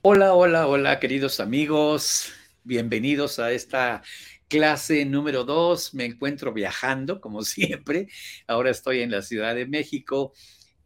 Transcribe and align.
Hola, 0.00 0.32
hola, 0.34 0.68
hola, 0.68 1.00
queridos 1.00 1.40
amigos. 1.40 2.32
Bienvenidos 2.62 3.40
a 3.40 3.50
esta 3.50 4.02
clase 4.46 5.04
número 5.04 5.42
dos. 5.42 5.92
Me 5.92 6.04
encuentro 6.04 6.52
viajando, 6.52 7.20
como 7.20 7.42
siempre. 7.42 8.06
Ahora 8.46 8.70
estoy 8.70 9.00
en 9.00 9.10
la 9.10 9.22
Ciudad 9.22 9.56
de 9.56 9.66
México. 9.66 10.32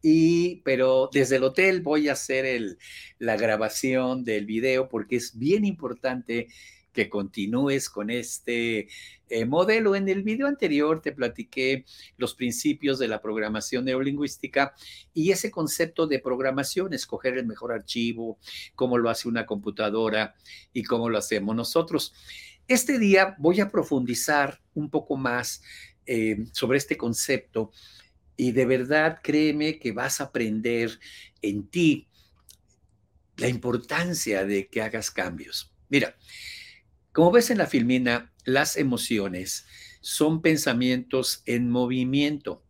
Y, 0.00 0.62
pero 0.64 1.10
desde 1.12 1.36
el 1.36 1.44
hotel 1.44 1.82
voy 1.82 2.08
a 2.08 2.14
hacer 2.14 2.46
el, 2.46 2.78
la 3.18 3.36
grabación 3.36 4.24
del 4.24 4.46
video 4.46 4.88
porque 4.88 5.16
es 5.16 5.38
bien 5.38 5.66
importante 5.66 6.48
que 6.92 7.08
continúes 7.08 7.88
con 7.88 8.10
este 8.10 8.88
eh, 9.28 9.44
modelo. 9.44 9.96
En 9.96 10.08
el 10.08 10.22
video 10.22 10.46
anterior 10.46 11.00
te 11.00 11.12
platiqué 11.12 11.84
los 12.16 12.34
principios 12.34 12.98
de 12.98 13.08
la 13.08 13.20
programación 13.20 13.84
neurolingüística 13.84 14.74
y 15.14 15.30
ese 15.30 15.50
concepto 15.50 16.06
de 16.06 16.18
programación, 16.18 16.92
escoger 16.92 17.38
el 17.38 17.46
mejor 17.46 17.72
archivo, 17.72 18.38
cómo 18.74 18.98
lo 18.98 19.10
hace 19.10 19.28
una 19.28 19.46
computadora 19.46 20.34
y 20.72 20.82
cómo 20.82 21.08
lo 21.08 21.18
hacemos 21.18 21.56
nosotros. 21.56 22.14
Este 22.68 22.98
día 22.98 23.34
voy 23.38 23.60
a 23.60 23.70
profundizar 23.70 24.60
un 24.74 24.88
poco 24.90 25.16
más 25.16 25.62
eh, 26.06 26.44
sobre 26.52 26.78
este 26.78 26.96
concepto 26.96 27.70
y 28.36 28.52
de 28.52 28.66
verdad 28.66 29.20
créeme 29.22 29.78
que 29.78 29.92
vas 29.92 30.20
a 30.20 30.24
aprender 30.24 30.98
en 31.42 31.68
ti 31.68 32.08
la 33.36 33.48
importancia 33.48 34.44
de 34.44 34.68
que 34.68 34.82
hagas 34.82 35.10
cambios. 35.10 35.72
Mira, 35.88 36.16
como 37.12 37.30
ves 37.30 37.50
en 37.50 37.58
la 37.58 37.66
filmina, 37.66 38.32
las 38.44 38.76
emociones 38.76 39.66
son 40.00 40.42
pensamientos 40.42 41.42
en 41.46 41.70
movimiento. 41.70 42.64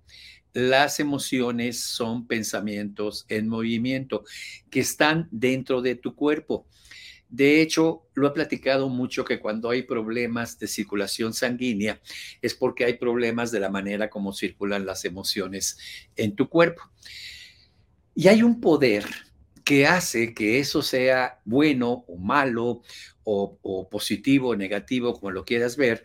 Las 0.53 1.01
emociones 1.01 1.81
son 1.81 2.27
pensamientos 2.27 3.25
en 3.29 3.49
movimiento 3.49 4.25
que 4.69 4.81
están 4.81 5.29
dentro 5.31 5.81
de 5.81 5.95
tu 5.95 6.15
cuerpo. 6.15 6.67
De 7.29 7.63
hecho, 7.63 8.03
lo 8.13 8.29
he 8.29 8.33
platicado 8.33 8.91
mucho 8.91 9.25
que 9.25 9.41
cuando 9.41 9.71
hay 9.71 9.85
problemas 9.85 10.59
de 10.59 10.67
circulación 10.67 11.33
sanguínea 11.33 11.99
es 12.43 12.53
porque 12.55 12.85
hay 12.85 12.99
problemas 12.99 13.51
de 13.51 13.61
la 13.61 13.71
manera 13.71 14.11
como 14.11 14.35
circulan 14.35 14.85
las 14.85 15.07
emociones 15.07 15.79
en 16.17 16.37
tu 16.37 16.51
cuerpo. 16.51 16.83
Y 18.15 18.29
hay 18.29 18.43
un 18.43 18.61
poder 18.61 19.07
que 19.65 19.87
hace 19.87 20.35
que 20.35 20.59
eso 20.59 20.83
sea 20.83 21.41
bueno 21.47 22.05
o 22.07 22.19
malo 22.19 22.83
o, 23.25 23.89
positivo 23.91 24.51
o 24.51 24.57
negativo, 24.57 25.15
como 25.15 25.31
lo 25.31 25.45
quieras 25.45 25.77
ver, 25.77 26.05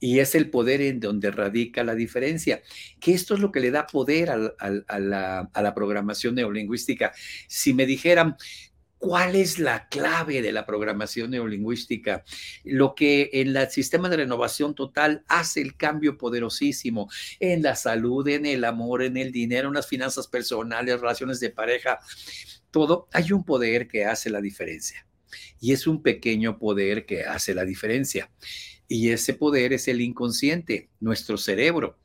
y 0.00 0.18
es 0.18 0.34
el 0.34 0.50
poder 0.50 0.80
en 0.80 0.98
donde 0.98 1.30
radica 1.30 1.84
la 1.84 1.94
diferencia, 1.94 2.62
que 2.98 3.14
esto 3.14 3.34
es 3.34 3.40
lo 3.40 3.52
que 3.52 3.60
le 3.60 3.70
da 3.70 3.86
poder 3.86 4.30
a, 4.30 4.36
la, 4.36 5.50
a, 5.52 5.62
la, 5.62 5.74
programación 5.74 6.34
neurolingüística. 6.34 7.12
Si 7.46 7.72
me 7.72 7.86
dijeran, 7.86 8.36
¿cuál 8.98 9.34
es 9.34 9.58
la 9.58 9.88
clave 9.88 10.42
de 10.42 10.52
la 10.52 10.66
programación 10.66 11.30
neurolingüística? 11.30 12.24
Lo 12.64 12.94
que 12.94 13.30
en 13.32 13.56
el 13.56 13.70
sistema 13.70 14.08
de 14.08 14.18
renovación 14.18 14.74
total 14.74 15.24
hace 15.28 15.60
el 15.60 15.76
cambio 15.76 16.18
poderosísimo 16.18 17.10
en 17.38 17.62
la 17.62 17.76
salud, 17.76 18.26
en 18.28 18.46
el 18.46 18.64
amor, 18.64 19.02
en 19.02 19.16
el 19.16 19.30
dinero, 19.30 19.68
en 19.68 19.74
las 19.74 19.88
finanzas 19.88 20.28
personales, 20.28 21.00
relaciones 21.00 21.40
de 21.40 21.50
pareja, 21.50 21.98
todo, 22.70 23.08
hay 23.12 23.32
un 23.32 23.44
poder 23.44 23.86
que 23.86 24.04
hace 24.04 24.30
la 24.30 24.40
diferencia. 24.40 25.06
Y 25.60 25.72
es 25.72 25.86
un 25.86 26.02
pequeño 26.02 26.58
poder 26.58 27.06
que 27.06 27.24
hace 27.24 27.54
la 27.54 27.64
diferencia. 27.64 28.30
Y 28.88 29.10
ese 29.10 29.34
poder 29.34 29.72
es 29.72 29.88
el 29.88 30.00
inconsciente, 30.00 30.90
nuestro 31.00 31.36
cerebro. 31.36 31.98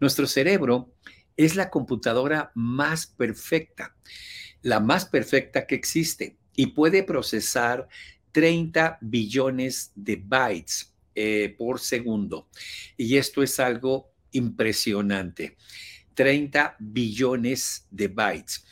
Nuestro 0.00 0.26
cerebro 0.26 0.92
es 1.36 1.56
la 1.56 1.70
computadora 1.70 2.50
más 2.54 3.06
perfecta, 3.06 3.96
la 4.62 4.80
más 4.80 5.04
perfecta 5.06 5.66
que 5.66 5.74
existe 5.74 6.36
y 6.56 6.68
puede 6.68 7.02
procesar 7.02 7.88
30 8.32 8.98
billones 9.00 9.92
de 9.94 10.16
bytes 10.16 10.92
eh, 11.14 11.54
por 11.56 11.80
segundo. 11.80 12.48
Y 12.96 13.16
esto 13.16 13.42
es 13.42 13.60
algo 13.60 14.12
impresionante. 14.32 15.56
30 16.14 16.76
billones 16.78 17.86
de 17.90 18.08
bytes 18.08 18.64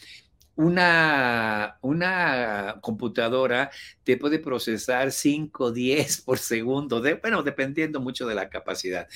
una, 0.56 1.78
una 1.80 2.78
computadora 2.80 3.70
te 4.04 4.16
puede 4.16 4.38
procesar 4.38 5.12
5, 5.12 5.72
10 5.72 6.20
por 6.22 6.38
segundo, 6.38 7.00
de, 7.00 7.14
bueno, 7.14 7.42
dependiendo 7.42 8.00
mucho 8.00 8.26
de 8.26 8.34
la 8.34 8.48
capacidad, 8.48 9.08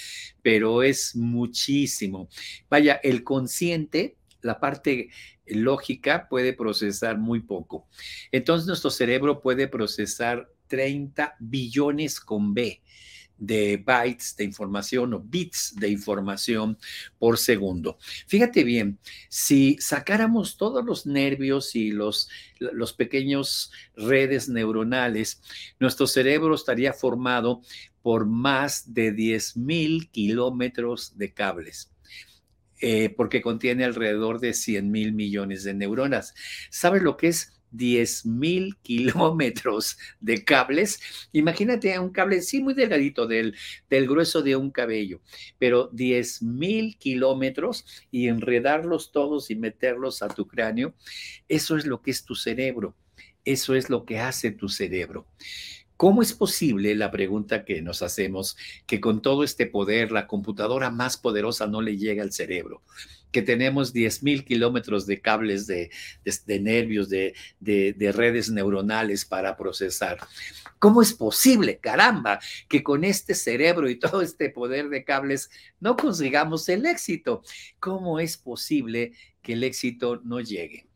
pero 0.43 0.83
es 0.83 1.15
muchísimo. 1.17 2.29
Vaya, 2.71 2.95
el 3.03 3.23
consciente, 3.25 4.17
la 4.43 4.61
parte 4.61 5.11
lógica 5.47 6.29
puede 6.29 6.53
procesar 6.53 7.19
muy 7.19 7.41
poco. 7.41 7.87
Entonces 8.33 8.67
nuestro 8.67 8.91
cerebro 8.91 9.41
puede 9.41 9.69
procesar 9.69 10.51
30 10.69 11.37
billones 11.39 12.21
con 12.21 12.55
B 12.55 12.83
de 13.39 13.77
bytes 13.77 14.37
de 14.37 14.45
información 14.45 15.15
o 15.15 15.21
bits 15.21 15.75
de 15.77 15.89
información 15.89 16.79
por 17.19 17.39
segundo. 17.39 17.99
Fíjate 18.27 18.65
bien, 18.65 18.99
si 19.29 19.77
sacáramos 19.79 20.57
todos 20.57 20.85
los 20.85 21.07
nervios 21.07 21.75
y 21.75 21.91
los, 21.91 22.29
los 22.59 22.93
pequeños 22.93 23.73
redes 23.97 24.49
neuronales, 24.49 25.43
nuestro 25.79 26.07
cerebro 26.07 26.55
estaría 26.55 26.93
formado 26.93 27.63
por 28.03 28.27
más 28.27 28.95
de 28.95 29.13
10 29.13 29.57
mil 29.57 30.11
kilómetros 30.11 31.19
de 31.19 31.33
cables. 31.33 31.91
Eh, 32.79 33.09
porque 33.17 33.41
contiene 33.41 33.85
alrededor 33.85 34.39
de 34.39 34.53
100 34.53 34.91
mil 34.91 35.15
millones 35.15 35.65
de 35.65 35.73
neuronas. 35.73 36.35
¿Sabes 36.69 37.03
lo 37.03 37.17
que 37.17 37.29
es 37.29 37.56
10 37.71 38.27
mil 38.27 38.77
kilómetros 38.83 39.99
de 40.21 40.45
cables. 40.45 41.01
Imagínate 41.33 41.99
un 41.99 42.11
cable, 42.11 42.43
sí, 42.43 42.63
muy 42.63 42.75
delgadito, 42.75 43.27
del, 43.27 43.55
del 43.89 44.07
grueso 44.07 44.43
de 44.43 44.57
un 44.57 44.71
cabello, 44.71 45.21
pero 45.59 45.89
10 45.93 46.43
mil 46.43 46.97
kilómetros 46.99 47.85
y 48.11 48.29
enredarlos 48.29 49.13
todos 49.13 49.51
y 49.51 49.57
meterlos 49.57 50.23
a 50.23 50.29
tu 50.29 50.47
cráneo, 50.47 50.95
eso 51.49 51.77
es 51.77 51.87
lo 51.87 52.03
que 52.03 52.11
es 52.11 52.25
tu 52.25 52.35
cerebro. 52.35 52.95
Eso 53.45 53.77
es 53.77 53.89
lo 53.89 54.05
que 54.05 54.19
hace 54.19 54.51
tu 54.51 54.69
cerebro. 54.69 55.27
¿Cómo 55.97 56.21
es 56.21 56.35
posible, 56.35 56.95
la 56.95 57.11
pregunta 57.11 57.65
que 57.65 57.81
nos 57.81 58.03
hacemos, 58.03 58.57
que 58.87 59.01
con 59.01 59.23
todo 59.23 59.45
este 59.45 59.67
poder 59.67 60.13
la 60.13 60.27
computadora 60.27 60.91
más 60.91 61.17
poderosa 61.17 61.67
no 61.67 61.81
le 61.81 61.97
llega 61.97 62.23
al 62.23 62.33
cerebro? 62.33 62.83
Que 63.37 63.43
tenemos 63.43 63.93
10.000 63.93 64.45
kilómetros 64.45 65.05
de 65.05 65.21
cables 65.21 65.67
de, 65.67 65.91
nervios, 66.59 67.11
de, 67.11 67.35
de, 67.61 68.13
redes 68.13 68.49
neuronales 68.49 69.27
para 69.27 69.59
procesar. 69.59 70.17
¿Cómo 70.79 71.03
es 71.03 71.13
posible, 71.13 71.77
caramba, 71.77 72.41
que 72.67 72.83
con 72.83 73.05
este 73.05 73.35
cerebro 73.35 73.91
y 73.91 73.97
todo 74.01 74.23
este 74.23 74.49
poder 74.49 74.89
de 74.89 75.05
cables 75.05 75.51
no 75.81 75.99
consigamos 75.99 76.67
el 76.71 76.87
éxito? 76.87 77.43
¿Cómo 77.79 78.21
es 78.21 78.39
posible 78.39 79.13
que 79.43 79.53
el 79.53 79.65
éxito 79.65 80.23
no 80.25 80.41
llegue? 80.41 80.87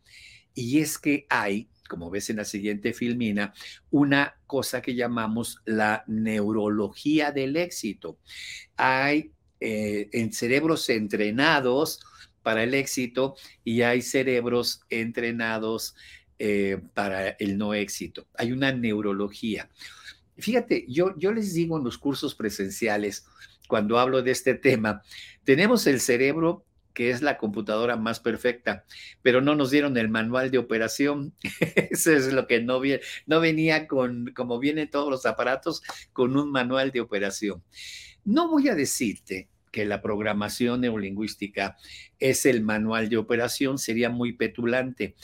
Y 0.54 0.80
es 0.80 0.96
que 0.96 1.26
hay 1.28 1.68
como 1.90 2.08
ves 2.08 2.30
en 2.30 2.36
la 2.36 2.46
siguiente 2.46 2.94
filmina, 2.94 3.52
una 3.90 4.36
cosa 4.46 4.80
que 4.80 4.94
llamamos 4.94 5.60
la 5.66 6.04
neurología 6.06 7.32
del 7.32 7.56
éxito. 7.56 8.16
Hay 8.76 9.32
eh, 9.58 10.08
en 10.12 10.32
cerebros 10.32 10.88
entrenados 10.88 12.00
para 12.50 12.64
el 12.64 12.74
éxito 12.74 13.36
y 13.62 13.82
hay 13.82 14.02
cerebros 14.02 14.80
entrenados 14.90 15.94
eh, 16.40 16.80
para 16.94 17.28
el 17.28 17.56
no 17.56 17.74
éxito. 17.74 18.26
Hay 18.34 18.50
una 18.50 18.72
neurología. 18.72 19.70
Fíjate, 20.36 20.84
yo, 20.88 21.16
yo 21.16 21.30
les 21.30 21.54
digo 21.54 21.78
en 21.78 21.84
los 21.84 21.96
cursos 21.96 22.34
presenciales, 22.34 23.24
cuando 23.68 24.00
hablo 24.00 24.20
de 24.22 24.32
este 24.32 24.54
tema, 24.54 25.00
tenemos 25.44 25.86
el 25.86 26.00
cerebro 26.00 26.64
que 26.92 27.10
es 27.10 27.22
la 27.22 27.38
computadora 27.38 27.94
más 27.94 28.18
perfecta, 28.18 28.84
pero 29.22 29.40
no 29.40 29.54
nos 29.54 29.70
dieron 29.70 29.96
el 29.96 30.08
manual 30.08 30.50
de 30.50 30.58
operación. 30.58 31.32
Eso 31.92 32.10
es 32.10 32.32
lo 32.32 32.48
que 32.48 32.60
no, 32.60 32.82
no 33.26 33.40
venía 33.40 33.86
con, 33.86 34.32
como 34.34 34.58
vienen 34.58 34.90
todos 34.90 35.08
los 35.08 35.24
aparatos, 35.24 35.84
con 36.12 36.36
un 36.36 36.50
manual 36.50 36.90
de 36.90 37.00
operación. 37.00 37.62
No 38.24 38.48
voy 38.48 38.68
a 38.68 38.74
decirte 38.74 39.49
que 39.70 39.84
la 39.84 40.02
programación 40.02 40.82
neurolingüística 40.82 41.76
es 42.18 42.46
el 42.46 42.62
manual 42.62 43.08
de 43.08 43.16
operación, 43.16 43.78
sería 43.78 44.10
muy 44.10 44.32
petulante, 44.32 45.14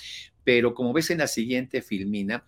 pero 0.44 0.75
como 0.75 0.93
ves 0.93 1.10
en 1.10 1.19
la 1.19 1.26
siguiente 1.26 1.82
filmina, 1.82 2.44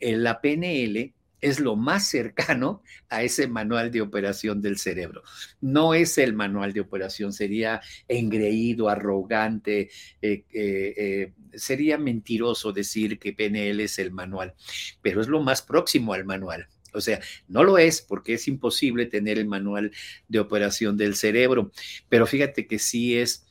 la 0.00 0.40
PNL 0.40 1.12
es 1.40 1.60
lo 1.60 1.76
más 1.76 2.08
cercano 2.08 2.82
a 3.08 3.22
ese 3.22 3.48
manual 3.48 3.90
de 3.90 4.00
operación 4.00 4.60
del 4.60 4.78
cerebro. 4.78 5.22
No 5.60 5.94
es 5.94 6.18
el 6.18 6.34
manual 6.34 6.72
de 6.72 6.80
operación, 6.80 7.32
sería 7.32 7.80
engreído, 8.08 8.88
arrogante, 8.88 9.90
eh, 10.22 10.44
eh, 10.52 10.94
eh, 10.96 11.32
sería 11.54 11.98
mentiroso 11.98 12.72
decir 12.72 13.18
que 13.18 13.32
PNL 13.32 13.80
es 13.80 13.98
el 13.98 14.10
manual, 14.10 14.54
pero 15.02 15.20
es 15.20 15.28
lo 15.28 15.40
más 15.40 15.62
próximo 15.62 16.12
al 16.12 16.24
manual. 16.24 16.68
O 16.94 17.00
sea, 17.00 17.20
no 17.48 17.64
lo 17.64 17.78
es 17.78 18.02
porque 18.02 18.34
es 18.34 18.48
imposible 18.48 19.06
tener 19.06 19.38
el 19.38 19.46
manual 19.46 19.92
de 20.28 20.40
operación 20.40 20.96
del 20.96 21.16
cerebro, 21.16 21.70
pero 22.08 22.26
fíjate 22.26 22.66
que 22.66 22.78
sí 22.78 23.16
es 23.16 23.46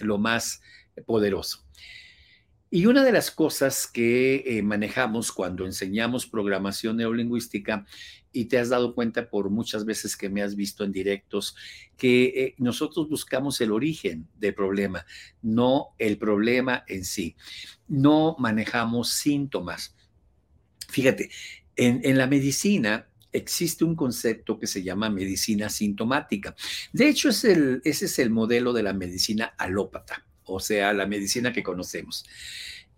lo 0.00 0.18
más 0.18 0.60
poderoso. 1.06 1.66
Y 2.68 2.86
una 2.86 3.04
de 3.04 3.12
las 3.12 3.30
cosas 3.30 3.86
que 3.86 4.42
eh, 4.44 4.62
manejamos 4.62 5.32
cuando 5.32 5.64
enseñamos 5.64 6.26
programación 6.26 6.96
neurolingüística, 6.96 7.86
y 8.36 8.44
te 8.46 8.58
has 8.58 8.68
dado 8.68 8.94
cuenta 8.94 9.30
por 9.30 9.48
muchas 9.48 9.86
veces 9.86 10.14
que 10.14 10.28
me 10.28 10.42
has 10.42 10.56
visto 10.56 10.84
en 10.84 10.92
directos, 10.92 11.56
que 11.96 12.24
eh, 12.24 12.54
nosotros 12.58 13.08
buscamos 13.08 13.58
el 13.62 13.72
origen 13.72 14.28
del 14.38 14.54
problema, 14.54 15.06
no 15.40 15.94
el 15.98 16.18
problema 16.18 16.84
en 16.86 17.06
sí. 17.06 17.34
No 17.88 18.36
manejamos 18.38 19.08
síntomas. 19.08 19.96
Fíjate, 20.88 21.30
en, 21.76 22.18
la 22.18 22.26
medicina 22.26 23.08
existe 23.32 23.84
un 23.84 23.94
concepto 23.94 24.58
que 24.58 24.66
se 24.66 24.82
llama 24.82 25.10
medicina 25.10 25.68
sintomática. 25.68 26.54
De 26.92 27.08
hecho, 27.08 27.28
ese 27.28 27.80
es 27.84 28.18
el 28.18 28.30
modelo 28.30 28.72
de 28.72 28.82
la 28.82 28.92
medicina 28.92 29.54
alópata 29.58 30.24
o 30.46 30.60
sea, 30.60 30.92
la 30.92 31.06
medicina 31.06 31.52
que 31.52 31.62
conocemos. 31.62 32.24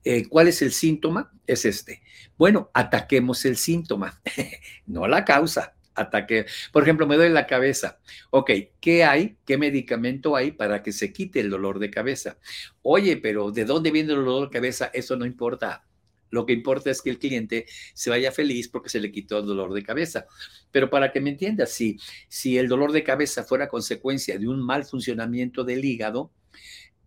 Eh, 0.05 0.29
¿Cuál 0.29 0.49
es 0.49 0.63
el 0.63 0.73
síntoma? 0.73 1.33
Es 1.47 1.65
este. 1.65 2.03
Bueno, 2.37 2.71
ataquemos 2.73 3.45
el 3.45 3.57
síntoma, 3.57 4.21
no 4.87 5.09
la 5.09 5.25
causa. 5.25 5.75
Ataque. 5.95 6.47
Por 6.71 6.85
ejemplo, 6.85 7.09
me 7.09 7.17
duele 7.17 7.35
la 7.35 7.49
cabeza. 7.49 7.99
Ok, 8.31 8.53
¿qué 8.81 9.03
hay? 9.03 9.37
¿Qué 9.45 9.59
medicamento 9.59 10.37
hay 10.37 10.53
para 10.53 10.81
que 10.81 10.93
se 10.93 11.13
quite 11.13 11.41
el 11.41 11.51
dolor 11.51 11.81
de 11.81 11.91
cabeza? 11.91 12.39
Oye, 12.83 13.17
pero 13.17 13.51
¿de 13.51 13.65
dónde 13.65 13.91
viene 13.91 14.13
el 14.13 14.21
dolor 14.21 14.49
de 14.49 14.53
cabeza? 14.53 14.93
Eso 14.95 15.17
no 15.17 15.27
importa. 15.27 15.85
Lo 16.31 16.47
que 16.47 16.53
importa 16.53 16.91
es 16.91 17.03
que 17.03 17.11
el 17.11 17.19
cliente 17.19 17.67
se 17.95 18.11
vaya 18.11 18.33
feliz 18.33 18.69
porque 18.69 18.89
se 18.89 19.01
le 19.01 19.11
quitó 19.11 19.39
el 19.39 19.47
dolor 19.47 19.73
de 19.73 19.83
cabeza. 19.83 20.27
Pero 20.71 20.91
para 20.91 21.13
que 21.13 21.21
me 21.21 21.31
entiendas, 21.31 21.73
si, 21.73 21.99
si 22.29 22.59
el 22.59 22.69
dolor 22.69 22.93
de 22.93 23.05
cabeza 23.05 23.45
fuera 23.45 23.69
consecuencia 23.69 24.39
de 24.39 24.49
un 24.49 24.65
mal 24.65 24.85
funcionamiento 24.85 25.65
del 25.65 25.85
hígado, 25.85 26.31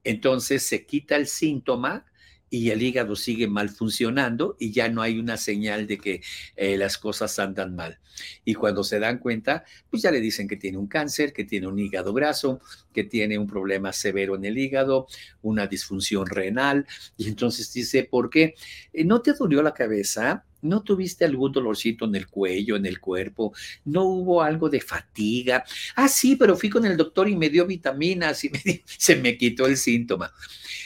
entonces 0.03 0.63
se 0.63 0.85
quita 0.85 1.15
el 1.15 1.27
síntoma 1.27 2.05
y 2.51 2.69
el 2.69 2.83
hígado 2.83 3.15
sigue 3.15 3.47
mal 3.47 3.69
funcionando 3.69 4.57
y 4.59 4.71
ya 4.71 4.89
no 4.89 5.01
hay 5.01 5.17
una 5.17 5.37
señal 5.37 5.87
de 5.87 5.97
que 5.97 6.21
eh, 6.57 6.77
las 6.77 6.97
cosas 6.97 7.39
andan 7.39 7.75
mal. 7.75 7.99
Y 8.43 8.55
cuando 8.55 8.83
se 8.83 8.99
dan 8.99 9.19
cuenta, 9.19 9.63
pues 9.89 10.03
ya 10.03 10.11
le 10.11 10.19
dicen 10.19 10.49
que 10.49 10.57
tiene 10.57 10.77
un 10.77 10.87
cáncer, 10.87 11.31
que 11.31 11.45
tiene 11.45 11.67
un 11.67 11.79
hígado 11.79 12.13
graso, 12.13 12.59
que 12.93 13.05
tiene 13.05 13.37
un 13.39 13.47
problema 13.47 13.93
severo 13.93 14.35
en 14.35 14.43
el 14.43 14.57
hígado, 14.57 15.07
una 15.41 15.65
disfunción 15.65 16.27
renal. 16.27 16.85
Y 17.15 17.29
entonces 17.29 17.71
dice, 17.71 18.03
¿por 18.03 18.29
qué? 18.29 18.55
Eh, 18.91 19.05
¿No 19.05 19.21
te 19.21 19.31
dolió 19.33 19.63
la 19.63 19.73
cabeza? 19.73 20.43
¿No 20.61 20.83
tuviste 20.83 21.25
algún 21.25 21.51
dolorcito 21.51 22.05
en 22.05 22.15
el 22.15 22.27
cuello, 22.27 22.75
en 22.75 22.85
el 22.85 22.99
cuerpo? 22.99 23.53
¿No 23.85 24.03
hubo 24.03 24.41
algo 24.41 24.69
de 24.69 24.81
fatiga? 24.81 25.63
Ah, 25.95 26.07
sí, 26.07 26.35
pero 26.35 26.55
fui 26.55 26.69
con 26.69 26.85
el 26.85 26.97
doctor 26.97 27.27
y 27.29 27.35
me 27.35 27.49
dio 27.49 27.65
vitaminas 27.65 28.43
y 28.43 28.51
se 28.85 29.15
me 29.15 29.37
quitó 29.37 29.65
el 29.65 29.77
síntoma. 29.77 30.31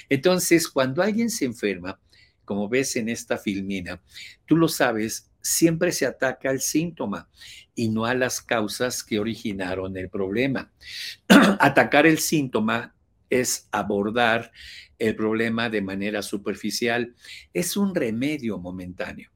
Entonces, 0.10 0.68
cuando 0.68 1.02
alguien 1.02 1.30
se 1.30 1.46
enferma, 1.46 2.00
como 2.46 2.70
ves 2.70 2.96
en 2.96 3.10
esta 3.10 3.38
filmina, 3.38 4.02
tú 4.46 4.56
lo 4.56 4.68
sabes, 4.68 5.32
siempre 5.42 5.92
se 5.92 6.06
ataca 6.06 6.50
al 6.50 6.62
síntoma 6.62 7.30
y 7.76 7.90
no 7.90 8.06
a 8.06 8.14
las 8.16 8.42
causas 8.42 9.04
que 9.04 9.20
originaron 9.20 9.98
el 9.98 10.10
problema. 10.10 10.72
Atacar 11.28 12.08
el 12.08 12.20
síntoma 12.20 12.96
es 13.30 13.68
abordar 13.72 14.52
el 14.98 15.16
problema 15.16 15.70
de 15.70 15.82
manera 15.82 16.22
superficial, 16.22 17.16
es 17.54 17.76
un 17.76 17.94
remedio 17.94 18.58
momentáneo. 18.58 19.30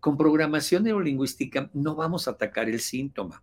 Con 0.00 0.16
programación 0.16 0.84
neurolingüística 0.84 1.70
no 1.74 1.94
vamos 1.94 2.28
a 2.28 2.32
atacar 2.32 2.68
el 2.68 2.80
síntoma. 2.80 3.42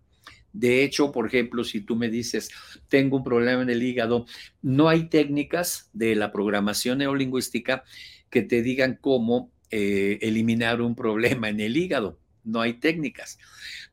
De 0.53 0.83
hecho, 0.83 1.11
por 1.11 1.27
ejemplo, 1.27 1.65
si 1.65 1.81
tú 1.81 1.97
me 1.97 2.09
dices, 2.09 2.49
tengo 2.87 3.17
un 3.17 3.25
problema 3.25 3.61
en 3.61 3.69
el 3.69 3.83
hígado, 3.83 4.25
no 4.61 4.87
hay 4.87 5.09
técnicas 5.09 5.89
de 5.91 6.15
la 6.15 6.31
programación 6.31 6.99
neurolingüística 6.99 7.83
que 8.29 8.41
te 8.41 8.61
digan 8.61 8.97
cómo 9.01 9.51
eh, 9.69 10.17
eliminar 10.21 10.81
un 10.81 10.95
problema 10.95 11.49
en 11.49 11.59
el 11.59 11.75
hígado. 11.75 12.19
No 12.45 12.61
hay 12.61 12.73
técnicas, 12.73 13.37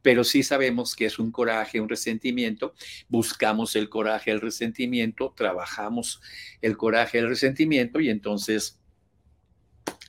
pero 0.03 0.23
sí 0.23 0.45
sabemos 0.45 0.95
que 0.95 1.07
es 1.07 1.19
un 1.19 1.33
coraje, 1.33 1.81
un 1.81 1.89
resentimiento. 1.89 2.75
Buscamos 3.09 3.75
el 3.75 3.89
coraje, 3.89 4.31
el 4.31 4.41
resentimiento, 4.41 5.35
trabajamos 5.37 6.21
el 6.61 6.77
coraje, 6.77 7.19
el 7.19 7.29
resentimiento 7.29 7.99
y 7.99 8.11
entonces 8.11 8.79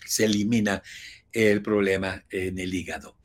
se 0.05 0.25
elimina 0.25 0.83
el 1.33 1.61
problema 1.61 2.23
en 2.29 2.59
el 2.59 2.73
hígado. 2.73 3.17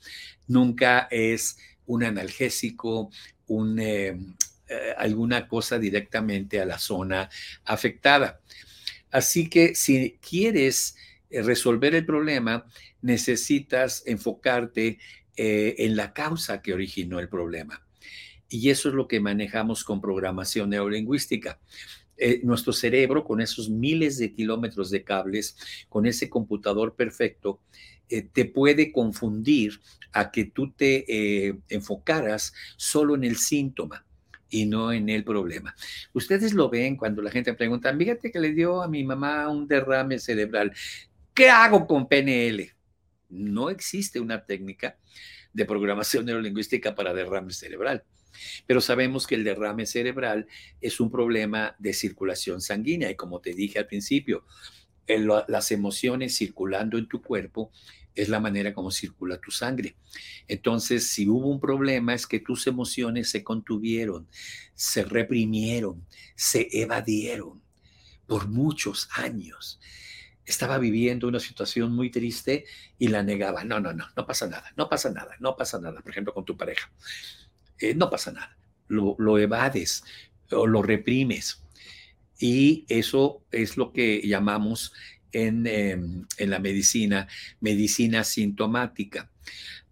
Nunca 0.48 1.06
es 1.10 1.58
un 1.88 2.04
analgésico, 2.04 3.10
eh, 3.48 4.16
eh, 4.68 4.94
alguna 4.96 5.48
cosa 5.48 5.78
directamente 5.78 6.60
a 6.60 6.66
la 6.66 6.78
zona 6.78 7.28
afectada. 7.64 8.40
Así 9.10 9.48
que 9.48 9.74
si 9.74 10.18
quieres 10.20 10.96
eh, 11.30 11.42
resolver 11.42 11.94
el 11.94 12.06
problema, 12.06 12.66
necesitas 13.02 14.02
enfocarte 14.06 14.98
en 15.40 15.94
la 15.94 16.12
causa 16.12 16.62
que 16.62 16.74
originó 16.74 17.20
el 17.20 17.28
problema. 17.28 17.86
Y 18.48 18.70
eso 18.70 18.88
es 18.88 18.96
lo 18.96 19.06
que 19.06 19.20
manejamos 19.20 19.84
con 19.84 20.00
programación 20.00 20.70
neurolingüística. 20.70 21.60
nuestro 22.42 22.72
cerebro, 22.72 23.22
con 23.22 23.40
esos 23.40 23.70
miles 23.70 24.18
de 24.18 24.32
kilómetros 24.32 24.90
de 24.90 25.04
cables, 25.04 25.56
con 25.88 26.06
ese 26.06 26.28
computador 26.28 26.96
perfecto, 26.96 27.60
eh, 28.10 28.22
te 28.22 28.44
puede 28.44 28.92
confundir 28.92 29.80
a 30.12 30.30
que 30.30 30.44
tú 30.44 30.72
te 30.72 31.04
eh, 31.08 31.58
enfocaras 31.68 32.52
solo 32.76 33.14
en 33.14 33.24
el 33.24 33.36
síntoma 33.36 34.04
y 34.50 34.66
no 34.66 34.92
en 34.92 35.08
el 35.08 35.24
problema. 35.24 35.74
Ustedes 36.12 36.54
lo 36.54 36.70
ven 36.70 36.96
cuando 36.96 37.22
la 37.22 37.30
gente 37.30 37.52
pregunta, 37.54 37.94
fíjate 37.94 38.30
que 38.30 38.40
le 38.40 38.52
dio 38.52 38.82
a 38.82 38.88
mi 38.88 39.04
mamá 39.04 39.48
un 39.48 39.66
derrame 39.68 40.18
cerebral. 40.18 40.72
¿Qué 41.34 41.50
hago 41.50 41.86
con 41.86 42.08
PNL? 42.08 42.72
No 43.28 43.70
existe 43.70 44.20
una 44.20 44.44
técnica 44.44 44.96
de 45.52 45.64
programación 45.64 46.24
neurolingüística 46.26 46.94
para 46.94 47.12
derrame 47.14 47.52
cerebral. 47.52 48.04
Pero 48.66 48.80
sabemos 48.80 49.26
que 49.26 49.34
el 49.34 49.44
derrame 49.44 49.86
cerebral 49.86 50.46
es 50.80 51.00
un 51.00 51.10
problema 51.10 51.74
de 51.78 51.92
circulación 51.92 52.60
sanguínea 52.60 53.10
y 53.10 53.16
como 53.16 53.40
te 53.40 53.52
dije 53.52 53.78
al 53.78 53.86
principio, 53.86 54.44
las 55.06 55.72
emociones 55.72 56.36
circulando 56.36 56.98
en 56.98 57.08
tu 57.08 57.22
cuerpo 57.22 57.72
es 58.22 58.28
la 58.28 58.40
manera 58.40 58.74
como 58.74 58.90
circula 58.90 59.38
tu 59.38 59.50
sangre. 59.50 59.96
Entonces, 60.48 61.08
si 61.08 61.28
hubo 61.28 61.48
un 61.48 61.60
problema, 61.60 62.14
es 62.14 62.26
que 62.26 62.40
tus 62.40 62.66
emociones 62.66 63.30
se 63.30 63.44
contuvieron, 63.44 64.28
se 64.74 65.04
reprimieron, 65.04 66.04
se 66.34 66.68
evadieron 66.72 67.62
por 68.26 68.48
muchos 68.48 69.08
años. 69.14 69.78
Estaba 70.44 70.78
viviendo 70.78 71.28
una 71.28 71.40
situación 71.40 71.94
muy 71.94 72.10
triste 72.10 72.64
y 72.98 73.08
la 73.08 73.22
negaba. 73.22 73.64
No, 73.64 73.78
no, 73.78 73.92
no, 73.92 74.06
no 74.16 74.26
pasa 74.26 74.48
nada, 74.48 74.72
no 74.76 74.88
pasa 74.88 75.10
nada, 75.10 75.36
no 75.38 75.56
pasa 75.56 75.78
nada. 75.78 76.00
Por 76.00 76.10
ejemplo, 76.10 76.34
con 76.34 76.44
tu 76.44 76.56
pareja. 76.56 76.90
Eh, 77.78 77.94
no 77.94 78.10
pasa 78.10 78.32
nada. 78.32 78.58
Lo, 78.88 79.14
lo 79.18 79.38
evades 79.38 80.02
o 80.50 80.66
lo 80.66 80.82
reprimes. 80.82 81.62
Y 82.40 82.84
eso 82.88 83.44
es 83.50 83.76
lo 83.76 83.92
que 83.92 84.26
llamamos 84.26 84.92
Em, 85.32 85.66
en, 85.66 86.50
la 86.50 86.58
medicina, 86.58 87.28
medicina 87.60 88.24
sintomática. 88.24 89.30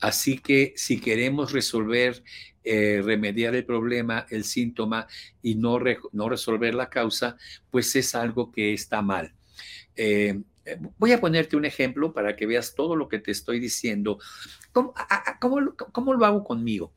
Así 0.00 0.38
que 0.38 0.72
si 0.76 0.98
queremos 0.98 1.52
resolver, 1.52 2.24
eh, 2.64 3.02
remediar 3.04 3.54
el 3.54 3.66
problema, 3.66 4.26
el 4.30 4.44
síntoma 4.44 5.06
y 5.42 5.56
no, 5.56 5.78
no 6.12 6.28
resolver 6.30 6.74
la 6.74 6.88
causa, 6.88 7.36
pues 7.70 7.94
es 7.96 8.14
algo 8.14 8.50
que 8.50 8.72
está 8.72 9.02
mal. 9.02 9.34
Eh, 9.94 10.40
voy 10.96 11.12
a 11.12 11.20
ponerte 11.20 11.54
un 11.56 11.66
ejemplo 11.66 12.14
para 12.14 12.34
que 12.34 12.46
veas 12.46 12.74
todo 12.74 12.96
lo 12.96 13.06
que 13.06 13.18
te 13.18 13.30
estoy 13.30 13.60
diciendo. 13.60 14.18
¿Cómo, 14.72 14.94
cómo 15.92 16.14
lo 16.14 16.24
hago 16.24 16.44
conmigo? 16.44 16.94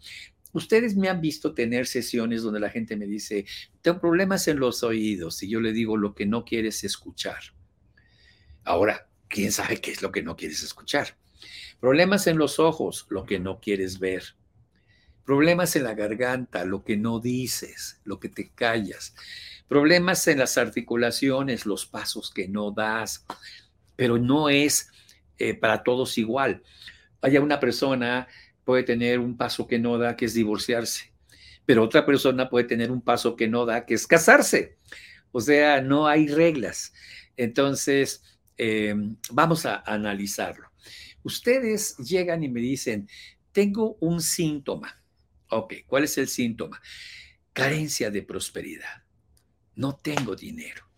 Ustedes 0.54 0.96
me 0.96 1.10
han 1.10 1.20
visto 1.20 1.54
tener 1.54 1.88
sesiones 1.88 2.42
donde 2.42 2.62
la 2.62 2.70
gente 2.70 2.96
me 2.96 3.06
dice, 3.06 3.46
tengo 3.82 4.00
problemas 4.00 4.48
en 4.48 4.60
los 4.60 4.82
oídos 4.82 5.44
y 5.44 5.50
yo 5.50 5.60
le 5.60 5.74
digo 5.74 5.98
lo 5.98 6.16
que 6.16 6.26
no 6.26 6.46
quieres 6.46 6.86
escuchar. 6.86 7.59
Ahora, 8.64 9.08
¿quién 9.28 9.52
sabe 9.52 9.82
qué 9.82 9.92
es 9.92 10.02
lo 10.02 10.12
que 10.12 10.24
no 10.24 10.36
quieres 10.36 10.64
escuchar? 10.64 11.16
Problemas 11.80 12.28
en 12.28 12.38
los 12.38 12.60
ojos, 12.60 13.06
lo 13.10 13.26
que 13.26 13.40
no 13.40 13.60
quieres 13.60 14.00
ver. 14.00 14.36
Problemas 15.26 15.76
en 15.76 15.84
la 15.84 15.94
garganta, 15.94 16.66
lo 16.66 16.84
que 16.84 16.98
no 16.98 17.20
dices, 17.20 18.02
lo 18.04 18.20
que 18.20 18.30
te 18.30 18.50
callas. 18.50 19.16
Problemas 19.68 20.28
en 20.28 20.40
las 20.40 20.58
articulaciones, 20.58 21.66
los 21.66 21.86
pasos 21.86 22.32
que 22.32 22.48
no 22.48 22.72
das. 22.72 23.26
Pero 23.96 24.18
no 24.18 24.50
es 24.50 24.90
eh, 25.38 25.54
para 25.54 25.84
todos 25.84 26.18
igual. 26.18 26.64
Haya 27.22 27.42
una 27.42 27.60
persona 27.60 28.28
puede 28.66 28.84
tener 28.84 29.20
un 29.20 29.38
paso 29.38 29.68
que 29.68 29.80
no 29.80 29.98
da, 29.98 30.16
que 30.16 30.26
es 30.26 30.34
divorciarse, 30.34 31.12
pero 31.66 31.84
otra 31.84 32.06
persona 32.06 32.50
puede 32.50 32.66
tener 32.66 32.92
un 32.92 33.02
paso 33.02 33.36
que 33.36 33.48
no 33.48 33.66
da, 33.66 33.86
que 33.86 33.94
es 33.94 34.06
casarse. 34.06 34.78
O 35.32 35.42
sea, 35.42 35.82
no 35.82 36.08
hay 36.08 36.28
reglas. 36.28 36.94
Entonces, 37.38 38.24
eh, 38.60 38.94
vamos 39.32 39.66
a 39.66 39.78
analizarlo. 39.86 40.70
Ustedes 41.24 41.98
llegan 41.98 42.44
y 42.44 42.50
me 42.50 42.60
dicen, 42.60 43.08
tengo 43.52 43.98
un 44.02 44.22
síntoma. 44.22 45.02
Ok, 45.50 45.74
¿cuál 45.88 46.04
es 46.04 46.18
el 46.18 46.28
síntoma? 46.28 46.82
Carencia 47.54 48.12
de 48.12 48.22
prosperidad. 48.22 49.04
No 49.76 49.96
tengo 49.96 50.36
dinero. 50.36 50.89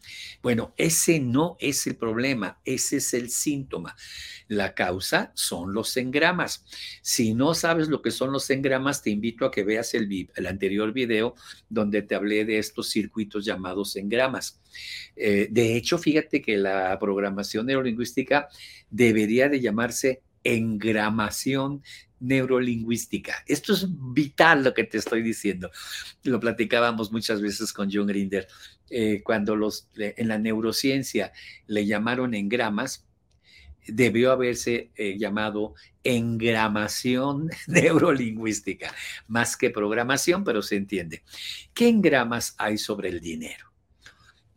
Bueno, 0.42 0.74
ese 0.78 1.20
no 1.20 1.58
es 1.60 1.86
el 1.88 1.96
problema, 1.96 2.60
ese 2.66 2.98
es 2.98 3.14
el 3.14 3.30
síntoma. 3.30 3.96
La 4.48 4.74
causa 4.74 5.32
son 5.36 5.74
los 5.74 5.96
engramas. 5.98 6.66
Si 7.02 7.34
no 7.34 7.54
sabes 7.54 7.88
lo 7.88 8.02
que 8.02 8.12
son 8.12 8.32
los 8.32 8.50
engramas, 8.50 9.02
te 9.02 9.10
invito 9.10 9.46
a 9.46 9.52
que 9.52 9.64
veas 9.64 9.94
el, 9.94 10.30
anterior 10.48 10.92
video 10.94 11.36
donde 11.70 12.02
te 12.02 12.16
hablé 12.16 12.46
de 12.46 12.58
estos 12.58 12.90
circuitos 12.90 13.46
llamados 13.46 13.96
engramas. 13.96 14.60
Eh, 15.16 15.48
de 15.50 15.76
hecho, 15.76 15.98
fíjate 15.98 16.42
que 16.42 16.58
la 16.58 16.98
programación 17.00 17.66
neurolingüística 17.66 18.50
debería 18.90 19.50
de 19.50 19.62
llamarse 19.62 20.22
engramación 20.44 21.84
neurolingüística. 22.22 23.44
Esto 23.46 23.74
es 23.74 23.86
vital 23.90 24.64
lo 24.64 24.74
que 24.74 24.86
te 24.86 24.98
estoy 24.98 25.22
diciendo. 25.22 25.70
Lo 26.24 26.40
platicábamos 26.40 27.12
muchas 27.12 27.42
veces 27.42 27.74
con 27.74 27.90
John 27.92 28.08
Grinder. 28.08 28.48
Eh, 28.90 29.22
cuando 29.24 29.56
los, 29.56 29.90
en 29.96 30.28
la 30.28 30.38
neurociencia 30.38 31.34
le 31.68 31.86
llamaron 31.86 32.34
engramas, 32.34 33.06
debió 33.88 34.32
haberse 34.32 34.92
eh, 34.96 35.18
llamado 35.18 35.74
engramación 36.04 37.50
neurolingüística, 37.68 38.94
más 39.28 39.58
que 39.58 39.70
programación, 39.70 40.44
pero 40.44 40.62
se 40.62 40.76
entiende. 40.76 41.24
¿Qué 41.74 41.90
engramas 41.90 42.56
hay 42.58 42.78
sobre 42.78 43.10
el 43.10 43.20
dinero? 43.20 43.72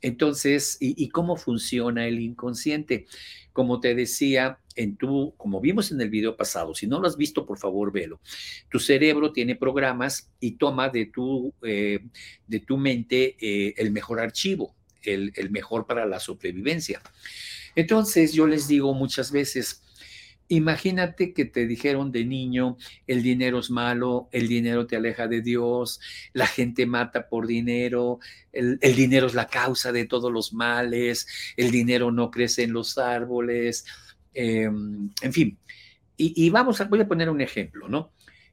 Entonces, 0.05 0.77
¿y, 0.81 1.09
cómo 1.09 1.35
funciona 1.35 2.07
el 2.07 2.21
inconsciente? 2.21 3.07
Como 3.55 3.81
te 3.81 3.95
decía, 3.95 4.59
en 4.75 4.97
tu, 4.97 5.33
como 5.37 5.61
vimos 5.61 5.93
en 5.93 6.01
el 6.01 6.11
video 6.11 6.37
pasado, 6.37 6.75
si 6.75 6.87
no 6.87 7.01
lo 7.01 7.07
has 7.07 7.17
visto, 7.17 7.47
por 7.47 7.59
favor, 7.59 7.93
velo. 7.93 8.21
Tu 8.69 8.81
cerebro 8.81 9.33
tiene 9.33 9.55
programas 9.55 10.29
y 10.41 10.57
toma 10.57 10.89
de 10.89 11.07
tu, 11.07 11.55
eh, 11.63 12.01
de 12.47 12.61
tu 12.61 12.77
mente 12.77 13.37
eh, 13.41 13.75
el 13.79 13.93
mejor 13.93 14.19
archivo, 14.19 14.75
el, 15.03 15.33
el 15.37 15.51
mejor 15.51 15.87
para 15.87 16.05
la 16.05 16.19
sobrevivencia. 16.19 17.01
Entonces, 17.77 18.33
yo 18.33 18.47
les 18.47 18.67
digo 18.67 18.93
muchas 18.93 19.31
veces, 19.31 19.84
Imagínate 20.49 21.33
que 21.33 21.47
te 21.47 21.67
dijeron 21.67 22.13
de 22.13 22.25
niño, 22.25 22.77
el 23.07 23.23
dinero 23.23 23.61
es 23.61 23.71
malo, 23.71 24.29
el 24.31 24.47
dinero 24.47 24.87
te 24.87 24.97
aleja 24.97 25.27
de 25.27 25.41
Dios, 25.41 26.01
la 26.35 26.47
gente 26.47 26.85
mata 26.85 27.29
por 27.29 27.47
dinero, 27.47 28.19
el, 28.53 28.79
dinero 28.79 29.27
es 29.27 29.35
la 29.35 29.47
causa 29.47 29.91
de 29.91 30.05
todos 30.05 30.31
los 30.31 30.53
males, 30.53 31.27
el 31.57 31.71
dinero 31.71 32.13
no 32.13 32.31
crece 32.31 32.65
en 32.65 32.75
los 32.75 32.99
árboles, 32.99 33.87
em, 34.35 35.11
en 35.23 35.33
fin. 35.33 35.59
Y, 36.17 36.49
vamos 36.51 36.81
a, 36.81 36.85
voy 36.85 37.01
a 37.01 37.09
poner 37.09 37.29
un 37.29 37.41
ejemplo, 37.41 37.89
¿no? 37.89 38.13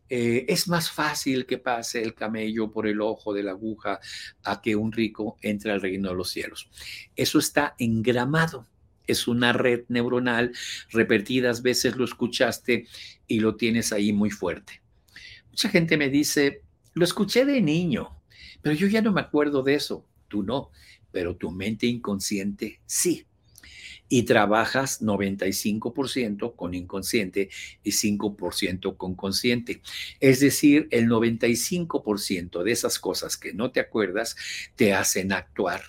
Eh, 0.09 0.45
es 0.49 0.67
más 0.67 0.89
fácil 0.89 1.45
que 1.45 1.57
pase 1.57 2.01
el 2.01 2.15
camello 2.15 2.71
por 2.71 2.87
el 2.87 3.01
ojo 3.01 3.33
de 3.33 3.43
la 3.43 3.51
aguja 3.51 3.99
a 4.43 4.61
que 4.61 4.75
un 4.75 4.91
rico 4.91 5.37
entre 5.41 5.71
al 5.71 5.81
reino 5.81 6.09
de 6.09 6.15
los 6.15 6.31
cielos. 6.31 6.69
Eso 7.15 7.39
está 7.39 7.75
engramado 7.77 8.67
es 9.07 9.27
una 9.27 9.53
red 9.53 9.81
neuronal, 9.87 10.53
repetidas 10.89 11.61
veces 11.61 11.95
lo 11.95 12.05
escuchaste 12.05 12.87
y 13.27 13.39
lo 13.39 13.55
tienes 13.55 13.91
ahí 13.93 14.13
muy 14.13 14.29
fuerte. 14.29 14.81
Mucha 15.49 15.69
gente 15.69 15.97
me 15.97 16.09
dice, 16.09 16.61
lo 16.93 17.03
escuché 17.03 17.45
de 17.45 17.61
niño, 17.61 18.21
pero 18.61 18.75
yo 18.75 18.87
ya 18.87 19.01
no 19.01 19.11
me 19.11 19.21
acuerdo 19.21 19.63
de 19.63 19.75
eso. 19.75 20.05
Tú 20.27 20.43
no, 20.43 20.71
pero 21.11 21.35
tu 21.35 21.51
mente 21.51 21.87
inconsciente 21.87 22.79
sí. 22.85 23.25
Y 24.07 24.23
trabajas 24.23 25.01
95% 25.01 26.55
con 26.55 26.73
inconsciente 26.73 27.49
y 27.81 27.91
5% 27.91 28.97
con 28.97 29.15
consciente. 29.15 29.81
Es 30.19 30.41
decir, 30.41 30.89
el 30.91 31.07
95% 31.07 32.63
de 32.63 32.71
esas 32.71 32.99
cosas 32.99 33.37
que 33.37 33.53
no 33.53 33.71
te 33.71 33.79
acuerdas 33.79 34.35
te 34.75 34.93
hacen 34.93 35.31
actuar 35.31 35.81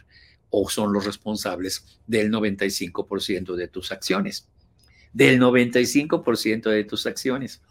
o 0.55 0.69
son 0.69 0.93
los 0.93 1.07
responsables 1.07 1.99
del 2.07 2.31
95% 2.31 3.57
de 3.57 3.69
tus 3.69 3.91
acciones. 3.91 4.49
Del 5.13 5.41
95% 5.41 6.71
de 6.71 6.85
tus 6.85 7.07
acciones. 7.07 7.63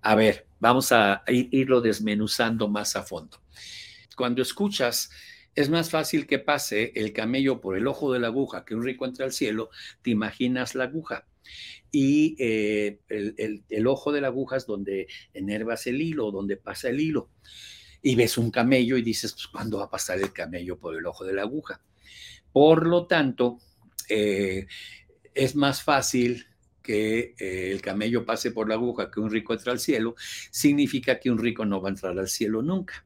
A 0.00 0.16
ver, 0.16 0.46
vamos 0.58 0.90
a 0.90 1.22
irlo 1.28 1.80
desmenuzando 1.80 2.68
más 2.68 2.96
a 2.96 3.04
fondo. 3.04 3.40
Cuando 4.16 4.42
escuchas, 4.42 5.10
es 5.54 5.70
más 5.70 5.90
fácil 5.90 6.26
que 6.26 6.40
pase 6.40 6.92
el 6.96 7.12
camello 7.12 7.60
por 7.60 7.76
el 7.76 7.86
ojo 7.86 8.12
de 8.12 8.18
la 8.18 8.26
aguja 8.26 8.64
que 8.64 8.74
un 8.74 8.84
rico 8.84 9.06
entra 9.06 9.24
al 9.24 9.32
cielo, 9.32 9.70
te 10.02 10.10
imaginas 10.10 10.74
la 10.74 10.84
aguja. 10.84 11.24
Y 11.92 12.34
eh, 12.40 12.98
el, 13.08 13.62
el, 13.68 13.86
ojo 13.86 14.10
de 14.10 14.20
la 14.20 14.26
aguja 14.26 14.56
es 14.56 14.66
donde 14.66 15.06
enervas 15.34 15.86
el 15.86 16.02
hilo, 16.02 16.32
donde 16.32 16.56
pasa 16.56 16.88
el 16.88 16.98
hilo. 17.00 17.30
Y 18.02 18.16
ves 18.16 18.38
un 18.38 18.50
camello 18.50 18.96
y 18.96 19.02
dices, 19.02 19.32
pues, 19.34 19.46
¿cuándo 19.46 19.78
va 19.78 19.84
a 19.84 19.90
pasar 19.90 20.18
el 20.18 20.32
camello 20.32 20.78
por 20.78 20.96
el 20.96 21.06
ojo 21.06 21.24
de 21.24 21.32
la 21.32 21.42
aguja? 21.42 21.80
Por 22.52 22.86
lo 22.86 23.06
tanto, 23.06 23.58
eh, 24.08 24.66
es 25.34 25.54
más 25.54 25.82
fácil 25.82 26.46
que 26.82 27.34
eh, 27.38 27.70
el 27.70 27.82
camello 27.82 28.24
pase 28.24 28.50
por 28.50 28.66
la 28.66 28.74
aguja 28.74 29.10
que 29.10 29.20
un 29.20 29.30
rico 29.30 29.52
entre 29.52 29.72
al 29.72 29.78
cielo, 29.78 30.14
significa 30.50 31.20
que 31.20 31.30
un 31.30 31.38
rico 31.38 31.66
no 31.66 31.82
va 31.82 31.90
a 31.90 31.92
entrar 31.92 32.18
al 32.18 32.28
cielo 32.28 32.62
nunca. 32.62 33.04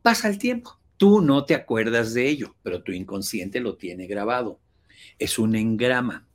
Pasa 0.00 0.28
el 0.28 0.38
tiempo, 0.38 0.80
tú 0.96 1.20
no 1.20 1.44
te 1.44 1.54
acuerdas 1.54 2.14
de 2.14 2.28
ello, 2.28 2.56
pero 2.62 2.82
tu 2.82 2.92
inconsciente 2.92 3.60
lo 3.60 3.76
tiene 3.76 4.06
grabado. 4.06 4.58
Es 5.18 5.38
un 5.38 5.54
engrama. 5.54 6.26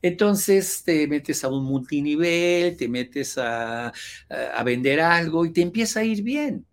Entonces 0.00 0.82
te 0.84 1.06
metes 1.06 1.44
a 1.44 1.48
un 1.48 1.64
multinivel, 1.64 2.76
te 2.76 2.88
metes 2.88 3.36
a, 3.36 3.88
a, 3.88 4.62
vender 4.62 5.00
algo 5.00 5.44
y 5.44 5.52
te 5.52 5.60
empieza 5.60 6.00
a 6.00 6.04
ir 6.04 6.22
bien. 6.22 6.66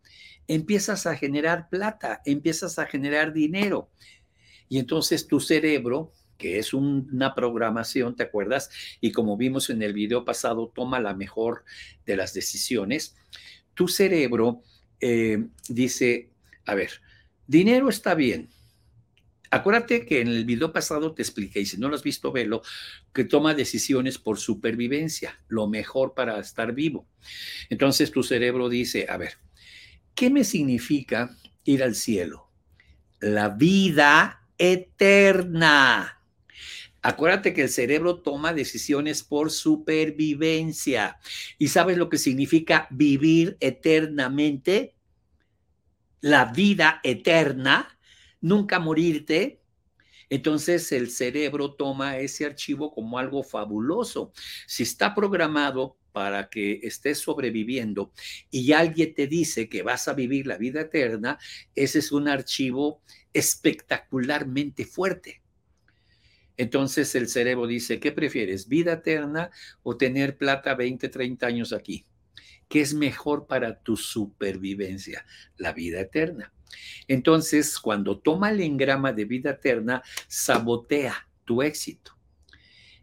Empiezas 0.47 1.05
a 1.05 1.15
generar 1.15 1.69
plata, 1.69 2.21
empiezas 2.25 2.79
a 2.79 2.85
generar 2.85 3.33
dinero. 3.33 3.89
Y 4.71 4.79
entonces 4.79 5.27
tu 5.27 5.41
cerebro, 5.41 6.13
que 6.37 6.57
es 6.57 6.73
una 6.73 7.35
programación, 7.35 8.15
¿te 8.15 8.23
acuerdas? 8.23 8.69
Y 9.01 9.11
como 9.11 9.35
vimos 9.35 9.69
en 9.69 9.81
el 9.81 9.91
video 9.91 10.23
pasado, 10.23 10.71
toma 10.73 11.01
la 11.01 11.13
mejor 11.13 11.65
de 12.05 12.15
las 12.15 12.33
decisiones. 12.33 13.17
Tu 13.73 13.89
cerebro 13.89 14.63
eh, 15.01 15.45
dice, 15.67 16.29
a 16.65 16.75
ver, 16.75 16.89
dinero 17.47 17.89
está 17.89 18.15
bien, 18.15 18.49
Acuérdate 19.53 20.05
que 20.05 20.21
en 20.21 20.29
el 20.29 20.45
video 20.45 20.71
pasado 20.71 21.13
te 21.13 21.21
expliqué, 21.21 21.59
y 21.59 21.65
si 21.65 21.77
no 21.77 21.89
lo 21.89 21.95
has 21.95 22.03
visto, 22.03 22.31
velo, 22.31 22.61
que 23.13 23.25
toma 23.25 23.53
decisiones 23.53 24.17
por 24.17 24.39
supervivencia, 24.39 25.37
lo 25.49 25.67
mejor 25.67 26.13
para 26.13 26.39
estar 26.39 26.71
vivo. 26.71 27.05
Entonces 27.69 28.11
tu 28.11 28.23
cerebro 28.23 28.69
dice, 28.69 29.07
a 29.09 29.17
ver, 29.17 29.33
¿qué 30.15 30.29
me 30.29 30.45
significa 30.45 31.35
ir 31.65 31.83
al 31.83 31.95
cielo? 31.95 32.49
La 33.19 33.49
vida 33.49 34.40
eterna. 34.61 36.21
Acuérdate 37.01 37.51
que 37.55 37.63
el 37.63 37.69
cerebro 37.69 38.21
toma 38.21 38.53
decisiones 38.53 39.23
por 39.23 39.49
supervivencia. 39.49 41.17
¿Y 41.57 41.69
sabes 41.69 41.97
lo 41.97 42.09
que 42.09 42.19
significa 42.19 42.87
vivir 42.91 43.57
eternamente? 43.59 44.93
La 46.19 46.45
vida 46.45 46.99
eterna, 47.03 47.97
nunca 48.39 48.79
morirte. 48.79 49.63
Entonces 50.29 50.91
el 50.91 51.09
cerebro 51.09 51.73
toma 51.73 52.19
ese 52.19 52.45
archivo 52.45 52.93
como 52.93 53.17
algo 53.17 53.41
fabuloso. 53.43 54.31
Si 54.67 54.83
está 54.83 55.15
programado 55.15 55.97
para 56.11 56.49
que 56.49 56.81
estés 56.83 57.17
sobreviviendo 57.17 58.11
y 58.51 58.73
alguien 58.73 59.15
te 59.15 59.25
dice 59.25 59.69
que 59.69 59.81
vas 59.81 60.07
a 60.07 60.13
vivir 60.13 60.45
la 60.45 60.57
vida 60.57 60.81
eterna, 60.81 61.39
ese 61.73 61.97
es 61.99 62.11
un 62.11 62.27
archivo 62.27 63.01
espectacularmente 63.33 64.85
fuerte. 64.85 65.41
Entonces 66.57 67.15
el 67.15 67.27
cerebro 67.27 67.67
dice, 67.67 67.99
¿qué 67.99 68.11
prefieres? 68.11 68.67
¿Vida 68.67 68.93
eterna 68.93 69.51
o 69.83 69.97
tener 69.97 70.37
plata 70.37 70.75
20, 70.75 71.09
30 71.09 71.47
años 71.47 71.73
aquí? 71.73 72.05
¿Qué 72.67 72.81
es 72.81 72.93
mejor 72.93 73.47
para 73.47 73.79
tu 73.79 73.97
supervivencia? 73.97 75.25
La 75.57 75.73
vida 75.73 75.99
eterna. 75.99 76.53
Entonces, 77.07 77.77
cuando 77.79 78.19
toma 78.19 78.51
el 78.51 78.61
engrama 78.61 79.11
de 79.11 79.25
vida 79.25 79.51
eterna, 79.51 80.03
sabotea 80.27 81.27
tu 81.43 81.61
éxito 81.61 82.20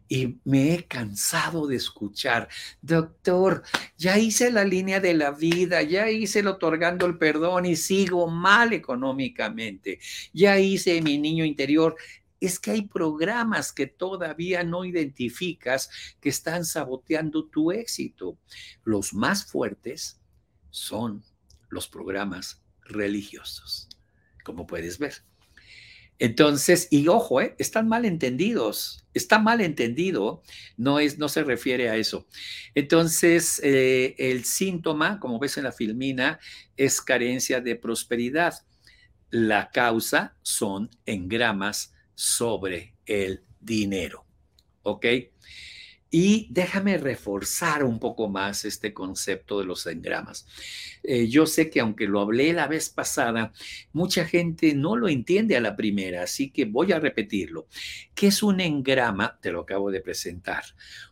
y 0.09 0.39
me 0.43 0.73
he 0.73 0.85
cansado 0.87 1.67
de 1.67 1.75
escuchar, 1.75 2.49
doctor, 2.81 3.63
ya 3.95 4.17
hice 4.17 4.51
la 4.51 4.65
línea 4.65 4.99
de 4.99 5.13
la 5.13 5.29
vida, 5.31 5.83
ya 5.83 6.09
hice 6.09 6.39
el 6.39 6.47
otorgando 6.47 7.05
el 7.05 7.19
perdón 7.19 7.67
y 7.67 7.75
sigo 7.75 8.27
mal 8.27 8.73
económicamente, 8.73 9.99
ya 10.33 10.57
hice 10.59 10.99
mi 11.03 11.19
niño 11.19 11.45
interior. 11.45 11.95
Es 12.41 12.59
que 12.59 12.71
hay 12.71 12.81
programas 12.83 13.71
que 13.71 13.85
todavía 13.85 14.63
no 14.63 14.83
identificas 14.83 15.89
que 16.19 16.29
están 16.29 16.65
saboteando 16.65 17.45
tu 17.45 17.71
éxito. 17.71 18.39
Los 18.83 19.13
más 19.13 19.45
fuertes 19.45 20.19
son 20.71 21.23
los 21.69 21.87
programas 21.87 22.63
religiosos, 22.81 23.89
como 24.43 24.65
puedes 24.65 24.97
ver. 24.97 25.28
Entonces, 26.19 26.89
y 26.91 27.07
ojo, 27.07 27.39
¿eh? 27.39 27.55
están 27.59 27.87
mal 27.87 28.03
entendidos, 28.03 29.05
está 29.13 29.39
mal 29.39 29.61
entendido, 29.61 30.43
no, 30.75 30.99
es, 30.99 31.17
no 31.17 31.29
se 31.29 31.43
refiere 31.43 31.89
a 31.89 31.95
eso. 31.95 32.27
Entonces, 32.75 33.61
eh, 33.63 34.15
el 34.17 34.43
síntoma, 34.43 35.19
como 35.19 35.39
ves 35.39 35.57
en 35.57 35.63
la 35.63 35.71
filmina, 35.71 36.39
es 36.75 37.01
carencia 37.01 37.61
de 37.61 37.75
prosperidad. 37.75 38.53
la 39.31 39.69
causa 39.71 40.35
son 40.41 40.89
engramas 41.05 41.93
sobre 42.15 42.95
el 43.05 43.43
dinero. 43.59 44.25
¿Ok? 44.81 45.05
Y 46.11 46.47
déjame 46.49 46.97
reforzar 46.97 47.83
un 47.83 47.99
poco 47.99 48.29
más 48.29 48.65
este 48.65 48.93
concepto 48.93 49.59
de 49.59 49.65
los 49.65 49.85
engramas. 49.85 50.47
Eh, 51.03 51.27
yo 51.27 51.45
sé 51.45 51.69
que 51.69 51.79
aunque 51.79 52.07
lo 52.07 52.19
hablé 52.19 52.51
la 52.51 52.67
vez 52.67 52.89
pasada, 52.89 53.53
mucha 53.93 54.25
gente 54.25 54.73
no 54.73 54.95
lo 54.95 55.07
entiende 55.07 55.55
a 55.55 55.61
la 55.61 55.75
primera, 55.75 56.23
así 56.23 56.49
que 56.49 56.65
voy 56.65 56.91
a 56.93 56.99
repetirlo. 56.99 57.67
¿Qué 58.15 58.27
es 58.27 58.41
un 58.41 58.59
engrama? 58.59 59.37
Te 59.39 59.51
lo 59.51 59.61
acabo 59.61 59.91
de 59.91 60.01
presentar. 60.01 60.63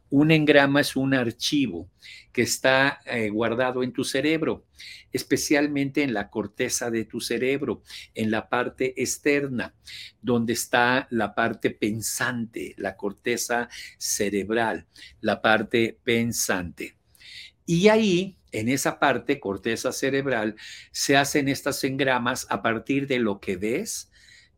Un 0.09 0.31
engrama 0.31 0.81
es 0.81 0.95
un 0.95 1.13
archivo 1.13 1.89
que 2.31 2.43
está 2.43 2.99
eh, 3.05 3.29
guardado 3.29 3.83
en 3.83 3.91
tu 3.91 4.03
cerebro, 4.03 4.65
especialmente 5.11 6.03
en 6.03 6.13
la 6.13 6.29
corteza 6.29 6.89
de 6.91 7.05
tu 7.05 7.19
cerebro, 7.19 7.83
en 8.13 8.31
la 8.31 8.47
parte 8.47 8.93
externa, 9.01 9.73
donde 10.21 10.53
está 10.53 11.07
la 11.09 11.33
parte 11.33 11.71
pensante, 11.71 12.73
la 12.77 12.95
corteza 12.95 13.69
cerebral, 13.97 14.85
la 15.19 15.41
parte 15.41 15.99
pensante. 16.03 16.95
Y 17.65 17.89
ahí, 17.89 18.37
en 18.51 18.69
esa 18.69 18.99
parte, 18.99 19.39
corteza 19.39 19.91
cerebral, 19.91 20.55
se 20.91 21.17
hacen 21.17 21.49
estas 21.49 21.83
engramas 21.83 22.47
a 22.49 22.61
partir 22.61 23.07
de 23.07 23.19
lo 23.19 23.39
que 23.41 23.57
ves, 23.57 24.09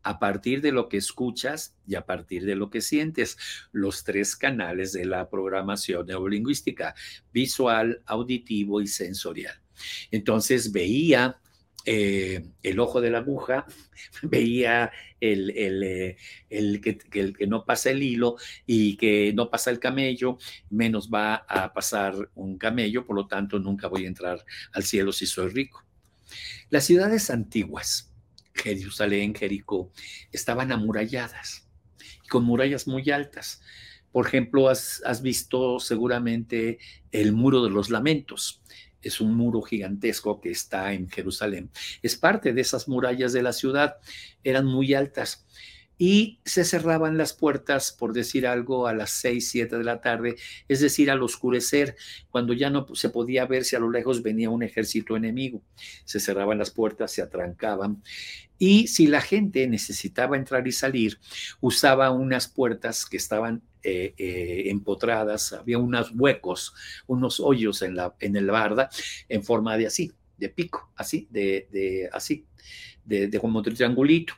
a 0.10 0.18
partir 0.18 0.60
de 0.62 0.72
lo 0.72 0.90
que 0.90 0.98
escuchas 0.98 1.76
y 1.86 1.94
a 1.94 2.04
partir 2.04 2.44
de 2.44 2.56
lo 2.56 2.72
que 2.72 2.82
sientes, 2.82 3.38
los 3.72 4.04
tres 4.04 4.36
canales 4.36 4.92
de 4.92 5.06
la 5.06 5.30
programación 5.30 6.08
neurolingüística, 6.08 6.96
visual, 7.32 8.02
auditivo 8.08 8.82
y 8.82 8.88
sensorial. 8.88 9.54
Entonces 10.10 10.72
veía 10.72 11.40
eh, 11.86 12.44
el 12.64 12.80
ojo 12.80 13.02
de 13.02 13.12
la 13.12 13.20
aguja, 13.20 13.68
veía 14.24 14.92
el, 15.20 15.52
eh, 15.56 16.18
que, 16.50 16.98
el, 17.14 17.38
que, 17.38 17.46
no 17.46 17.64
pasa 17.64 17.92
el 17.92 18.02
hilo 18.02 18.38
y 18.66 18.98
que 18.98 19.32
no 19.36 19.52
pasa 19.52 19.70
el 19.70 19.78
camello, 19.78 20.40
menos 20.72 21.12
va 21.14 21.36
a 21.36 21.72
pasar 21.72 22.16
un 22.34 22.58
camello, 22.58 23.06
por 23.06 23.16
lo 23.16 23.28
tanto 23.28 23.60
nunca 23.60 23.88
voy 23.88 24.06
a 24.06 24.08
entrar 24.08 24.44
al 24.74 24.84
cielo 24.84 25.12
si 25.12 25.28
soy 25.28 25.50
rico. 25.50 25.86
Las 26.72 26.86
ciudades 26.86 27.30
antiguas, 27.30 28.09
Jerusalén, 28.62 29.34
Jericó, 29.34 29.92
estaban 30.32 30.72
amuralladas, 30.72 31.68
con 32.30 32.44
murallas 32.44 32.88
muy 32.88 33.10
altas. 33.10 33.62
Por 34.12 34.28
ejemplo, 34.28 34.70
has, 34.70 35.22
visto 35.22 35.80
seguramente 35.80 36.80
el 37.12 37.32
muro 37.32 37.64
de 37.64 37.70
los 37.70 37.90
lamentos. 37.90 38.62
Es 39.02 39.22
un 39.22 39.36
muro 39.36 39.62
gigantesco 39.62 40.42
que 40.42 40.50
está 40.50 40.94
en 40.94 41.10
Jerusalén. 41.10 41.70
Es 42.02 42.16
parte 42.16 42.54
de 42.54 42.62
esas 42.62 42.88
murallas 42.88 43.34
de 43.34 43.44
la 43.44 43.54
ciudad. 43.54 43.98
Eran 44.44 44.66
muy 44.66 44.94
altas 44.94 45.46
y 46.02 46.40
se 46.46 46.64
cerraban 46.64 47.18
las 47.18 47.34
puertas, 47.34 47.92
por 47.92 48.14
decir 48.14 48.48
algo, 48.48 48.88
a 48.88 48.94
las 48.94 49.12
seis, 49.12 49.50
siete 49.50 49.78
de 49.78 49.84
la 49.84 50.00
tarde, 50.00 50.38
es 50.70 50.80
decir, 50.80 51.12
al 51.12 51.22
oscurecer, 51.22 51.98
cuando 52.32 52.54
ya 52.54 52.70
no 52.70 52.88
se 52.96 53.10
podía 53.10 53.46
ver 53.46 53.66
si 53.66 53.76
a 53.76 53.80
lo 53.80 53.92
lejos 53.92 54.24
venía 54.24 54.50
un 54.50 54.64
ejército 54.64 55.18
enemigo. 55.18 55.62
Se 56.06 56.22
cerraban 56.22 56.58
las 56.58 56.72
puertas, 56.72 57.12
se 57.12 57.22
atrancaban 57.22 58.02
y 58.58 58.88
si 58.88 59.08
la 59.08 59.20
gente 59.20 59.68
necesitaba 59.68 60.38
entrar 60.38 60.66
y 60.68 60.72
salir, 60.72 61.20
usaba 61.60 62.12
unas 62.12 62.48
puertas 62.48 63.06
que 63.06 63.18
estaban 63.18 63.62
eh, 63.84 64.14
eh, 64.18 64.64
empotradas, 64.68 65.52
había 65.52 65.80
unos 65.80 66.12
huecos, 66.16 66.74
unos 67.08 67.42
hoyos 67.42 67.82
en 67.82 67.96
la, 67.96 68.16
en 68.22 68.38
el 68.38 68.48
barda 68.48 68.90
en 69.28 69.44
forma 69.44 69.76
de 69.76 69.88
así, 69.88 70.14
de 70.38 70.48
pico, 70.48 70.92
así, 70.96 71.28
de, 71.30 71.68
de 71.72 72.10
así, 72.14 72.46
de, 73.04 73.28
de 73.28 73.40
como 73.40 73.62
de 73.62 73.72
triangulito, 73.72 74.34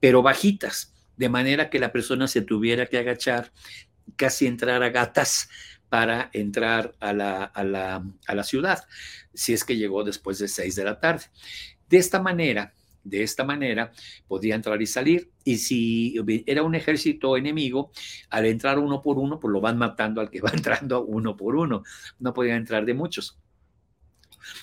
pero 0.00 0.22
bajitas 0.22 0.92
de 1.22 1.28
manera 1.28 1.70
que 1.70 1.78
la 1.78 1.92
persona 1.92 2.26
se 2.26 2.42
tuviera 2.42 2.86
que 2.86 2.98
agachar, 2.98 3.52
casi 4.16 4.48
entrar 4.48 4.82
a 4.82 4.90
gatas 4.90 5.48
para 5.88 6.30
entrar 6.32 6.96
a 6.98 7.12
la, 7.12 7.44
a 7.44 8.34
la, 8.34 8.42
ciudad, 8.42 8.82
si 9.32 9.52
es 9.52 9.62
que 9.62 9.76
llegó 9.76 10.02
después 10.02 10.40
de 10.40 10.48
seis 10.48 10.74
de 10.74 10.82
la 10.82 10.98
tarde. 10.98 11.26
De 11.88 11.98
esta 11.98 12.20
manera, 12.20 12.74
de 13.04 13.22
esta 13.22 13.44
manera 13.44 13.92
podía 14.26 14.56
entrar 14.56 14.82
y 14.82 14.86
salir. 14.86 15.30
Y 15.44 15.58
si 15.58 16.16
era 16.44 16.64
un 16.64 16.74
ejército 16.74 17.36
enemigo, 17.36 17.92
al 18.28 18.46
entrar 18.46 18.80
uno 18.80 19.00
por 19.00 19.16
uno, 19.16 19.38
pues 19.38 19.52
lo 19.52 19.60
van 19.60 19.78
matando 19.78 20.20
al 20.20 20.28
que 20.28 20.40
va 20.40 20.50
entrando 20.52 21.04
uno 21.04 21.36
por 21.36 21.54
uno. 21.54 21.84
No 22.18 22.34
podía 22.34 22.56
entrar 22.56 22.84
de 22.84 22.94
muchos. 22.94 23.38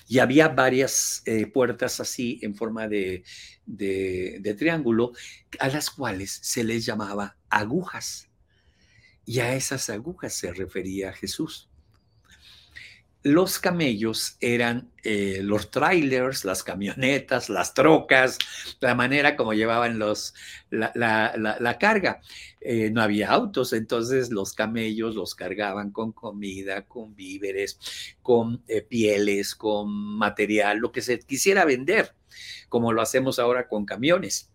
Y 0.08 0.18
había 0.18 0.48
varias 0.48 1.22
eh, 1.24 1.46
puertas 1.46 2.00
así 2.00 2.38
en 2.42 2.54
forma 2.54 2.88
de, 2.88 3.24
de, 3.66 4.54
triángulo, 4.58 5.12
a 5.58 5.68
las 5.68 5.90
cuales 5.90 6.38
se 6.42 6.64
les 6.64 6.84
llamaba 6.84 7.36
agujas. 7.48 8.28
Y 9.24 9.40
a 9.40 9.54
esas 9.54 9.88
agujas 9.90 10.34
se 10.34 10.52
refería 10.52 11.12
Jesús 11.12 11.69
los 13.22 13.58
camellos 13.58 14.36
eran 14.40 14.90
eh, 15.04 15.40
los 15.42 15.70
trailers, 15.70 16.44
las 16.44 16.62
camionetas, 16.62 17.50
las 17.50 17.74
trocas, 17.74 18.38
la 18.80 18.94
manera 18.94 19.36
como 19.36 19.52
llevaban 19.52 19.98
los, 19.98 20.34
la, 20.70 21.76
carga. 21.78 22.20
Eh, 22.62 22.90
no 22.90 23.02
había 23.02 23.30
autos, 23.30 23.72
entonces 23.74 24.30
los 24.30 24.54
camellos 24.54 25.14
los 25.14 25.34
cargaban 25.34 25.90
con 25.90 26.12
comida, 26.12 26.86
con 26.86 27.14
víveres, 27.14 27.78
con 28.22 28.62
eh, 28.68 28.80
pieles, 28.82 29.54
con 29.54 29.90
material, 29.90 30.78
lo 30.78 30.90
que 30.90 31.02
se 31.02 31.18
quisiera 31.18 31.64
vender, 31.66 32.14
como 32.70 32.92
lo 32.92 33.02
hacemos 33.02 33.38
ahora 33.38 33.68
con 33.68 33.84
camiones. 33.84 34.50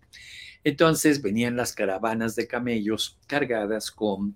Entonces 0.63 1.21
venían 1.21 1.56
las 1.56 1.73
caravanas 1.73 2.36
de 2.36 2.47
camellos 2.47 3.19
cargadas 3.28 3.91
con 3.91 4.36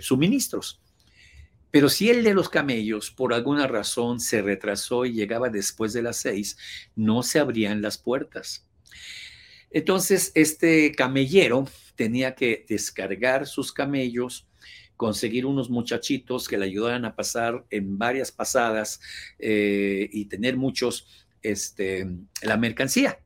suministros 0.00 0.80
pero 1.74 1.88
si 1.88 2.08
el 2.08 2.22
de 2.22 2.34
los 2.34 2.48
camellos 2.48 3.10
por 3.10 3.34
alguna 3.34 3.66
razón 3.66 4.20
se 4.20 4.40
retrasó 4.42 5.06
y 5.06 5.12
llegaba 5.12 5.48
después 5.48 5.92
de 5.92 6.02
las 6.02 6.18
seis, 6.18 6.56
no 6.94 7.24
se 7.24 7.40
abrían 7.40 7.82
las 7.82 7.98
puertas. 7.98 8.64
Entonces, 9.72 10.30
este 10.36 10.92
camellero 10.92 11.66
tenía 11.96 12.36
que 12.36 12.64
descargar 12.68 13.48
sus 13.48 13.72
camellos, 13.72 14.46
conseguir 14.96 15.46
unos 15.46 15.68
muchachitos 15.68 16.46
que 16.46 16.58
le 16.58 16.66
ayudaran 16.66 17.06
a 17.06 17.16
pasar 17.16 17.64
en 17.70 17.98
varias 17.98 18.30
pasadas 18.30 19.00
eh, 19.40 20.08
y 20.12 20.26
tener 20.26 20.56
muchos, 20.56 21.26
este, 21.42 22.06
la 22.42 22.56
mercancía. 22.56 23.18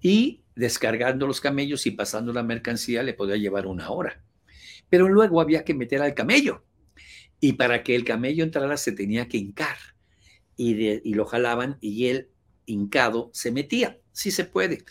Y 0.00 0.42
descargando 0.54 1.26
los 1.26 1.40
camellos 1.40 1.84
y 1.86 1.90
pasando 1.90 2.32
la 2.32 2.44
mercancía 2.44 3.02
le 3.02 3.12
podía 3.12 3.34
llevar 3.34 3.66
una 3.66 3.90
hora. 3.90 4.22
Pero 4.88 5.08
luego 5.08 5.40
había 5.40 5.64
que 5.64 5.74
meter 5.74 6.00
al 6.00 6.14
camello 6.14 6.62
y 7.40 7.54
para 7.54 7.82
que 7.82 7.94
el 7.94 8.04
camello 8.04 8.44
entrara 8.44 8.76
se 8.76 8.92
tenía 8.92 9.28
que 9.28 9.38
hincar 9.38 9.76
y, 10.56 11.14
lo 11.14 11.26
jalaban 11.26 11.78
y 11.80 12.06
él 12.06 12.30
hincado 12.64 13.30
se 13.32 13.50
metía. 13.52 13.98
Sí 14.12 14.30
se 14.30 14.44
puede. 14.44 14.84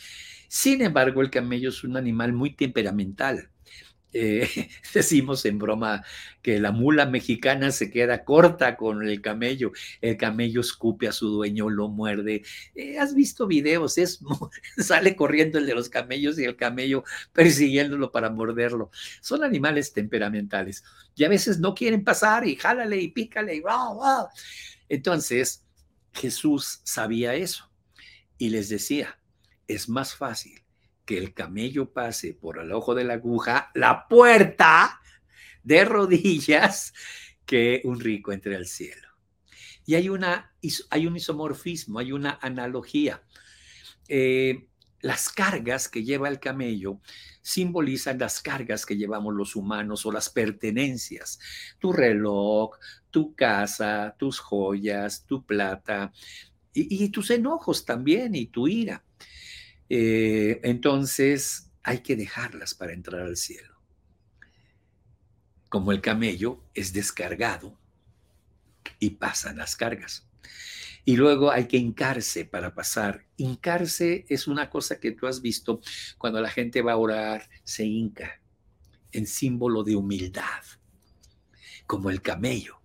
Sin 0.47 0.81
embargo, 0.81 1.21
el 1.21 1.31
camello 1.31 1.69
es 1.69 1.84
un 1.84 1.97
animal 1.97 2.34
muy 2.34 2.55
temperamental. 2.55 3.49
Eh, 4.17 4.47
decimos 4.93 5.43
en 5.43 5.60
broma 5.60 6.06
que 6.41 6.62
la 6.62 6.71
mula 6.71 7.06
mexicana 7.06 7.71
se 7.71 7.91
queda 7.91 8.23
corta 8.23 8.78
con 8.78 9.06
el 9.06 9.21
camello, 9.21 9.73
el 9.99 10.15
camello 10.15 10.62
escupe 10.62 11.10
a 11.10 11.12
su 11.12 11.28
dueño, 11.28 11.69
lo 11.69 11.89
muerde. 11.89 12.43
Eh, 12.75 12.97
¿Has 12.97 13.13
visto 13.13 13.45
videos? 13.45 13.97
Es, 13.97 14.21
sale 14.78 15.17
corriendo 15.17 15.60
el 15.60 15.65
de 15.65 15.75
los 15.75 15.89
camellos 15.89 16.39
y 16.39 16.45
el 16.45 16.56
camello 16.56 17.04
persiguiéndolo 17.34 18.10
para 18.13 18.30
morderlo. 18.30 18.89
Son 19.19 19.43
animales 19.43 19.91
temperamentales 19.91 20.86
y 21.13 21.25
a 21.25 21.30
veces 21.30 21.60
no 21.60 21.75
quieren 21.75 22.06
pasar 22.06 22.47
y 22.47 22.56
jálale 22.56 22.95
y 23.01 23.10
pícale 23.10 23.58
y 23.58 23.63
Entonces, 24.88 25.65
Jesús 26.13 26.80
sabía 26.86 27.36
eso 27.36 27.69
y 28.38 28.47
les 28.47 28.69
decía, 28.69 29.19
es 29.67 29.89
más 29.89 30.15
fácil 30.15 30.64
que 31.06 31.18
el 31.18 31.34
camello 31.34 31.94
pase 31.94 32.34
por 32.34 32.60
el 32.60 32.72
ojo 32.72 32.96
de 32.96 33.04
la 33.04 33.13
aguja, 33.13 33.72
la 33.74 34.08
puerta 34.08 35.00
de 35.63 35.86
rodillas, 35.86 36.94
que 37.46 37.82
un 37.84 38.00
rico 38.00 38.32
entre 38.32 38.56
al 38.56 38.65
cielo. 38.65 39.08
Y 39.86 39.96
hay, 39.96 40.10
una, 40.10 40.54
hay 40.89 41.08
un 41.08 41.15
isomorfismo, 41.15 42.00
hay 42.00 42.12
una 42.12 42.39
analogía. 42.41 43.24
Eh, 44.08 44.68
las 45.02 45.30
cargas 45.30 45.88
que 45.88 46.04
lleva 46.04 46.28
el 46.28 46.39
camello 46.39 47.00
simbolizan 47.44 48.18
las 48.18 48.41
cargas 48.41 48.88
que 48.88 48.98
llevamos 48.98 49.36
los 49.36 49.56
humanos 49.56 50.06
o 50.08 50.12
las 50.12 50.30
pertenencias. 50.30 51.39
Tu 51.78 51.94
reloj, 51.94 52.72
tu 53.12 53.36
casa, 53.36 54.15
tus 54.18 54.39
joyas, 54.39 55.26
tu 55.28 55.46
plata 55.46 56.12
y 56.74 57.08
tus 57.10 57.30
enojos 57.30 57.86
también 57.86 58.34
y 58.34 58.48
tu 58.48 58.68
ira. 58.68 59.06
Eh, 59.89 60.60
entonces 60.63 61.71
hay 61.84 62.00
que 62.00 62.15
dejarlas 62.15 62.74
para 62.74 62.93
entrar 62.93 63.21
al 63.21 63.38
cielo. 63.38 63.76
Como 65.69 65.91
el 65.91 66.02
camello 66.02 66.63
es 66.74 66.93
descargado 66.93 67.78
y 69.00 69.12
pasan 69.12 69.58
las 69.58 69.76
cargas. 69.76 70.28
Y 71.08 71.17
luego 71.17 71.52
hay 71.52 71.67
que 71.67 71.78
hincarse 71.78 72.45
para 72.45 72.74
pasar. 72.74 73.26
Hincarse 73.38 74.26
es 74.28 74.48
una 74.48 74.69
cosa 74.71 75.00
que 75.00 75.12
tú 75.12 75.28
has 75.28 75.41
visto 75.41 75.80
cuando 76.17 76.41
la 76.41 76.50
gente 76.50 76.82
va 76.82 76.93
a 76.93 76.98
orar, 76.98 77.48
se 77.63 77.86
hinca 77.86 78.41
en 79.12 79.28
símbolo 79.28 79.84
de 79.84 79.95
humildad, 79.95 80.63
como 81.86 82.10
el 82.10 82.21
camello. 82.24 82.82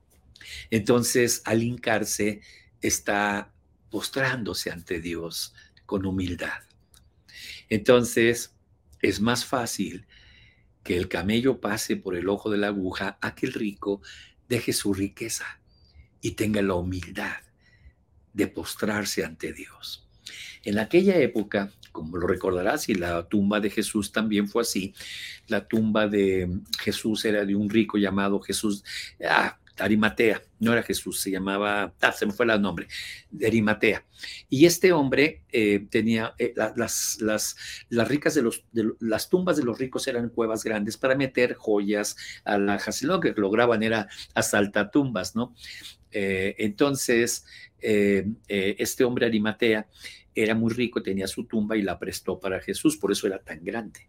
Entonces, 0.70 1.40
al 1.46 1.62
hincarse, 1.62 2.42
está 2.82 3.52
postrándose 3.90 4.70
ante 4.70 5.00
Dios 5.00 5.54
con 5.86 6.04
humildad. 6.04 6.60
Entonces, 7.70 8.54
es 9.00 9.20
más 9.20 9.44
fácil 9.46 10.06
que 10.82 10.96
el 10.96 11.08
camello 11.08 11.60
pase 11.60 11.96
por 11.96 12.16
el 12.16 12.28
ojo 12.28 12.50
de 12.50 12.58
la 12.58 12.66
aguja 12.66 13.18
a 13.20 13.34
que 13.34 13.46
el 13.46 13.52
rico 13.52 14.02
deje 14.48 14.72
su 14.72 14.92
riqueza 14.92 15.60
y 16.20 16.32
tenga 16.32 16.60
la 16.62 16.74
humildad 16.74 17.36
de 18.32 18.46
postrarse 18.48 19.24
ante 19.24 19.52
Dios. 19.52 20.08
En 20.64 20.78
aquella 20.78 21.16
época, 21.16 21.72
como 21.92 22.16
lo 22.16 22.26
recordarás, 22.26 22.88
y 22.88 22.94
la 22.94 23.28
tumba 23.28 23.60
de 23.60 23.70
Jesús 23.70 24.12
también 24.12 24.48
fue 24.48 24.62
así, 24.62 24.94
la 25.46 25.66
tumba 25.66 26.06
de 26.08 26.60
Jesús 26.80 27.24
era 27.24 27.44
de 27.44 27.54
un 27.54 27.70
rico 27.70 27.98
llamado 27.98 28.40
Jesús, 28.40 28.84
ah, 29.24 29.58
Arimatea, 29.80 30.42
no 30.58 30.72
era 30.72 30.82
Jesús, 30.82 31.20
se 31.20 31.30
llamaba, 31.30 31.94
ah, 32.00 32.12
se 32.12 32.26
me 32.26 32.32
fue 32.32 32.46
el 32.46 32.60
nombre, 32.60 32.86
Arimatea. 33.44 34.04
Y 34.48 34.66
este 34.66 34.92
hombre 34.92 35.44
eh, 35.50 35.86
tenía, 35.90 36.34
eh, 36.38 36.54
las, 36.76 37.18
las, 37.20 37.56
las, 37.88 38.08
ricas 38.08 38.34
de 38.34 38.42
los, 38.42 38.64
las 39.00 39.28
tumbas 39.28 39.56
de 39.56 39.64
los 39.64 39.78
ricos 39.78 40.06
eran 40.06 40.28
cuevas 40.28 40.64
grandes 40.64 40.96
para 40.96 41.14
meter 41.14 41.54
joyas 41.54 42.16
a 42.44 42.58
la 42.58 42.78
Lo 43.02 43.20
que 43.20 43.32
lograban 43.36 43.82
era 43.82 44.08
tumbas, 44.92 45.34
¿no? 45.34 45.54
Eh, 46.12 46.54
entonces, 46.58 47.46
este 47.80 49.04
hombre 49.04 49.26
Arimatea 49.26 49.88
era 50.34 50.54
muy 50.54 50.72
rico, 50.72 51.02
tenía 51.02 51.26
su 51.26 51.44
tumba 51.46 51.76
y 51.76 51.82
la 51.82 51.98
prestó 51.98 52.38
para 52.38 52.60
Jesús, 52.60 52.96
por 52.96 53.12
eso 53.12 53.26
era 53.26 53.38
tan 53.38 53.64
grande 53.64 54.08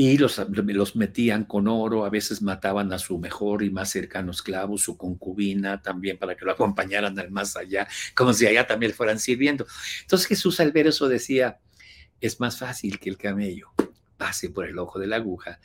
y 0.00 0.16
los, 0.16 0.40
los, 0.48 0.94
metían 0.94 1.42
con 1.42 1.66
oro, 1.66 2.04
a 2.04 2.08
veces 2.08 2.40
mataban 2.40 2.92
a 2.92 3.00
su 3.00 3.18
mejor 3.18 3.64
y 3.64 3.70
más 3.70 3.90
cercano 3.90 4.30
esclavo, 4.30 4.78
su 4.78 4.96
concubina, 4.96 5.82
también 5.82 6.18
para 6.18 6.36
que 6.36 6.44
lo 6.44 6.52
acompañaran 6.52 7.18
al 7.18 7.32
más 7.32 7.56
allá, 7.56 7.88
como 8.14 8.32
si 8.32 8.46
allá 8.46 8.64
también 8.64 8.92
fueran 8.92 9.18
sirviendo. 9.18 9.66
Entonces 10.02 10.28
Jesús 10.28 10.60
al 10.60 10.70
ver 10.70 10.86
eso 10.86 11.08
decía, 11.08 11.58
es 12.20 12.38
más 12.38 12.60
fácil 12.60 13.00
que 13.00 13.10
el 13.10 13.16
camello 13.16 13.72
pase 14.16 14.50
por 14.50 14.66
el 14.66 14.78
ojo 14.78 15.00
de 15.00 15.08
la 15.08 15.16
aguja 15.16 15.58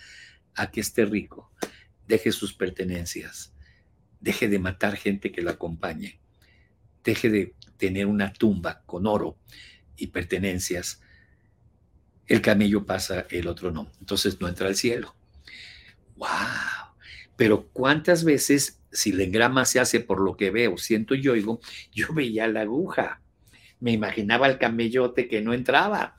a 0.55 0.71
que 0.71 0.81
esté 0.81 1.05
rico, 1.05 1.51
deje 2.07 2.31
sus 2.31 2.55
pertenencias, 2.55 3.53
deje 4.19 4.47
de 4.47 4.57
matar 4.57 4.95
gente 4.95 5.31
que 5.31 5.43
lo 5.43 5.51
acompañe, 5.51 6.19
deje 7.03 7.29
de 7.29 7.53
tener 7.77 8.07
una 8.07 8.33
tumba 8.33 8.81
con 8.87 9.05
oro 9.05 9.37
y 9.95 10.07
pertenencias 10.07 11.02
el 12.27 12.41
camello 12.41 12.85
pasa, 12.85 13.25
el 13.29 13.47
otro 13.47 13.71
no. 13.71 13.91
Entonces 13.99 14.39
no 14.39 14.47
entra 14.47 14.67
al 14.67 14.75
cielo. 14.75 15.15
¡Wow! 16.15 16.29
Pero 17.35 17.67
cuántas 17.73 18.23
veces, 18.23 18.81
si 18.91 19.11
la 19.11 19.23
engrama 19.23 19.65
se 19.65 19.79
hace 19.79 19.99
por 19.99 20.21
lo 20.21 20.37
que 20.37 20.51
veo, 20.51 20.77
siento 20.77 21.15
y 21.15 21.27
oigo, 21.27 21.59
yo 21.91 22.13
veía 22.13 22.47
la 22.47 22.61
aguja. 22.61 23.21
Me 23.79 23.91
imaginaba 23.91 24.47
el 24.47 24.57
camellote 24.57 25.27
que 25.27 25.41
no 25.41 25.53
entraba. 25.53 26.15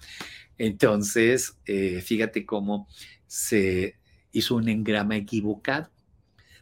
Entonces, 0.59 1.59
eh, 1.67 2.01
fíjate 2.03 2.45
cómo 2.45 2.89
se 3.27 3.97
hizo 4.33 4.57
un 4.57 4.69
engrama 4.69 5.17
equivocado. 5.17 5.91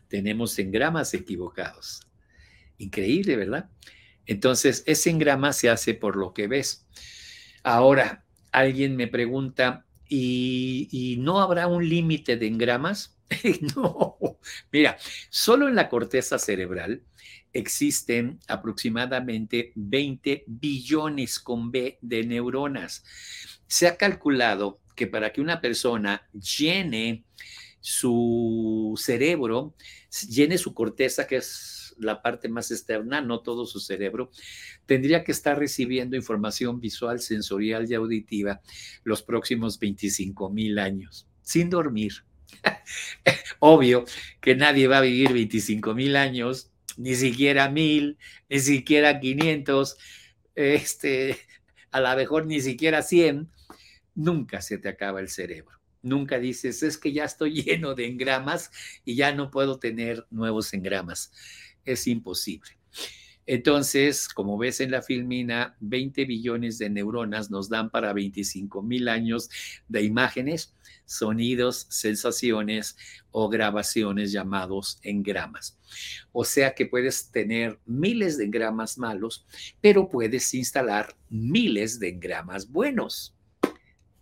Tenemos 0.09 0.59
engramas 0.59 1.15
equivocados. 1.15 2.07
Increíble, 2.79 3.37
¿verdad? 3.37 3.71
Entonces, 4.27 4.83
ese 4.87 5.11
engrama 5.11 5.53
se 5.53 5.71
hace 5.71 5.95
por 5.95 6.17
lo 6.17 6.33
que 6.33 6.47
ves. 6.47 6.87
Ahora, 7.63 8.22
alguien 8.53 8.97
me 8.97 9.09
pregunta, 9.09 9.87
¿y, 10.09 11.17
no 11.19 11.41
habrá 11.41 11.67
un 11.67 11.89
límite 11.89 12.37
de 12.37 12.47
engramas? 12.47 13.19
no, 13.75 14.19
mira, 14.71 14.99
solo 15.31 15.69
en 15.69 15.75
la 15.75 15.89
corteza 15.89 16.39
cerebral 16.39 17.03
existen 17.55 18.39
aproximadamente 18.47 19.73
20 19.75 20.45
billones 20.47 21.39
con 21.39 21.71
B 21.71 21.99
de 22.01 22.25
neuronas. 22.25 23.05
Se 23.67 23.87
ha 23.87 23.97
calculado 23.97 24.81
que 24.95 25.07
para 25.07 25.33
que 25.33 25.41
una 25.41 25.61
persona 25.61 26.29
llene 26.33 27.25
su 27.81 28.95
cerebro, 28.97 29.75
llene 30.29 30.57
su 30.57 30.73
corteza, 30.73 31.27
que 31.27 31.37
es 31.37 31.82
la 32.03 32.23
parte 32.23 32.49
más 32.49 32.71
externa, 32.71 33.21
no 33.21 33.41
todo 33.41 33.67
su 33.67 33.81
cerebro, 33.81 34.31
tendría 34.87 35.25
que 35.25 35.33
estar 35.33 35.59
recibiendo 35.59 36.17
información 36.17 36.81
visual, 36.81 37.21
sensorial 37.21 37.91
y 37.91 37.95
auditiva 37.95 38.61
los 39.05 39.23
próximos 39.23 39.79
25 39.79 40.51
mil 40.51 40.79
años, 40.79 41.27
sin 41.43 41.71
dormir. 41.71 42.25
Obvio 43.59 44.05
que 44.41 44.55
nadie 44.55 44.87
va 44.89 44.99
a 44.99 45.03
vivir 45.03 45.33
25 45.33 45.95
mil 45.95 46.17
años, 46.17 46.71
ni 46.97 47.15
siquiera 47.15 47.71
mil, 47.71 48.19
ni 48.49 48.61
siquiera 48.61 49.21
500, 49.21 49.97
este, 50.55 51.39
a 51.91 52.01
lo 52.01 52.17
mejor 52.17 52.47
ni 52.47 52.61
siquiera 52.61 53.03
100. 53.03 53.51
Nunca 54.15 54.61
se 54.61 54.79
te 54.79 54.89
acaba 54.89 55.21
el 55.21 55.29
cerebro. 55.29 55.79
Nunca 56.03 56.39
dices, 56.39 56.83
es 56.83 56.99
que 56.99 57.13
ya 57.13 57.25
estoy 57.25 57.63
lleno 57.63 57.95
de 57.95 58.07
engramas 58.07 58.71
y 59.05 59.15
ya 59.15 59.33
no 59.33 59.51
puedo 59.51 59.79
tener 59.79 60.27
nuevos 60.31 60.73
engramas 60.75 61.33
es 61.85 62.07
imposible. 62.07 62.71
Entonces, 63.45 64.29
como 64.29 64.57
ves 64.57 64.81
en 64.81 64.93
la 64.93 65.03
filmina, 65.03 65.77
20 65.81 66.25
billones 66.27 66.79
de 66.79 66.91
neuronas 66.91 67.51
nos 67.51 67.69
dan 67.69 67.91
para 67.91 68.13
25 68.13 68.83
mil 68.83 69.09
años 69.09 69.51
de 69.89 70.03
imágenes, 70.03 70.75
sonidos, 71.07 71.87
sensaciones 71.91 72.97
o 73.33 73.49
grabaciones 73.49 74.31
llamados 74.31 75.01
engramas. 75.03 75.77
O 76.31 76.45
sea 76.45 76.75
que 76.75 76.87
puedes 76.87 77.31
tener 77.31 77.81
miles 77.85 78.39
de 78.39 78.45
engramas 78.45 78.97
malos, 78.97 79.45
pero 79.81 80.09
puedes 80.09 80.55
instalar 80.55 81.17
miles 81.29 81.99
de 81.99 82.11
engramas 82.11 82.71
buenos. 82.71 83.35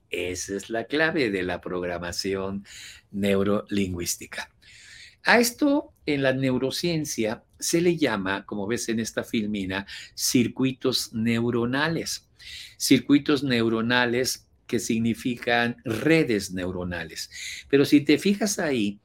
Esa 0.09 0.57
es 0.57 0.71
la 0.71 0.85
clave 0.85 1.31
de 1.31 1.43
la 1.43 1.61
programación 1.61 2.65
neurolingüística. 3.11 4.51
A 5.23 5.39
esto 5.39 5.93
en 6.07 6.23
la 6.23 6.33
neurociencia 6.33 7.45
se 7.61 7.81
le 7.81 7.97
llama, 7.97 8.45
como 8.47 8.67
ves 8.67 8.89
en 8.89 9.01
esta 9.01 9.25
filmina, 9.25 9.87
circuitos 10.15 11.13
neuronales. 11.13 12.29
Circuitos 12.77 13.43
neuronales 13.43 14.49
que 14.67 14.79
significan 14.79 15.77
redes 15.85 16.53
neuronales. 16.53 17.31
Pero 17.69 17.85
si 17.85 18.01
te 18.01 18.19
fijas 18.19 18.59
ahí, 18.59 19.01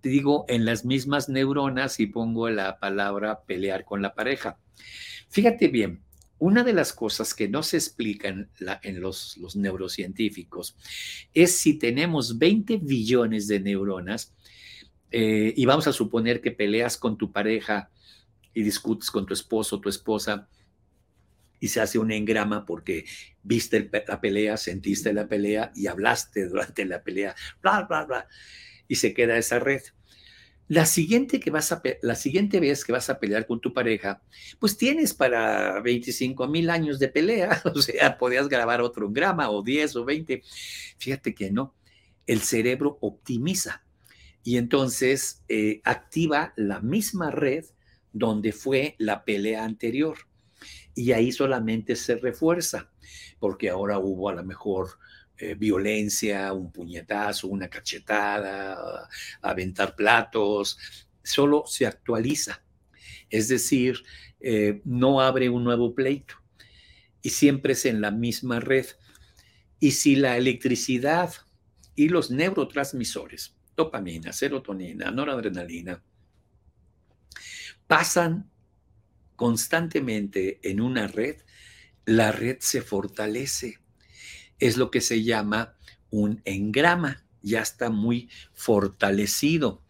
te 0.00 0.08
digo 0.10 0.44
en 0.48 0.64
las 0.64 0.84
mismas 0.84 1.28
neuronas 1.28 1.98
y 2.00 2.06
pongo 2.06 2.50
la 2.50 2.78
palabra 2.78 3.40
pelear 3.46 3.84
con 3.84 4.02
la 4.02 4.14
pareja. 4.14 4.58
Fíjate 5.28 5.68
bien, 5.68 6.02
una 6.38 6.64
de 6.64 6.74
las 6.74 6.92
cosas 6.92 7.32
que 7.32 7.48
no 7.48 7.62
se 7.62 7.78
explican 7.78 8.50
en 8.82 9.00
los, 9.00 9.38
los 9.38 9.56
neurocientíficos 9.56 10.76
es 11.32 11.56
si 11.56 11.78
tenemos 11.78 12.38
20 12.38 12.76
billones 12.76 13.48
de 13.48 13.60
neuronas, 13.60 14.34
eh, 15.10 15.52
y 15.56 15.66
vamos 15.66 15.86
a 15.86 15.92
suponer 15.92 16.40
que 16.40 16.50
peleas 16.50 16.96
con 16.96 17.16
tu 17.16 17.32
pareja 17.32 17.90
y 18.52 18.62
discutes 18.62 19.10
con 19.10 19.26
tu 19.26 19.34
esposo 19.34 19.80
tu 19.80 19.88
esposa 19.88 20.48
y 21.60 21.68
se 21.68 21.80
hace 21.80 21.98
un 21.98 22.12
engrama 22.12 22.66
porque 22.66 23.04
viste 23.42 23.90
la 24.06 24.20
pelea, 24.20 24.56
sentiste 24.56 25.12
la 25.12 25.26
pelea 25.26 25.72
y 25.74 25.86
hablaste 25.86 26.46
durante 26.48 26.84
la 26.84 27.02
pelea, 27.02 27.34
bla, 27.62 27.82
bla, 27.82 28.04
bla, 28.04 28.28
y 28.88 28.96
se 28.96 29.14
queda 29.14 29.38
esa 29.38 29.58
red. 29.58 29.82
La 30.68 30.84
siguiente, 30.84 31.38
que 31.38 31.50
vas 31.50 31.70
a, 31.70 31.80
la 32.02 32.16
siguiente 32.16 32.58
vez 32.58 32.84
que 32.84 32.90
vas 32.90 33.08
a 33.08 33.20
pelear 33.20 33.46
con 33.46 33.60
tu 33.60 33.72
pareja, 33.72 34.20
pues 34.58 34.76
tienes 34.76 35.14
para 35.14 35.80
25 35.80 36.48
mil 36.48 36.70
años 36.70 36.98
de 36.98 37.08
pelea, 37.08 37.62
o 37.74 37.80
sea, 37.80 38.18
podías 38.18 38.48
grabar 38.48 38.80
otro 38.80 39.06
engrama 39.06 39.48
o 39.50 39.62
10 39.62 39.96
o 39.96 40.04
20. 40.04 40.42
Fíjate 40.98 41.34
que 41.34 41.52
no, 41.52 41.74
el 42.26 42.40
cerebro 42.40 42.98
optimiza 43.00 43.85
y 44.46 44.58
entonces 44.58 45.42
eh, 45.48 45.80
activa 45.82 46.52
la 46.54 46.78
misma 46.78 47.32
red 47.32 47.64
donde 48.12 48.52
fue 48.52 48.94
la 48.98 49.24
pelea 49.24 49.64
anterior. 49.64 50.18
Y 50.94 51.10
ahí 51.10 51.32
solamente 51.32 51.96
se 51.96 52.14
refuerza, 52.14 52.92
porque 53.40 53.68
ahora 53.68 53.98
hubo 53.98 54.28
a 54.28 54.34
lo 54.34 54.44
mejor 54.44 55.00
eh, 55.36 55.56
violencia, 55.56 56.52
un 56.52 56.70
puñetazo, 56.70 57.48
una 57.48 57.66
cachetada, 57.66 59.08
aventar 59.42 59.96
platos, 59.96 60.78
solo 61.24 61.64
se 61.66 61.84
actualiza. 61.84 62.62
Es 63.28 63.48
decir, 63.48 64.04
eh, 64.38 64.80
no 64.84 65.20
abre 65.20 65.48
un 65.48 65.64
nuevo 65.64 65.92
pleito 65.92 66.36
y 67.20 67.30
siempre 67.30 67.72
es 67.72 67.84
en 67.84 68.00
la 68.00 68.12
misma 68.12 68.60
red. 68.60 68.86
Y 69.80 69.90
si 69.90 70.14
la 70.14 70.36
electricidad 70.36 71.34
y 71.96 72.10
los 72.10 72.30
neurotransmisores 72.30 73.55
dopamina, 73.76 74.32
serotonina, 74.32 75.10
noradrenalina, 75.10 76.02
pasan 77.86 78.50
constantemente 79.36 80.58
en 80.62 80.80
una 80.80 81.06
red, 81.06 81.42
la 82.06 82.32
red 82.32 82.56
se 82.60 82.80
fortalece. 82.80 83.78
Es 84.58 84.76
lo 84.76 84.90
que 84.90 85.02
se 85.02 85.22
llama 85.22 85.76
un 86.10 86.40
engrama, 86.44 87.25
ya 87.46 87.60
está 87.60 87.90
muy 87.90 88.28
fortalecido. 88.54 89.82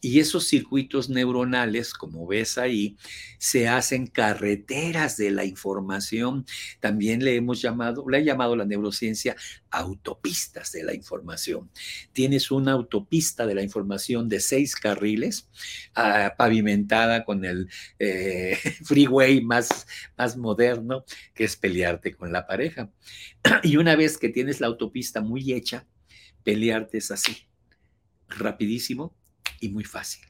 Y 0.00 0.20
esos 0.20 0.46
circuitos 0.46 1.08
neuronales, 1.08 1.92
como 1.92 2.24
ves 2.24 2.56
ahí, 2.56 2.96
se 3.38 3.66
hacen 3.66 4.06
carreteras 4.06 5.16
de 5.16 5.32
la 5.32 5.44
información. 5.44 6.46
También 6.78 7.24
le 7.24 7.34
hemos 7.34 7.60
llamado, 7.60 8.08
le 8.08 8.18
ha 8.18 8.20
llamado 8.20 8.54
la 8.54 8.64
neurociencia 8.64 9.34
autopistas 9.70 10.70
de 10.70 10.84
la 10.84 10.94
información. 10.94 11.68
Tienes 12.12 12.52
una 12.52 12.72
autopista 12.72 13.44
de 13.44 13.56
la 13.56 13.62
información 13.62 14.28
de 14.28 14.38
seis 14.38 14.76
carriles, 14.76 15.48
ah, 15.96 16.34
pavimentada 16.38 17.24
con 17.24 17.44
el 17.44 17.68
eh, 17.98 18.56
freeway 18.84 19.40
más, 19.40 19.86
más 20.16 20.36
moderno, 20.36 21.04
que 21.34 21.42
es 21.44 21.56
pelearte 21.56 22.14
con 22.14 22.32
la 22.32 22.46
pareja. 22.46 22.90
Y 23.64 23.76
una 23.76 23.96
vez 23.96 24.16
que 24.18 24.28
tienes 24.28 24.60
la 24.60 24.68
autopista 24.68 25.20
muy 25.20 25.52
hecha, 25.52 25.86
pelearte 26.48 26.96
es 26.96 27.10
así, 27.10 27.46
rapidísimo 28.26 29.14
y 29.60 29.68
muy 29.68 29.84
fácil. 29.84 30.24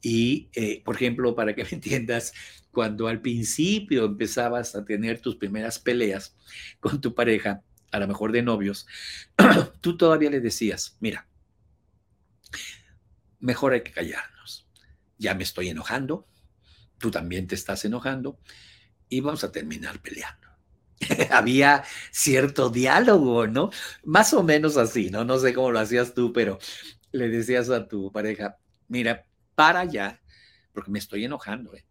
Y, 0.00 0.48
eh, 0.54 0.80
por 0.84 0.94
ejemplo, 0.94 1.34
para 1.34 1.56
que 1.56 1.64
me 1.64 1.70
entiendas, 1.70 2.32
cuando 2.70 3.08
al 3.08 3.20
principio 3.20 4.04
empezabas 4.04 4.76
a 4.76 4.84
tener 4.84 5.20
tus 5.20 5.34
primeras 5.34 5.80
peleas 5.80 6.36
con 6.78 7.00
tu 7.00 7.16
pareja, 7.16 7.64
a 7.90 7.98
lo 7.98 8.06
mejor 8.06 8.30
de 8.30 8.42
novios, 8.42 8.86
tú 9.80 9.96
todavía 9.96 10.30
le 10.30 10.38
decías, 10.38 10.96
mira, 11.00 11.26
mejor 13.40 13.72
hay 13.72 13.82
que 13.82 13.90
callarnos. 13.90 14.68
Ya 15.18 15.34
me 15.34 15.42
estoy 15.42 15.68
enojando, 15.68 16.28
tú 16.98 17.10
también 17.10 17.48
te 17.48 17.56
estás 17.56 17.84
enojando 17.84 18.38
y 19.08 19.20
vamos 19.20 19.42
a 19.42 19.50
terminar 19.50 20.00
peleando. 20.00 20.47
Había 21.30 21.84
cierto 22.10 22.70
diálogo, 22.70 23.46
¿no? 23.46 23.70
Más 24.04 24.32
o 24.34 24.42
menos 24.42 24.76
así, 24.76 25.10
¿no? 25.10 25.24
No 25.24 25.38
sé 25.38 25.54
cómo 25.54 25.70
lo 25.70 25.78
hacías 25.78 26.14
tú, 26.14 26.32
pero 26.32 26.58
le 27.12 27.28
decías 27.28 27.70
a 27.70 27.88
tu 27.88 28.12
pareja, 28.12 28.58
mira, 28.88 29.26
para 29.54 29.84
ya, 29.84 30.20
porque 30.72 30.90
me 30.90 30.98
estoy 30.98 31.24
enojando, 31.24 31.74
¿eh? 31.74 31.84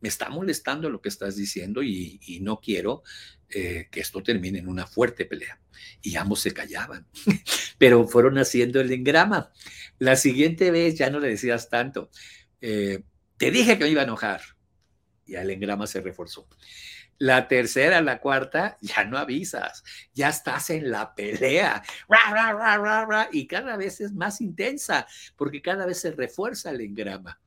me 0.00 0.08
está 0.08 0.28
molestando 0.28 0.90
lo 0.90 1.00
que 1.00 1.08
estás 1.08 1.36
diciendo 1.36 1.82
y, 1.82 2.38
no 2.42 2.60
quiero 2.60 3.02
eh, 3.48 3.88
que 3.90 4.00
esto 4.00 4.22
termine 4.22 4.58
en 4.58 4.68
una 4.68 4.86
fuerte 4.86 5.24
pelea. 5.24 5.60
Y 6.02 6.16
ambos 6.16 6.40
se 6.40 6.52
callaban, 6.52 7.06
pero 7.78 8.06
fueron 8.06 8.38
haciendo 8.38 8.80
el 8.80 8.92
engrama. 8.92 9.52
La 9.98 10.16
siguiente 10.16 10.70
vez 10.70 10.96
ya 10.96 11.10
no 11.10 11.18
le 11.18 11.28
decías 11.28 11.68
tanto, 11.68 12.10
eh, 12.60 13.02
te 13.36 13.50
dije 13.50 13.78
que 13.78 13.84
me 13.84 13.90
iba 13.90 14.02
a 14.02 14.04
enojar. 14.04 14.42
Y 15.24 15.34
el 15.34 15.50
engrama 15.50 15.86
se 15.86 16.00
reforzó. 16.00 16.48
La 17.18 17.48
tercera, 17.48 18.00
la 18.00 18.20
cuarta, 18.20 18.76
ya 18.80 19.04
no 19.04 19.18
avisas, 19.18 19.82
ya 20.12 20.28
estás 20.28 20.70
en 20.70 20.90
la 20.90 21.14
pelea. 21.14 21.82
y 23.32 23.46
cada 23.46 23.76
vez 23.76 24.00
es 24.00 24.12
más 24.12 24.40
intensa 24.40 25.06
porque 25.36 25.62
cada 25.62 25.86
vez 25.86 26.00
se 26.00 26.12
refuerza 26.12 26.70
el 26.70 26.80
engrama. 26.82 27.40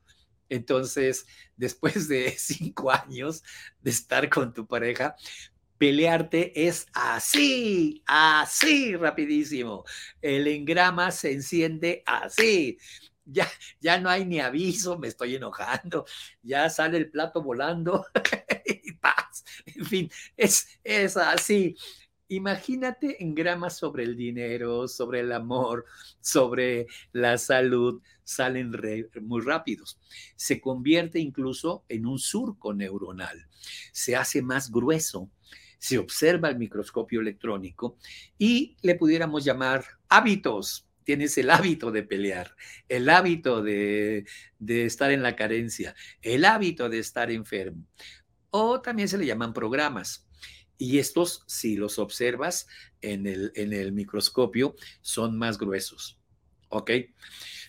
Entonces, 0.48 1.26
después 1.56 2.08
de 2.08 2.30
cinco 2.38 2.90
años 2.90 3.42
de 3.80 3.90
estar 3.90 4.28
con 4.28 4.52
tu 4.52 4.66
pareja, 4.66 5.14
pelearte 5.78 6.66
es 6.66 6.86
así, 6.92 8.02
así 8.06 8.96
rapidísimo. 8.96 9.84
El 10.20 10.46
engrama 10.48 11.10
se 11.10 11.32
enciende 11.32 12.02
así 12.04 12.76
ya, 13.32 13.46
ya 13.80 13.98
no 13.98 14.08
hay 14.08 14.24
ni 14.24 14.40
aviso, 14.40 14.98
me 14.98 15.08
estoy 15.08 15.36
enojando, 15.36 16.04
ya 16.42 16.68
sale 16.70 16.98
el 16.98 17.10
plato 17.10 17.42
volando. 17.42 18.06
En 19.80 19.86
fin, 19.86 20.10
es, 20.36 20.78
es 20.84 21.16
así. 21.16 21.74
Imagínate 22.28 23.22
en 23.22 23.34
gramas 23.34 23.78
sobre 23.78 24.04
el 24.04 24.14
dinero, 24.14 24.86
sobre 24.86 25.20
el 25.20 25.32
amor, 25.32 25.86
sobre 26.20 26.86
la 27.12 27.38
salud, 27.38 28.00
salen 28.22 28.70
muy 29.22 29.40
rápidos. 29.40 29.98
Se 30.36 30.60
convierte 30.60 31.18
incluso 31.18 31.84
en 31.88 32.06
un 32.06 32.18
surco 32.18 32.74
neuronal, 32.74 33.48
se 33.90 34.14
hace 34.14 34.42
más 34.42 34.70
grueso, 34.70 35.30
se 35.78 35.98
observa 35.98 36.50
el 36.50 36.58
microscopio 36.58 37.20
electrónico 37.20 37.96
y 38.38 38.76
le 38.82 38.94
pudiéramos 38.96 39.44
llamar 39.44 39.84
hábitos 40.08 40.86
tienes 41.10 41.36
el 41.38 41.50
hábito 41.50 41.90
de 41.90 42.04
pelear, 42.04 42.54
el 42.88 43.08
hábito 43.08 43.64
de, 43.64 44.26
estar 44.68 45.10
en 45.10 45.24
la 45.24 45.34
carencia, 45.34 45.94
el 46.22 46.44
hábito 46.44 46.88
de 46.88 47.00
estar 47.00 47.32
enfermo. 47.32 47.84
O 48.50 48.80
también 48.80 49.08
se 49.08 49.18
le 49.18 49.26
llaman 49.26 49.52
programas. 49.52 50.26
Y 50.78 50.98
estos, 50.98 51.44
si 51.46 51.76
los 51.76 51.98
observas 51.98 52.66
en 53.02 53.26
el, 53.26 53.52
en 53.54 53.72
el 53.72 53.92
microscopio, 53.92 54.74
son 55.02 55.36
más 55.38 55.58
gruesos. 55.58 56.18
¿Ok? 56.68 56.90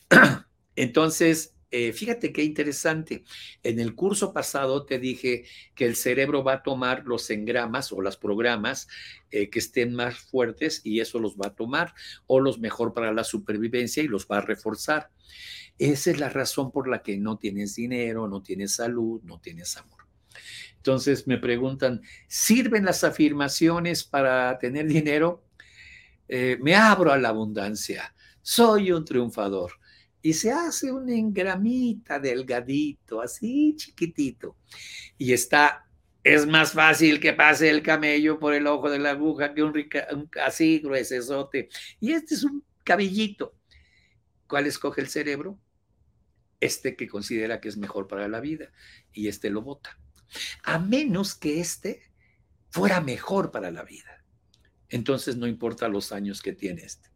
Entonces, 0.76 1.56
eh, 1.72 1.94
fíjate 1.94 2.34
qué 2.34 2.44
interesante. 2.44 3.24
En 3.64 3.80
el 3.80 3.96
curso 3.96 4.34
pasado 4.34 4.86
te 4.86 5.00
dije 5.00 5.46
que 5.74 5.86
el 5.86 5.96
cerebro 5.96 6.44
va 6.44 6.54
a 6.56 6.64
tomar 6.64 7.06
los 7.06 7.30
engramas 7.30 7.94
o 7.94 8.02
los 8.02 8.18
programas 8.18 8.90
eh, 9.32 9.50
que 9.50 9.60
estén 9.60 9.94
más 9.94 10.20
fuertes 10.20 10.82
y 10.84 11.00
eso 11.00 11.20
los 11.20 11.38
va 11.38 11.48
a 11.48 11.56
tomar 11.56 11.94
o 12.28 12.42
los 12.42 12.60
mejor 12.60 12.94
para 12.94 13.14
la 13.14 13.24
supervivencia 13.24 14.04
y 14.04 14.10
los 14.10 14.28
va 14.28 14.40
a 14.40 14.42
reforzar. 14.42 15.12
Esa 15.78 16.12
es 16.12 16.20
la 16.20 16.28
razón 16.28 16.72
por 16.72 16.90
la 16.90 17.02
que 17.02 17.16
no 17.18 17.38
tienes 17.38 17.76
dinero, 17.76 18.28
no 18.28 18.44
tienes 18.44 18.74
salud, 18.76 19.22
no 19.24 19.40
tienes 19.40 19.78
amor. 19.78 20.02
Entonces 20.82 21.28
me 21.28 21.38
preguntan, 21.38 22.02
¿sirven 22.28 22.86
las 22.86 23.04
afirmaciones 23.04 24.04
para 24.04 24.58
tener 24.58 24.88
dinero? 24.88 25.46
Eh, 26.28 26.58
me 26.60 26.74
abro 26.74 27.12
a 27.12 27.20
la 27.20 27.30
abundancia, 27.30 28.16
soy 28.42 28.92
un 28.92 29.06
triunfador 29.06 29.74
y 30.24 30.34
se 30.34 30.52
hace 30.52 30.92
un 30.92 31.08
engramita 31.08 32.18
delgadito, 32.18 33.22
así 33.22 33.76
chiquitito. 33.76 34.58
Y 35.20 35.34
está, 35.34 35.86
es 36.24 36.48
más 36.48 36.74
fácil 36.74 37.20
que 37.20 37.34
pase 37.34 37.70
el 37.70 37.84
camello 37.84 38.40
por 38.40 38.56
el 38.56 38.66
ojo 38.66 38.90
de 38.90 38.98
la 38.98 39.12
aguja 39.12 39.54
que 39.54 39.62
un, 39.62 39.88
así 40.44 40.80
gruesote. 40.80 41.70
Y 42.00 42.14
este 42.14 42.34
es 42.34 42.44
un 42.44 42.64
cabellito. 42.84 43.54
¿Cuál 44.48 44.66
escoge 44.66 45.02
el 45.02 45.10
cerebro? 45.10 45.60
Este 46.60 46.96
que 46.96 47.08
considera 47.08 47.62
que 47.62 47.70
es 47.70 47.78
mejor 47.78 48.08
para 48.08 48.28
la 48.28 48.40
vida 48.40 48.72
y 49.14 49.28
este 49.28 49.52
lo 49.52 49.62
vota. 49.62 50.01
A 50.64 50.80
menos 50.80 51.36
que 51.36 51.60
este 51.60 52.04
fuera 52.70 53.02
mejor 53.02 53.52
para 53.52 53.72
la 53.72 53.84
vida. 53.84 54.24
Entonces 54.90 55.38
no 55.38 55.48
importa 55.48 55.88
los 55.88 56.12
años 56.12 56.42
que 56.42 56.54
tiene 56.54 56.84
este. 56.84 57.10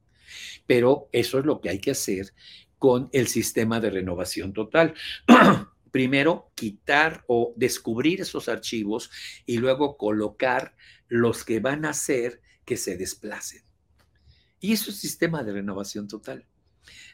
Pero 0.65 1.09
eso 1.11 1.39
es 1.39 1.45
lo 1.45 1.61
que 1.61 1.69
hay 1.69 1.79
que 1.79 1.91
hacer 1.91 2.33
con 2.77 3.09
el 3.13 3.27
sistema 3.27 3.79
de 3.79 3.89
renovación 3.89 4.53
total. 4.53 4.93
Primero, 5.91 6.51
quitar 6.55 7.23
o 7.27 7.53
descubrir 7.55 8.21
esos 8.21 8.49
archivos 8.49 9.09
y 9.45 9.57
luego 9.57 9.97
colocar 9.97 10.75
los 11.07 11.45
que 11.45 11.59
van 11.59 11.85
a 11.85 11.91
hacer 11.91 12.41
que 12.65 12.77
se 12.77 12.97
desplacen. 12.97 13.63
Y 14.59 14.73
eso 14.73 14.89
es 14.89 14.97
sistema 14.97 15.43
de 15.43 15.53
renovación 15.53 16.07
total. 16.07 16.45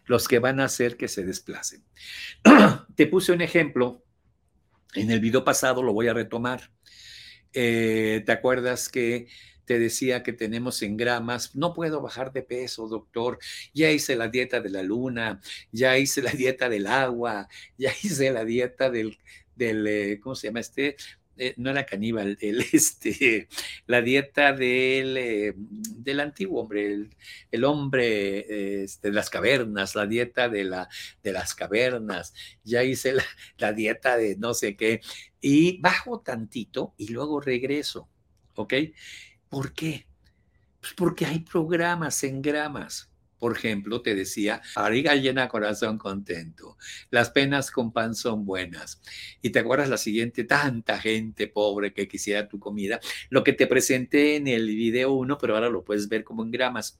Los 0.06 0.28
que 0.28 0.40
van 0.40 0.60
a 0.60 0.66
hacer 0.66 0.98
que 0.98 1.08
se 1.08 1.24
desplacen. 1.24 1.84
Te 2.96 3.08
puse 3.08 3.32
un 3.32 3.42
ejemplo. 3.42 4.04
En 4.96 5.10
el 5.12 5.20
video 5.20 5.44
pasado 5.44 5.84
lo 5.84 5.94
voy 5.94 6.08
a 6.08 6.14
retomar. 6.14 6.72
Eh, 7.54 8.24
¿Te 8.26 8.32
acuerdas 8.32 8.90
que 8.90 9.28
te 9.66 9.80
decía 9.80 10.22
que 10.22 10.34
tenemos 10.34 10.82
en 10.82 10.98
gramas, 10.98 11.56
no 11.56 11.74
puedo 11.74 12.02
bajar 12.02 12.34
de 12.34 12.42
peso, 12.42 12.90
doctor, 12.90 13.40
ya 13.74 13.90
hice 13.92 14.18
la 14.18 14.28
dieta 14.28 14.60
de 14.60 14.70
la 14.70 14.84
luna, 14.84 15.40
ya 15.72 15.98
hice 15.98 16.22
la 16.22 16.32
dieta 16.32 16.68
del 16.68 16.88
agua, 16.88 17.48
ya 17.78 17.92
hice 18.04 18.32
la 18.32 18.44
dieta 18.44 18.90
del, 18.90 19.18
del 19.56 19.88
eh, 19.88 20.20
¿cómo 20.22 20.36
se 20.36 20.48
llama 20.48 20.60
este? 20.60 20.98
Eh, 21.38 21.54
no 21.58 21.70
era 21.72 21.86
caníbal, 21.86 22.38
el, 22.42 22.62
este, 22.74 23.48
la 23.88 24.02
dieta 24.02 24.54
del, 24.54 25.18
eh, 25.18 25.54
del 25.56 26.20
antiguo 26.20 26.62
hombre, 26.62 27.08
el, 27.52 27.64
hombre 27.64 28.84
este, 28.84 29.10
de 29.10 29.14
las 29.14 29.30
cavernas, 29.30 29.96
la 29.96 30.06
dieta 30.06 30.50
de, 30.50 30.66
la, 30.66 30.90
de 31.24 31.32
las 31.32 31.56
cavernas, 31.56 32.34
ya 32.64 32.84
hice 32.84 33.14
la, 33.14 33.26
la 33.58 33.74
dieta 33.74 34.18
de 34.18 34.36
no 34.38 34.54
sé 34.54 34.76
qué, 34.76 35.02
y 35.40 35.80
bajo 35.82 36.20
tantito 36.20 36.94
y 36.98 37.08
luego 37.08 37.42
regreso, 37.42 38.10
¿ok? 38.56 38.74
¿Por 39.50 39.74
qué? 39.74 40.06
Pues 40.80 40.94
porque 40.94 41.26
hay 41.26 41.40
programas 41.40 42.24
en 42.24 42.42
gramas. 42.42 43.11
Por 43.42 43.58
ejemplo, 43.58 44.04
te 44.04 44.14
decía, 44.14 44.62
barriga 44.76 45.16
llena, 45.16 45.48
corazón 45.48 45.98
contento. 45.98 46.78
Las 47.10 47.32
penas 47.32 47.72
con 47.72 47.92
pan 47.92 48.14
son 48.14 48.46
buenas. 48.46 49.02
Y 49.42 49.50
te 49.50 49.58
acuerdas 49.58 49.90
la 49.90 49.98
siguiente, 49.98 50.44
tanta 50.44 51.00
gente 51.00 51.48
pobre 51.48 51.92
que 51.92 52.08
quisiera 52.08 52.48
tu 52.48 52.60
comida. 52.60 53.00
Lo 53.32 53.44
que 53.44 53.54
te 53.54 53.66
presenté 53.66 54.36
en 54.36 54.48
el 54.48 54.68
video 54.68 55.14
1, 55.14 55.40
pero 55.40 55.56
ahora 55.56 55.70
lo 55.70 55.84
puedes 55.84 56.08
ver 56.08 56.24
como 56.24 56.44
en 56.44 56.52
gramas. 56.52 57.00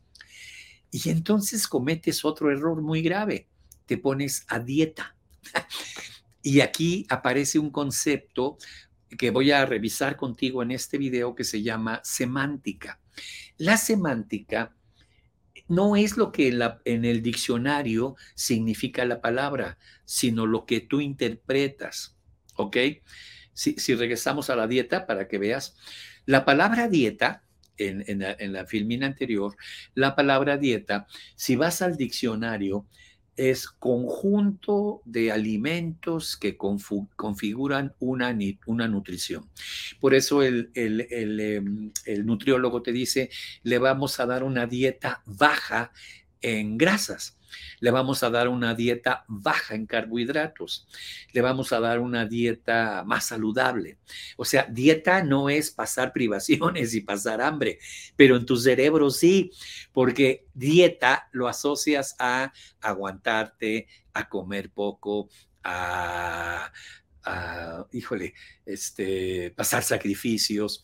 Y 0.90 1.12
entonces 1.12 1.68
cometes 1.68 2.26
otro 2.26 2.50
error 2.52 2.82
muy 2.82 3.04
grave. 3.04 3.48
Te 3.86 4.00
pones 4.00 4.44
a 4.48 4.58
dieta. 4.58 5.16
Y 6.44 6.62
aquí 6.62 7.06
aparece 7.08 7.60
un 7.60 7.70
concepto 7.70 8.58
que 9.16 9.30
voy 9.30 9.52
a 9.52 9.64
revisar 9.64 10.18
contigo 10.18 10.64
en 10.64 10.72
este 10.72 10.98
video 10.98 11.36
que 11.36 11.44
se 11.44 11.62
llama 11.62 12.02
semántica. 12.04 13.00
La 13.58 13.78
semántica 13.78 14.76
no 15.72 15.96
es 15.96 16.18
lo 16.18 16.34
que 16.34 16.50
en, 16.84 17.06
el 17.06 17.22
diccionario 17.22 18.18
significa 18.36 19.06
la 19.06 19.22
palabra, 19.22 19.78
sino 20.04 20.46
lo 20.46 20.66
que 20.66 20.82
tú 20.82 21.00
interpretas. 21.00 22.18
¿Ok? 22.56 22.76
Si, 23.54 23.96
regresamos 23.96 24.50
a 24.50 24.58
la 24.58 24.68
dieta 24.68 25.08
para 25.08 25.30
que 25.30 25.38
veas, 25.38 25.78
la 26.26 26.44
palabra 26.44 26.90
dieta, 26.90 27.46
en, 27.78 28.04
en 28.06 28.52
la 28.54 28.66
filmina 28.66 29.08
anterior, 29.08 29.56
la 29.96 30.14
palabra 30.14 30.58
dieta, 30.58 31.08
si 31.36 31.56
vas 31.56 31.82
al 31.82 31.96
diccionario, 31.96 32.86
es 33.38 33.68
conjunto 33.68 35.02
de 35.06 35.32
alimentos 35.32 36.38
que 36.38 36.58
configuran 36.58 37.96
una, 38.00 38.38
una, 38.66 38.88
nutrición. 38.88 39.50
Por 40.00 40.14
eso 40.14 40.44
el, 40.44 40.72
em, 40.76 41.92
el, 42.06 42.26
nutriólogo 42.26 42.82
te 42.82 42.92
dice, 42.92 43.30
le 43.64 43.78
vamos 43.78 44.20
a 44.20 44.26
dar 44.26 44.44
una 44.44 44.68
dieta 44.68 45.22
baja 45.26 45.92
en 46.42 46.78
grasas 46.78 47.38
le 47.80 47.92
vamos 47.92 48.24
a 48.24 48.30
dar 48.30 48.48
una 48.48 48.74
dieta 48.74 49.26
baja 49.28 49.76
en 49.76 49.86
carbohidratos, 49.86 50.88
le 51.34 51.42
vamos 51.42 51.72
a 51.74 51.80
dar 51.80 52.00
una 52.00 52.26
dieta 52.26 53.04
más 53.06 53.26
saludable. 53.26 53.98
O 54.38 54.46
sea, 54.46 54.68
dieta 54.70 55.24
no 55.24 55.50
es 55.50 55.72
pasar 55.72 56.14
privaciones 56.14 56.94
y 56.94 57.02
pasar 57.02 57.42
hambre, 57.42 57.80
pero 58.16 58.36
en 58.36 58.46
tu 58.46 58.58
cerebro 58.58 59.10
sí, 59.10 59.52
porque 59.92 60.46
dieta 60.54 61.30
lo 61.32 61.48
asocias 61.48 62.16
a 62.20 62.54
aguantarte, 62.82 63.88
a 64.14 64.28
comer 64.28 64.72
poco, 64.72 65.30
a, 65.64 66.72
híjole, 67.92 68.34
este, 68.66 69.52
pasar 69.56 69.84
sacrificios. 69.84 70.84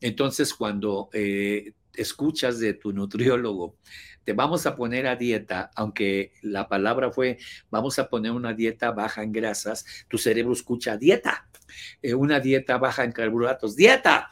Entonces, 0.00 0.54
cuando 0.54 1.08
eh, 1.12 1.72
escuchas 1.94 2.58
de 2.58 2.74
tu 2.74 2.92
nutriólogo, 2.92 3.76
te 4.24 4.34
vamos 4.34 4.66
a 4.66 4.76
poner 4.76 5.06
a 5.06 5.16
dieta, 5.16 5.70
aunque 5.74 6.34
la 6.42 6.68
palabra 6.68 7.10
fue, 7.10 7.38
vamos 7.70 7.98
a 7.98 8.10
poner 8.10 8.32
una 8.32 8.52
dieta 8.52 8.90
baja 8.90 9.22
en 9.22 9.32
grasas, 9.32 9.86
tu 10.06 10.18
cerebro 10.18 10.52
escucha 10.52 10.98
dieta, 10.98 11.48
eh, 12.02 12.14
una 12.14 12.38
dieta 12.38 12.76
baja 12.76 13.04
en 13.04 13.12
carbohidratos, 13.12 13.74
dieta. 13.74 14.28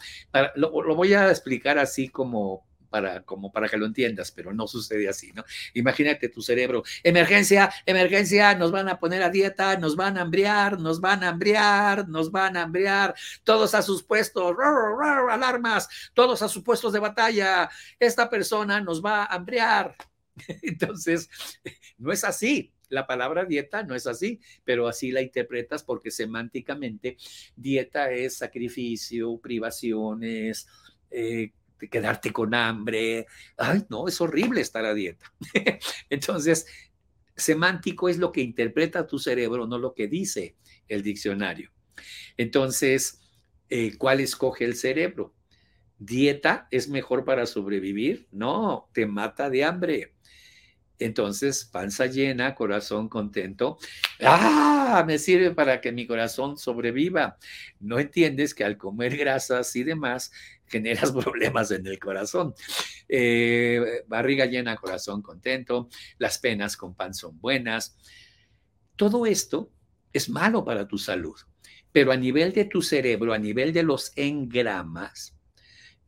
lo, 0.55 0.71
voy 0.71 1.15
a 1.15 1.31
explicar 1.31 1.79
así 1.79 2.09
como 2.09 2.66
para, 2.97 3.23
como 3.25 3.53
para 3.53 3.69
que 3.69 3.77
lo 3.77 3.85
entiendas, 3.85 4.33
pero 4.33 4.55
no 4.55 4.67
sucede 4.67 5.07
así, 5.07 5.31
¿no? 5.35 5.45
Imagínate 5.75 6.31
tu 6.31 6.41
cerebro, 6.41 6.83
emergencia, 7.03 7.71
emergencia, 7.85 8.55
nos 8.55 8.73
van 8.73 8.89
a 8.89 8.99
poner 8.99 9.23
a 9.23 9.29
dieta, 9.29 9.77
nos 9.77 9.97
van 9.97 10.17
a 10.17 10.23
hambriar, 10.23 10.81
nos 10.81 10.99
van 10.99 11.23
a 11.23 11.29
hambriar, 11.29 12.09
nos 12.09 12.31
van 12.31 12.57
a 12.57 12.63
hambriar, 12.63 13.15
todos 13.45 13.75
a 13.75 13.83
sus 13.83 14.03
puestos, 14.03 14.57
alarmas, 15.31 15.91
todos 16.15 16.41
a 16.41 16.49
sus 16.49 16.63
puestos 16.63 16.95
de 16.95 17.01
batalla, 17.01 17.69
esta 18.01 18.31
persona 18.31 18.81
nos 18.81 19.05
va 19.05 19.25
a 19.25 19.35
hambriar. 19.35 19.95
Entonces, 20.63 21.29
no 21.99 22.13
es 22.13 22.25
así. 22.25 22.73
La 22.89 23.07
palabra 23.07 23.45
dieta 23.45 23.83
no 23.83 23.95
es 23.95 24.07
así, 24.07 24.41
pero 24.65 24.89
así 24.89 25.11
la 25.11 25.21
interpretas 25.21 25.83
porque 25.83 26.11
semánticamente 26.11 27.19
dieta 27.57 28.11
es 28.11 28.39
sacrificio, 28.39 29.37
privaciones, 29.39 30.67
eh, 31.11 31.51
quedarte 31.91 32.33
con 32.33 32.55
hambre. 32.55 33.27
Ay, 33.57 33.85
no, 33.89 34.09
es 34.09 34.21
horrible 34.21 34.61
estar 34.61 34.85
a 34.85 34.95
dieta. 34.95 35.33
Entonces, 36.11 36.67
semántico 37.37 38.09
es 38.09 38.19
lo 38.19 38.33
que 38.33 38.41
interpreta 38.41 39.07
tu 39.07 39.19
cerebro, 39.19 39.67
no 39.67 39.79
lo 39.79 39.95
que 39.95 40.09
dice 40.09 40.57
el 40.89 41.03
diccionario. 41.03 41.71
Entonces, 42.37 43.21
eh, 43.69 43.97
¿cuál 43.99 44.21
escoge 44.21 44.65
el 44.65 44.77
cerebro? 44.77 45.35
¿Dieta 45.99 46.69
es 46.71 46.89
mejor 46.89 47.25
para 47.25 47.47
sobrevivir? 47.47 48.29
No, 48.31 48.89
te 48.93 49.07
mata 49.07 49.49
de 49.49 49.65
hambre. 49.65 50.13
Entonces, 50.99 51.65
panza 51.65 52.07
llena, 52.07 52.55
corazón 52.55 53.09
contento. 53.09 53.79
¡Ah! 54.21 55.05
Me 55.07 55.19
sirve 55.19 55.51
para 55.51 55.81
que 55.81 55.93
mi 55.93 56.07
corazón 56.07 56.57
sobreviva. 56.57 57.39
No 57.81 57.99
entiendes 57.99 58.55
que 58.55 58.65
al 58.65 58.79
comer 58.79 59.17
grasas 59.17 59.75
y 59.77 59.83
demás 59.85 60.33
generas 60.67 61.13
problemas 61.25 61.71
en 61.71 61.87
el 61.87 61.99
corazón. 61.99 62.55
Eh, 63.09 64.05
barriga 64.07 64.47
llena, 64.47 64.77
corazón 64.77 65.23
contento. 65.23 65.89
Las 66.19 66.39
penas 66.39 66.77
con 66.77 66.95
pan 66.95 67.15
son 67.15 67.41
buenas. 67.41 67.97
Todo 68.97 69.27
esto 69.27 69.71
es 70.13 70.29
malo 70.29 70.65
para 70.65 70.87
tu 70.89 70.99
salud. 70.99 71.37
Pero 71.93 72.13
a 72.13 72.17
nivel 72.17 72.53
de 72.53 72.67
tu 72.67 72.83
cerebro, 72.83 73.33
a 73.33 73.39
nivel 73.39 73.73
de 73.73 73.83
los 73.83 74.13
engramas, 74.17 75.35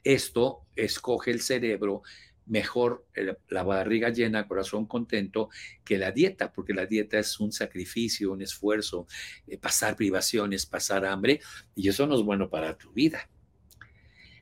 esto 0.04 0.66
escoge 0.76 1.30
el 1.30 1.40
cerebro 1.40 2.02
mejor 2.48 3.06
la 3.48 3.62
barriga 3.62 4.08
llena, 4.08 4.48
corazón 4.48 4.86
contento, 4.86 5.50
que 5.84 5.98
la 5.98 6.12
dieta, 6.12 6.52
porque 6.52 6.74
la 6.74 6.86
dieta 6.86 7.18
es 7.18 7.38
un 7.40 7.52
sacrificio, 7.52 8.32
un 8.32 8.42
esfuerzo, 8.42 9.06
eh, 9.46 9.58
pasar 9.58 9.96
privaciones, 9.96 10.66
pasar 10.66 11.04
hambre, 11.04 11.40
y 11.74 11.88
eso 11.88 12.06
no 12.06 12.16
es 12.16 12.22
bueno 12.22 12.48
para 12.48 12.76
tu 12.76 12.92
vida. 12.92 13.28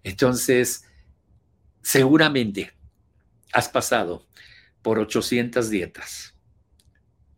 Entonces, 0.07 0.85
seguramente 1.83 2.73
has 3.53 3.69
pasado 3.69 4.25
por 4.81 5.01
800 5.01 5.69
dietas 5.69 6.39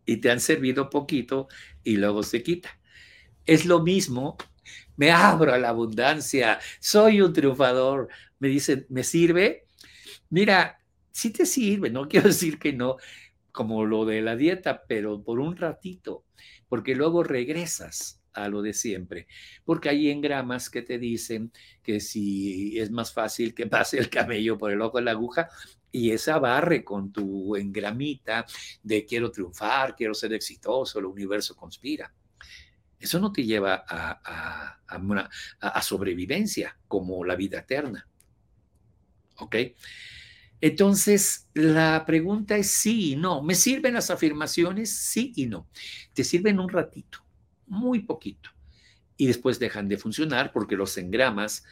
y 0.04 0.18
te 0.18 0.30
han 0.30 0.38
servido 0.38 0.90
poquito 0.90 1.48
y 1.82 1.96
luego 1.96 2.22
se 2.22 2.42
quita. 2.42 2.78
Es 3.46 3.64
lo 3.64 3.82
mismo, 3.82 4.36
me 4.96 5.10
abro 5.10 5.54
a 5.54 5.58
la 5.58 5.70
abundancia, 5.70 6.60
soy 6.78 7.22
un 7.22 7.32
triunfador, 7.32 8.10
me 8.38 8.48
dicen, 8.48 8.84
¿me 8.90 9.02
sirve? 9.02 9.64
Mira, 10.28 10.78
sí 11.10 11.30
te 11.30 11.46
sirve, 11.46 11.88
no 11.88 12.06
quiero 12.10 12.28
decir 12.28 12.58
que 12.58 12.74
no, 12.74 12.98
como 13.50 13.86
lo 13.86 14.04
de 14.04 14.20
la 14.20 14.36
dieta, 14.36 14.84
pero 14.86 15.24
por 15.24 15.40
un 15.40 15.56
ratito, 15.56 16.26
porque 16.68 16.94
luego 16.94 17.22
regresas 17.24 18.17
a 18.32 18.48
lo 18.48 18.62
de 18.62 18.72
siempre, 18.72 19.26
porque 19.64 19.88
hay 19.88 20.10
engramas 20.10 20.70
que 20.70 20.82
te 20.82 20.98
dicen 20.98 21.52
que 21.82 22.00
si 22.00 22.78
es 22.78 22.90
más 22.90 23.12
fácil 23.12 23.54
que 23.54 23.66
pase 23.66 23.98
el 23.98 24.10
cabello 24.10 24.58
por 24.58 24.72
el 24.72 24.80
ojo 24.82 24.98
de 24.98 25.04
la 25.04 25.12
aguja, 25.12 25.48
y 25.90 26.10
esa 26.10 26.38
barre 26.38 26.84
con 26.84 27.12
tu 27.12 27.56
engramita 27.56 28.44
de 28.82 29.06
quiero 29.06 29.30
triunfar, 29.30 29.96
quiero 29.96 30.14
ser 30.14 30.34
exitoso, 30.34 30.98
el 30.98 31.06
universo 31.06 31.56
conspira. 31.56 32.12
Eso 33.00 33.18
no 33.20 33.32
te 33.32 33.44
lleva 33.44 33.84
a, 33.88 34.78
a 35.60 35.82
sobrevivencia 35.82 36.76
como 36.86 37.24
la 37.24 37.36
vida 37.36 37.60
eterna. 37.60 38.06
¿Ok? 39.36 39.56
Entonces, 40.60 41.48
la 41.54 42.04
pregunta 42.04 42.56
es 42.56 42.70
sí 42.70 43.12
y 43.12 43.16
no. 43.16 43.42
¿Me 43.42 43.54
sirven 43.54 43.94
las 43.94 44.10
afirmaciones? 44.10 44.92
Sí 44.92 45.32
y 45.36 45.46
no. 45.46 45.68
Te 46.12 46.24
sirven 46.24 46.58
un 46.58 46.68
ratito, 46.68 47.24
muy 47.68 48.00
poquito, 48.00 48.50
y 49.16 49.26
después 49.26 49.58
dejan 49.58 49.88
de 49.88 49.98
funcionar 49.98 50.52
porque 50.52 50.76
los 50.76 50.96
engramas 50.96 51.64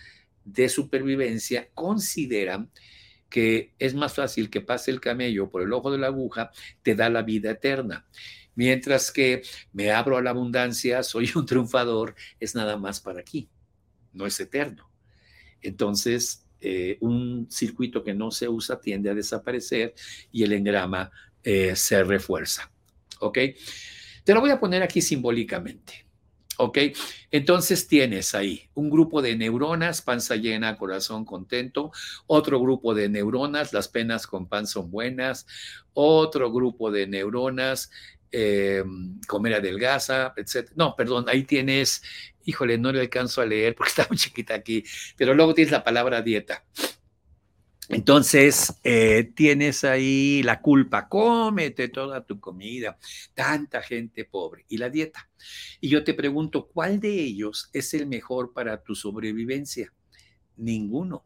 de 0.44 0.68
supervivencia 0.68 1.68
consideran 1.74 2.70
que 3.28 3.74
es 3.78 3.94
más 3.94 4.14
fácil 4.14 4.50
que 4.50 4.60
pase 4.60 4.90
el 4.90 5.00
camello 5.00 5.50
por 5.50 5.62
el 5.62 5.72
ojo 5.72 5.90
de 5.90 5.98
la 5.98 6.08
aguja, 6.08 6.50
te 6.82 6.94
da 6.94 7.10
la 7.10 7.22
vida 7.22 7.50
eterna. 7.50 8.06
Mientras 8.54 9.10
que 9.10 9.42
me 9.72 9.90
abro 9.90 10.16
a 10.16 10.22
la 10.22 10.30
abundancia, 10.30 11.02
soy 11.02 11.30
un 11.34 11.44
triunfador, 11.44 12.14
es 12.40 12.54
nada 12.54 12.76
más 12.76 13.00
para 13.00 13.20
aquí, 13.20 13.48
no 14.12 14.26
es 14.26 14.38
eterno. 14.40 14.90
Entonces, 15.60 16.46
eh, 16.60 16.96
un 17.00 17.48
circuito 17.50 18.02
que 18.02 18.14
no 18.14 18.30
se 18.30 18.48
usa 18.48 18.80
tiende 18.80 19.10
a 19.10 19.14
desaparecer 19.14 19.94
y 20.32 20.42
el 20.42 20.52
engrama 20.52 21.10
eh, 21.42 21.76
se 21.76 22.02
refuerza. 22.02 22.70
¿Ok? 23.20 23.38
Te 24.26 24.34
lo 24.34 24.40
voy 24.40 24.50
a 24.50 24.58
poner 24.58 24.82
aquí 24.82 25.00
simbólicamente. 25.00 26.04
¿Ok? 26.58 26.78
Entonces 27.30 27.86
tienes 27.86 28.34
ahí 28.34 28.68
un 28.74 28.90
grupo 28.90 29.22
de 29.22 29.36
neuronas, 29.36 30.02
panza 30.02 30.34
llena, 30.34 30.76
corazón 30.76 31.24
contento, 31.24 31.92
otro 32.26 32.58
grupo 32.58 32.92
de 32.92 33.08
neuronas, 33.08 33.72
las 33.72 33.86
penas 33.86 34.26
con 34.26 34.48
pan 34.48 34.66
son 34.66 34.90
buenas, 34.90 35.46
otro 35.92 36.50
grupo 36.50 36.90
de 36.90 37.06
neuronas, 37.06 37.90
eh, 38.32 38.82
comer 39.28 39.54
adelgaza, 39.54 40.32
etc. 40.36 40.72
No, 40.74 40.96
perdón, 40.96 41.26
ahí 41.28 41.44
tienes 41.44 42.02
híjole, 42.46 42.78
no 42.78 42.90
le 42.90 43.00
alcanzo 43.02 43.42
a 43.42 43.46
leer 43.46 43.76
porque 43.76 43.90
está 43.96 44.06
muy 44.08 44.16
chiquita 44.16 44.54
aquí, 44.54 44.82
pero 45.16 45.34
luego 45.34 45.54
tienes 45.54 45.70
la 45.70 45.84
palabra 45.84 46.22
dieta. 46.22 46.64
Entonces, 47.88 48.74
eh, 48.82 49.30
tienes 49.34 49.84
ahí 49.84 50.42
la 50.42 50.60
culpa, 50.60 51.08
cómete 51.08 51.88
toda 51.88 52.24
tu 52.24 52.40
comida, 52.40 52.98
tanta 53.34 53.80
gente 53.80 54.24
pobre, 54.24 54.64
y 54.68 54.78
la 54.78 54.90
dieta. 54.90 55.30
Y 55.80 55.88
yo 55.88 56.02
te 56.02 56.14
pregunto, 56.14 56.66
¿cuál 56.66 57.00
de 57.00 57.12
ellos 57.12 57.70
es 57.72 57.94
el 57.94 58.06
mejor 58.06 58.52
para 58.52 58.82
tu 58.82 58.94
sobrevivencia? 58.94 59.92
Ninguno. 60.56 61.24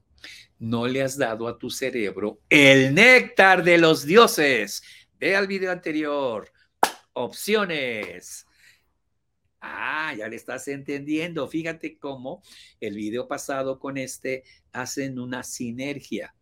No 0.58 0.86
le 0.86 1.02
has 1.02 1.16
dado 1.16 1.48
a 1.48 1.58
tu 1.58 1.70
cerebro 1.70 2.40
el 2.50 2.94
néctar 2.94 3.64
de 3.64 3.78
los 3.78 4.04
dioses. 4.04 4.82
Ve 5.18 5.34
al 5.34 5.46
video 5.46 5.72
anterior. 5.72 6.52
Opciones 7.14 8.46
Ah, 9.60 10.14
ya 10.16 10.28
le 10.28 10.36
estás 10.36 10.68
entendiendo. 10.68 11.46
Fíjate 11.46 11.98
cómo 11.98 12.42
el 12.80 12.94
video 12.94 13.28
pasado 13.28 13.78
con 13.78 13.98
este 13.98 14.42
hacen 14.72 15.18
una 15.18 15.42
sinergia. 15.42 16.34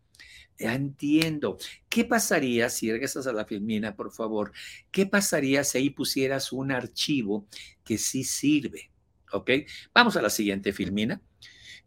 Entiendo. 0.59 1.57
¿Qué 1.87 2.03
pasaría 2.03 2.69
si 2.69 2.91
regresas 2.91 3.25
a 3.27 3.33
la 3.33 3.45
filmina, 3.45 3.95
por 3.95 4.11
favor? 4.11 4.51
¿Qué 4.91 5.05
pasaría 5.05 5.63
si 5.63 5.77
ahí 5.77 5.89
pusieras 5.89 6.51
un 6.51 6.71
archivo 6.71 7.47
que 7.85 7.97
sí 7.97 8.25
sirve? 8.25 8.91
¿Ok? 9.31 9.51
Vamos 9.93 10.17
a 10.17 10.21
la 10.21 10.29
siguiente 10.29 10.73
filmina. 10.73 11.21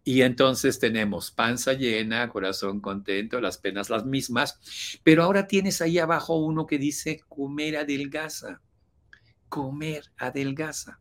Y 0.05 0.23
entonces 0.23 0.79
tenemos 0.79 1.31
panza 1.31 1.75
llena, 1.75 2.29
corazón 2.31 2.81
contento, 2.81 3.41
las 3.41 3.59
penas 3.59 3.89
las 3.89 4.05
mismas, 4.05 4.59
pero 5.05 5.23
ahora 5.23 5.47
tienes 5.47 5.81
ahí 5.81 5.99
abajo 5.99 6.37
uno 6.39 6.66
que 6.66 6.79
dice 6.79 7.20
comer 7.29 7.77
adelgaza, 7.77 8.61
comer 9.49 10.11
adelgaza. 10.16 10.99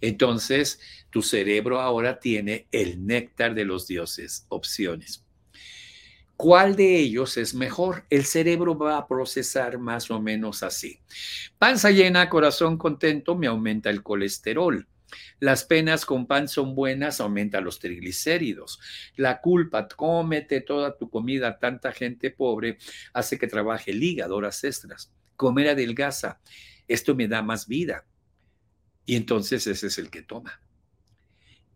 Entonces, 0.00 0.80
tu 1.10 1.22
cerebro 1.22 1.80
ahora 1.80 2.18
tiene 2.18 2.66
el 2.72 3.06
néctar 3.06 3.54
de 3.54 3.64
los 3.64 3.86
dioses, 3.86 4.46
opciones. 4.48 5.24
¿Cuál 6.42 6.74
de 6.74 6.96
ellos 6.96 7.36
es 7.36 7.54
mejor? 7.54 8.04
El 8.10 8.24
cerebro 8.24 8.76
va 8.76 8.98
a 8.98 9.06
procesar 9.06 9.78
más 9.78 10.10
o 10.10 10.20
menos 10.20 10.64
así. 10.64 10.98
Panza 11.56 11.92
llena, 11.92 12.28
corazón 12.28 12.78
contento, 12.78 13.36
me 13.36 13.46
aumenta 13.46 13.90
el 13.90 14.02
colesterol. 14.02 14.88
Las 15.38 15.62
penas 15.62 16.04
con 16.04 16.26
pan 16.26 16.48
son 16.48 16.74
buenas, 16.74 17.20
aumenta 17.20 17.60
los 17.60 17.78
triglicéridos. 17.78 18.80
La 19.14 19.40
culpa, 19.40 19.86
cómete 19.86 20.60
toda 20.62 20.98
tu 20.98 21.08
comida, 21.10 21.60
tanta 21.60 21.92
gente 21.92 22.32
pobre, 22.32 22.76
hace 23.12 23.38
que 23.38 23.46
trabaje 23.46 23.92
el 23.92 24.02
hígado, 24.02 24.34
horas 24.34 24.64
extras. 24.64 25.12
Comer 25.36 25.68
adelgaza, 25.68 26.40
esto 26.88 27.14
me 27.14 27.28
da 27.28 27.42
más 27.42 27.68
vida. 27.68 28.04
Y 29.06 29.14
entonces 29.14 29.64
ese 29.68 29.86
es 29.86 29.96
el 29.96 30.10
que 30.10 30.22
toma. 30.22 30.60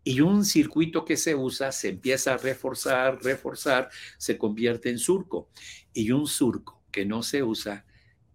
Y 0.07 0.21
un 0.21 0.45
circuito 0.45 1.03
que 1.03 1.17
se 1.17 1.35
usa 1.35 1.73
se 1.73 1.89
empieza 1.89 2.33
a 2.33 2.37
reforzar, 2.37 3.21
reforzar, 3.21 3.89
se 4.17 4.37
convierte 4.37 4.89
en 4.89 4.99
surco. 4.99 5.49
Y 5.91 6.11
un 6.11 6.27
surco 6.27 6.81
que 6.91 7.05
no 7.05 7.23
se 7.23 7.43
usa 7.43 7.85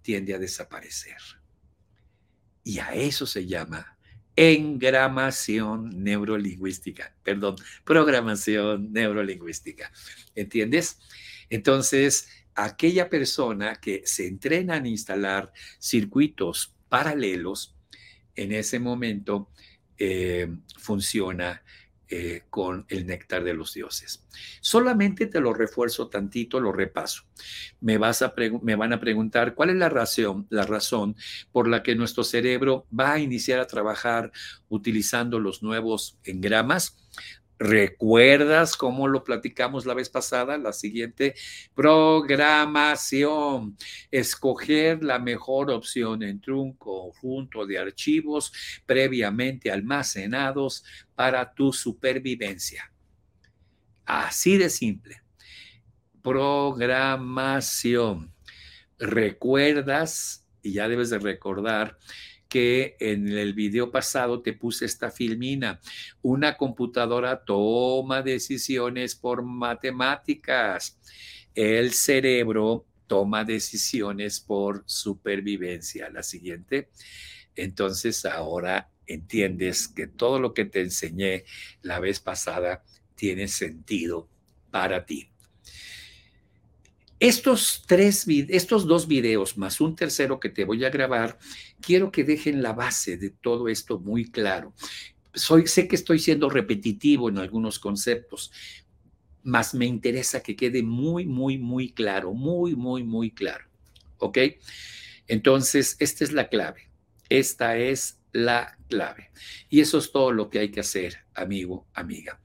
tiende 0.03 0.35
a 0.35 0.39
desaparecer. 0.39 1.17
Y 2.63 2.79
a 2.79 2.93
eso 2.93 3.25
se 3.25 3.47
llama 3.47 3.97
engramación 4.37 6.05
neurolingüística, 6.05 7.17
perdón, 7.23 7.57
programación 7.85 8.93
neurolingüística. 8.93 9.91
¿Entiendes? 10.35 10.99
Entonces, 11.49 12.29
aquella 12.55 13.09
persona 13.09 13.77
que 13.77 14.03
se 14.05 14.27
entrena 14.27 14.77
en 14.77 14.85
instalar 14.85 15.55
circuitos 15.79 16.75
paralelos, 16.91 17.75
en 18.35 18.53
ese 18.53 18.79
momento 18.79 19.49
eh, 20.05 20.49
funciona 20.79 21.63
eh, 22.09 22.43
con 22.51 22.85
el 22.89 23.07
néctar 23.07 23.45
de 23.45 23.55
los 23.55 23.73
dioses. 23.73 24.27
Solamente 24.61 25.27
te 25.27 25.41
lo 25.41 25.55
refuerzo 25.55 26.09
tantito, 26.09 26.59
lo 26.59 26.73
repaso. 26.73 27.23
Me, 27.81 27.99
vas 27.99 28.21
a 28.21 28.35
me 28.63 28.75
van 28.75 28.93
a 28.93 28.99
preguntar 28.99 29.55
cuál 29.55 29.71
es 29.71 29.77
la 29.77 29.89
razón, 29.89 30.49
la 30.51 30.67
razón 30.67 31.15
por 31.53 31.69
la 31.69 31.85
que 31.85 31.95
nuestro 31.95 32.25
cerebro 32.25 32.85
va 32.93 33.13
a 33.13 33.21
iniciar 33.21 33.61
a 33.61 33.69
trabajar 33.69 34.33
utilizando 34.69 35.39
los 35.39 35.63
nuevos 35.63 36.19
engramas. 36.25 36.97
¿Recuerdas 37.63 38.77
cómo 38.77 39.07
lo 39.07 39.23
platicamos 39.23 39.87
la 39.87 39.95
vez 39.95 40.09
pasada? 40.09 40.59
La 40.59 40.73
siguiente 40.73 41.37
programación. 41.77 43.77
Escoger 44.11 45.05
la 45.05 45.21
mejor 45.21 45.71
opción 45.71 46.25
entre 46.25 46.55
un 46.55 46.73
conjunto 46.73 47.65
de 47.65 47.79
archivos 47.79 48.53
previamente 48.85 49.71
almacenados 49.71 50.85
para 51.15 51.55
tu 51.55 51.73
supervivencia. 51.73 52.93
Así 54.07 54.59
de 54.59 54.69
simple. 54.69 55.23
Programación. 56.21 58.35
¿Recuerdas? 58.99 60.49
Y 60.63 60.73
ya 60.73 60.89
debes 60.89 61.11
de 61.11 61.21
recordar 61.21 61.97
que 62.53 62.97
en 63.01 63.29
el 63.29 63.55
video 63.55 63.91
pasado 63.91 64.43
te 64.43 64.53
puse 64.53 64.85
esta 64.85 65.11
filmina. 65.11 65.81
Una 66.21 66.59
computadora 66.59 67.43
toma 67.47 68.21
decisiones 68.21 69.15
por 69.15 69.43
matemáticas. 69.43 70.99
El 71.55 71.95
cerebro 71.95 72.85
toma 73.07 73.45
decisiones 73.45 74.39
por 74.39 74.85
supervivencia. 74.85 76.11
La 76.11 76.23
siguiente. 76.23 76.91
Entonces 77.57 78.27
ahora 78.27 78.91
entiendes 79.07 79.89
que 79.89 80.07
todo 80.07 80.39
lo 80.39 80.53
que 80.53 80.67
te 80.67 80.83
enseñé 80.83 81.45
la 81.81 82.01
vez 82.01 82.21
pasada 82.21 82.85
tiene 83.15 83.49
sentido 83.49 84.29
para 84.71 85.07
ti. 85.07 85.32
Estos, 87.23 87.85
tres, 87.87 88.27
estos 88.49 88.85
dos 88.85 89.07
videos 89.07 89.57
más 89.57 89.81
un 89.81 89.95
tercero 89.95 90.41
que 90.41 90.49
te 90.49 90.65
voy 90.65 90.85
a 90.85 90.91
grabar, 90.91 91.39
quiero 91.81 92.11
que 92.11 92.25
dejen 92.25 92.65
la 92.65 92.73
base 92.73 93.17
de 93.17 93.31
todo 93.31 93.69
esto 93.69 94.01
muy 94.01 94.29
claro. 94.29 94.75
Soy, 95.33 95.69
sé 95.69 95.87
que 95.87 95.95
estoy 95.95 96.19
siendo 96.19 96.51
repetitivo 96.51 97.29
en 97.29 97.39
algunos 97.39 97.79
conceptos, 97.79 98.51
mas 99.45 99.73
me 99.73 99.87
interesa 99.87 100.43
que 100.43 100.57
quede 100.57 100.83
muy, 100.83 101.25
muy, 101.25 101.59
muy 101.59 101.93
claro, 101.93 102.35
muy, 102.35 102.75
muy, 102.75 103.05
muy 103.05 103.31
claro. 103.31 103.67
¿Ok? 104.19 104.39
Entonces, 105.29 105.95
esta 106.01 106.25
es 106.25 106.33
la 106.33 106.49
clave. 106.49 106.91
Esta 107.29 107.77
es 107.77 108.19
la 108.33 108.77
clave. 108.89 109.31
Y 109.69 109.79
eso 109.79 109.99
es 109.99 110.11
todo 110.11 110.33
lo 110.33 110.51
que 110.51 110.59
hay 110.59 110.73
que 110.73 110.81
hacer, 110.81 111.19
amigo, 111.35 111.87
amiga. 111.95 112.41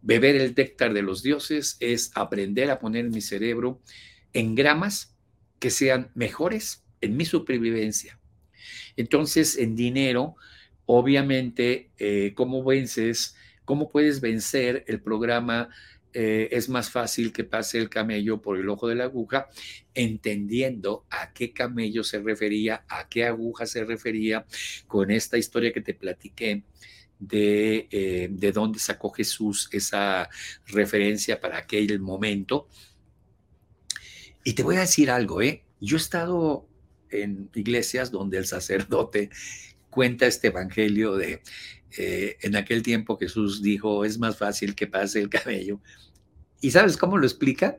Beber 0.00 0.36
el 0.36 0.54
néctar 0.54 0.94
de 0.94 1.02
los 1.02 1.22
dioses 1.22 1.76
es 1.80 2.12
aprender 2.14 2.70
a 2.70 2.78
poner 2.78 3.10
mi 3.10 3.20
cerebro 3.20 3.80
en 4.32 4.54
gramas 4.54 5.16
que 5.58 5.70
sean 5.70 6.10
mejores 6.14 6.84
en 7.00 7.16
mi 7.16 7.24
supervivencia. 7.24 8.18
Entonces, 8.96 9.56
en 9.58 9.76
dinero, 9.76 10.36
obviamente, 10.86 11.90
eh, 11.98 12.32
¿cómo 12.34 12.64
vences? 12.64 13.36
¿Cómo 13.64 13.90
puedes 13.90 14.20
vencer 14.20 14.84
el 14.86 15.00
programa? 15.00 15.68
Eh, 16.14 16.48
es 16.52 16.68
más 16.68 16.90
fácil 16.90 17.32
que 17.32 17.44
pase 17.44 17.78
el 17.78 17.90
camello 17.90 18.40
por 18.40 18.58
el 18.58 18.68
ojo 18.70 18.88
de 18.88 18.94
la 18.94 19.04
aguja, 19.04 19.48
entendiendo 19.94 21.04
a 21.10 21.32
qué 21.32 21.52
camello 21.52 22.02
se 22.02 22.18
refería, 22.18 22.84
a 22.88 23.08
qué 23.08 23.26
aguja 23.26 23.66
se 23.66 23.84
refería 23.84 24.46
con 24.86 25.10
esta 25.10 25.36
historia 25.36 25.72
que 25.72 25.82
te 25.82 25.94
platiqué 25.94 26.64
de, 27.18 27.88
eh, 27.90 28.28
de 28.30 28.52
dónde 28.52 28.78
sacó 28.78 29.10
Jesús 29.10 29.68
esa 29.72 30.28
referencia 30.66 31.40
para 31.40 31.58
aquel 31.58 32.00
momento. 32.00 32.68
Y 34.44 34.54
te 34.54 34.62
voy 34.62 34.76
a 34.76 34.80
decir 34.80 35.10
algo, 35.10 35.42
¿eh? 35.42 35.64
Yo 35.80 35.96
he 35.96 36.00
estado 36.00 36.68
en 37.10 37.50
iglesias 37.54 38.10
donde 38.10 38.38
el 38.38 38.46
sacerdote 38.46 39.30
cuenta 39.90 40.26
este 40.26 40.48
evangelio 40.48 41.16
de 41.16 41.42
eh, 41.96 42.36
en 42.42 42.56
aquel 42.56 42.82
tiempo 42.82 43.16
Jesús 43.16 43.62
dijo, 43.62 44.04
es 44.04 44.18
más 44.18 44.36
fácil 44.36 44.74
que 44.74 44.86
pase 44.86 45.20
el 45.20 45.28
cabello. 45.28 45.80
¿Y 46.60 46.70
sabes 46.70 46.96
cómo 46.96 47.16
lo 47.18 47.26
explica? 47.26 47.78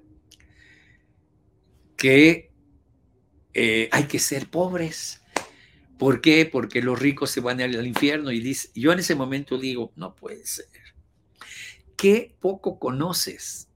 Que 1.96 2.52
eh, 3.54 3.90
hay 3.92 4.04
que 4.06 4.20
ser 4.20 4.50
pobres. 4.50 5.19
¿Por 6.00 6.22
qué? 6.22 6.46
Porque 6.46 6.82
los 6.82 6.98
ricos 6.98 7.30
se 7.30 7.42
van 7.42 7.60
al 7.60 7.86
infierno 7.86 8.32
y 8.32 8.40
dice, 8.40 8.70
yo 8.74 8.94
en 8.94 9.00
ese 9.00 9.16
momento 9.16 9.58
digo, 9.58 9.92
no 9.98 10.16
puede 10.16 10.46
ser. 10.46 10.66
Qué 11.98 12.38
poco 12.40 12.80
conoces 12.80 13.68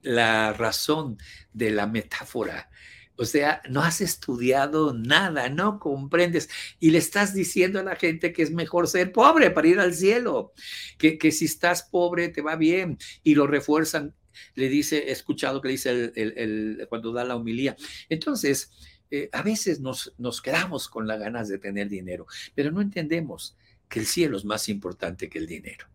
la 0.00 0.54
razón 0.54 1.18
de 1.52 1.70
la 1.70 1.86
metáfora. 1.86 2.70
O 3.16 3.26
sea, 3.26 3.60
no 3.68 3.82
has 3.82 4.00
estudiado 4.00 4.94
nada, 4.94 5.50
no 5.50 5.78
comprendes 5.78 6.48
y 6.80 6.90
le 6.90 6.98
estás 6.98 7.34
diciendo 7.34 7.80
a 7.80 7.82
la 7.82 7.96
gente 7.96 8.32
que 8.32 8.42
es 8.42 8.50
mejor 8.50 8.88
ser 8.88 9.12
pobre 9.12 9.50
para 9.50 9.68
ir 9.68 9.78
al 9.78 9.92
cielo, 9.92 10.54
que, 10.96 11.18
que 11.18 11.32
si 11.32 11.44
estás 11.44 11.82
pobre 11.82 12.30
te 12.30 12.40
va 12.40 12.56
bien 12.56 12.96
y 13.22 13.34
lo 13.34 13.46
refuerzan. 13.46 14.14
Le 14.54 14.70
dice, 14.70 15.10
escuchado 15.10 15.60
que 15.60 15.68
dice 15.68 16.12
el, 16.14 16.86
cuando 16.88 17.12
da 17.12 17.24
la 17.24 17.36
homilía. 17.36 17.76
Entonces, 18.08 18.70
eh, 19.10 19.28
a 19.32 19.42
veces 19.42 19.80
nos, 19.80 20.14
nos 20.18 20.42
quedamos 20.42 20.88
con 20.88 21.06
las 21.06 21.18
ganas 21.18 21.48
de 21.48 21.58
tener 21.58 21.88
dinero, 21.88 22.26
pero 22.54 22.70
no 22.70 22.80
entendemos 22.80 23.56
que 23.88 24.00
el 24.00 24.06
cielo 24.06 24.36
es 24.36 24.44
más 24.44 24.68
importante 24.68 25.28
que 25.28 25.38
el 25.38 25.46
dinero. 25.46 25.86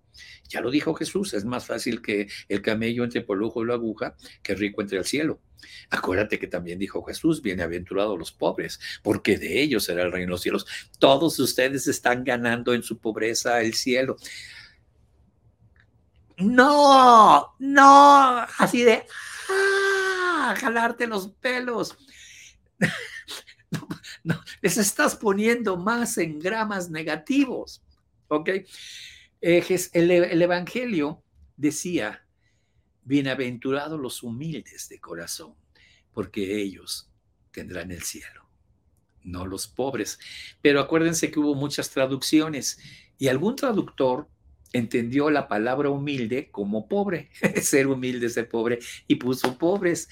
Ya 0.48 0.62
lo 0.62 0.70
dijo 0.70 0.94
Jesús, 0.94 1.34
es 1.34 1.46
más 1.46 1.66
fácil 1.66 2.02
que 2.02 2.28
el 2.48 2.62
camello 2.62 3.04
entre 3.04 3.22
por 3.22 3.38
y 3.38 3.66
la 3.66 3.74
aguja 3.74 4.16
que 4.42 4.56
rico 4.56 4.82
entre 4.82 5.00
el 5.00 5.06
cielo. 5.06 5.40
Acuérdate 5.90 6.38
que 6.40 6.48
también 6.48 6.78
dijo 6.78 7.04
Jesús, 7.04 7.42
bienaventurados 7.42 8.20
los 8.20 8.32
pobres, 8.32 8.80
porque 9.02 9.38
de 9.38 9.62
ellos 9.62 9.86
será 9.86 10.04
el 10.04 10.12
reino 10.12 10.28
de 10.28 10.32
los 10.32 10.42
cielos. 10.42 10.68
Todos 11.00 11.40
ustedes 11.40 11.88
están 11.88 12.24
ganando 12.24 12.74
en 12.74 12.84
su 12.84 13.00
pobreza 13.00 13.62
el 13.62 13.74
cielo. 13.74 14.18
No, 16.38 17.56
no, 17.60 18.46
así 18.58 18.84
de, 18.84 19.06
ah, 19.50 20.56
jalarte 20.58 21.08
los 21.08 21.30
pelos. 21.30 21.98
No, 24.24 24.40
les 24.62 24.78
estás 24.78 25.16
poniendo 25.16 25.78
más 25.78 26.18
en 26.20 26.40
gramas 26.40 26.90
negativos. 26.92 27.82
¿Ok? 28.28 28.50
Eh, 29.42 29.88
el, 29.94 30.12
el 30.12 30.42
Evangelio 30.42 31.24
decía, 31.58 32.24
bienaventurados 33.04 34.00
los 34.00 34.24
humildes 34.24 34.88
de 34.90 35.00
corazón, 35.00 35.56
porque 36.14 36.62
ellos 36.62 37.10
tendrán 37.52 37.92
el 37.92 38.04
cielo, 38.04 38.48
no 39.24 39.46
los 39.46 39.68
pobres. 39.68 40.20
Pero 40.62 40.80
acuérdense 40.80 41.32
que 41.32 41.40
hubo 41.40 41.56
muchas 41.56 41.90
traducciones 41.90 42.80
y 43.18 43.28
algún 43.28 43.56
traductor 43.56 44.30
entendió 44.74 45.30
la 45.30 45.48
palabra 45.48 45.90
humilde 45.90 46.50
como 46.52 46.88
pobre, 46.88 47.30
ser 47.62 47.88
humilde, 47.88 48.30
ser 48.30 48.50
pobre, 48.50 48.80
y 49.08 49.16
puso 49.16 49.58
pobres. 49.58 50.10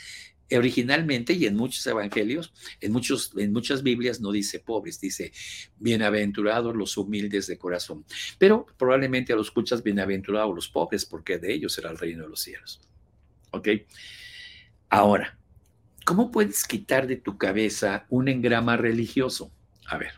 Originalmente 0.58 1.34
y 1.34 1.46
en 1.46 1.56
muchos 1.56 1.86
evangelios, 1.88 2.54
en, 2.82 2.92
muchos, 2.92 3.32
en 3.38 3.54
muchas 3.54 3.84
Biblias 3.84 4.20
no 4.20 4.32
dice 4.32 4.60
pobres, 4.60 5.00
dice 5.00 5.32
bienaventurados 5.78 6.76
los 6.76 6.98
humildes 6.98 7.48
de 7.48 7.58
corazón. 7.58 8.06
Pero 8.38 8.66
probablemente 8.78 9.32
a 9.32 9.36
los 9.36 9.48
escuchas 9.48 9.82
bienaventurados 9.82 10.54
los 10.54 10.68
pobres, 10.70 11.06
porque 11.06 11.38
de 11.38 11.54
ellos 11.54 11.74
será 11.74 11.90
el 11.90 11.98
reino 11.98 12.24
de 12.24 12.30
los 12.30 12.42
cielos. 12.42 12.82
¿Ok? 13.52 13.68
Ahora, 14.90 15.38
¿cómo 16.06 16.32
puedes 16.32 16.66
quitar 16.66 17.08
de 17.08 17.16
tu 17.16 17.38
cabeza 17.38 18.06
un 18.10 18.28
engrama 18.28 18.76
religioso? 18.76 19.52
A 19.86 19.98
ver, 19.98 20.14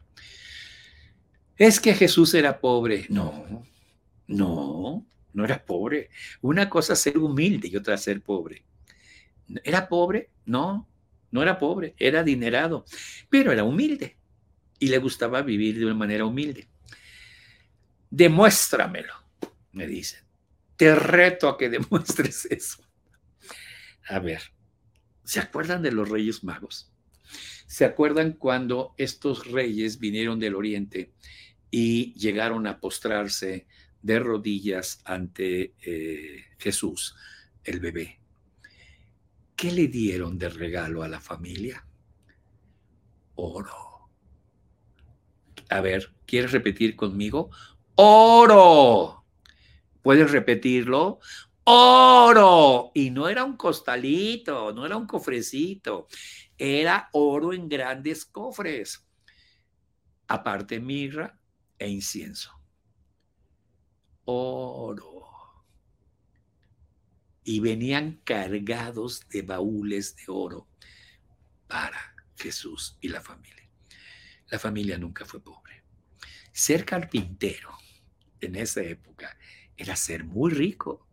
es 1.57 1.79
que 1.79 1.93
Jesús 1.93 2.33
era 2.33 2.59
pobre. 2.59 3.05
No, 3.09 3.65
no, 4.27 5.05
no 5.33 5.45
era 5.45 5.63
pobre. 5.63 6.09
Una 6.41 6.69
cosa 6.69 6.95
ser 6.95 7.17
humilde 7.17 7.67
y 7.67 7.75
otra 7.75 7.97
ser 7.97 8.21
pobre. 8.21 8.63
¿Era 9.63 9.87
pobre? 9.87 10.29
No, 10.45 10.87
no 11.31 11.41
era 11.41 11.57
pobre, 11.57 11.95
era 11.97 12.21
adinerado, 12.21 12.85
pero 13.29 13.51
era 13.51 13.63
humilde 13.63 14.17
y 14.79 14.87
le 14.87 14.97
gustaba 14.97 15.41
vivir 15.41 15.79
de 15.79 15.85
una 15.85 15.95
manera 15.95 16.25
humilde. 16.25 16.67
Demuéstramelo, 18.09 19.13
me 19.71 19.87
dicen. 19.87 20.21
Te 20.75 20.95
reto 20.95 21.47
a 21.49 21.57
que 21.57 21.69
demuestres 21.69 22.45
eso. 22.45 22.83
A 24.07 24.19
ver, 24.19 24.41
¿se 25.23 25.39
acuerdan 25.39 25.81
de 25.81 25.91
los 25.91 26.09
reyes 26.09 26.43
magos? 26.43 26.91
¿Se 27.65 27.85
acuerdan 27.85 28.33
cuando 28.33 28.93
estos 28.97 29.47
reyes 29.49 29.99
vinieron 29.99 30.39
del 30.39 30.55
oriente 30.55 31.13
y 31.71 32.13
llegaron 32.13 32.67
a 32.67 32.79
postrarse 32.79 33.65
de 34.03 34.19
rodillas 34.19 34.99
ante 35.05 35.73
eh, 35.81 36.43
Jesús, 36.59 37.15
el 37.63 37.79
bebé. 37.79 38.19
¿Qué 39.63 39.71
le 39.71 39.87
dieron 39.87 40.37
de 40.37 40.49
regalo 40.49 41.03
a 41.03 41.07
la 41.07 41.21
familia? 41.21 41.87
Oro. 43.35 44.09
A 45.69 45.79
ver, 45.79 46.13
¿quieres 46.25 46.51
repetir 46.51 46.97
conmigo? 46.97 47.49
Oro. 47.95 49.23
¿Puedes 50.01 50.29
repetirlo? 50.31 51.19
Oro. 51.63 52.91
Y 52.93 53.09
no 53.11 53.29
era 53.29 53.45
un 53.45 53.55
costalito, 53.55 54.73
no 54.73 54.85
era 54.85 54.97
un 54.97 55.07
cofrecito, 55.07 56.07
era 56.57 57.07
oro 57.13 57.53
en 57.53 57.69
grandes 57.69 58.25
cofres. 58.25 59.07
Aparte 60.27 60.81
mirra 60.81 61.39
e 61.79 61.87
incienso 61.87 62.51
oro. 64.25 65.32
Y 67.43 67.59
venían 67.59 68.21
cargados 68.23 69.27
de 69.29 69.41
baúles 69.41 70.15
de 70.15 70.23
oro 70.27 70.67
para 71.67 72.15
Jesús 72.35 72.97
y 73.01 73.09
la 73.09 73.21
familia. 73.21 73.67
La 74.49 74.59
familia 74.59 74.97
nunca 74.97 75.25
fue 75.25 75.43
pobre. 75.43 75.83
Ser 76.51 76.85
carpintero 76.85 77.71
en 78.39 78.55
esa 78.55 78.81
época 78.81 79.37
era 79.75 79.95
ser 79.95 80.23
muy 80.23 80.51
rico. 80.51 81.07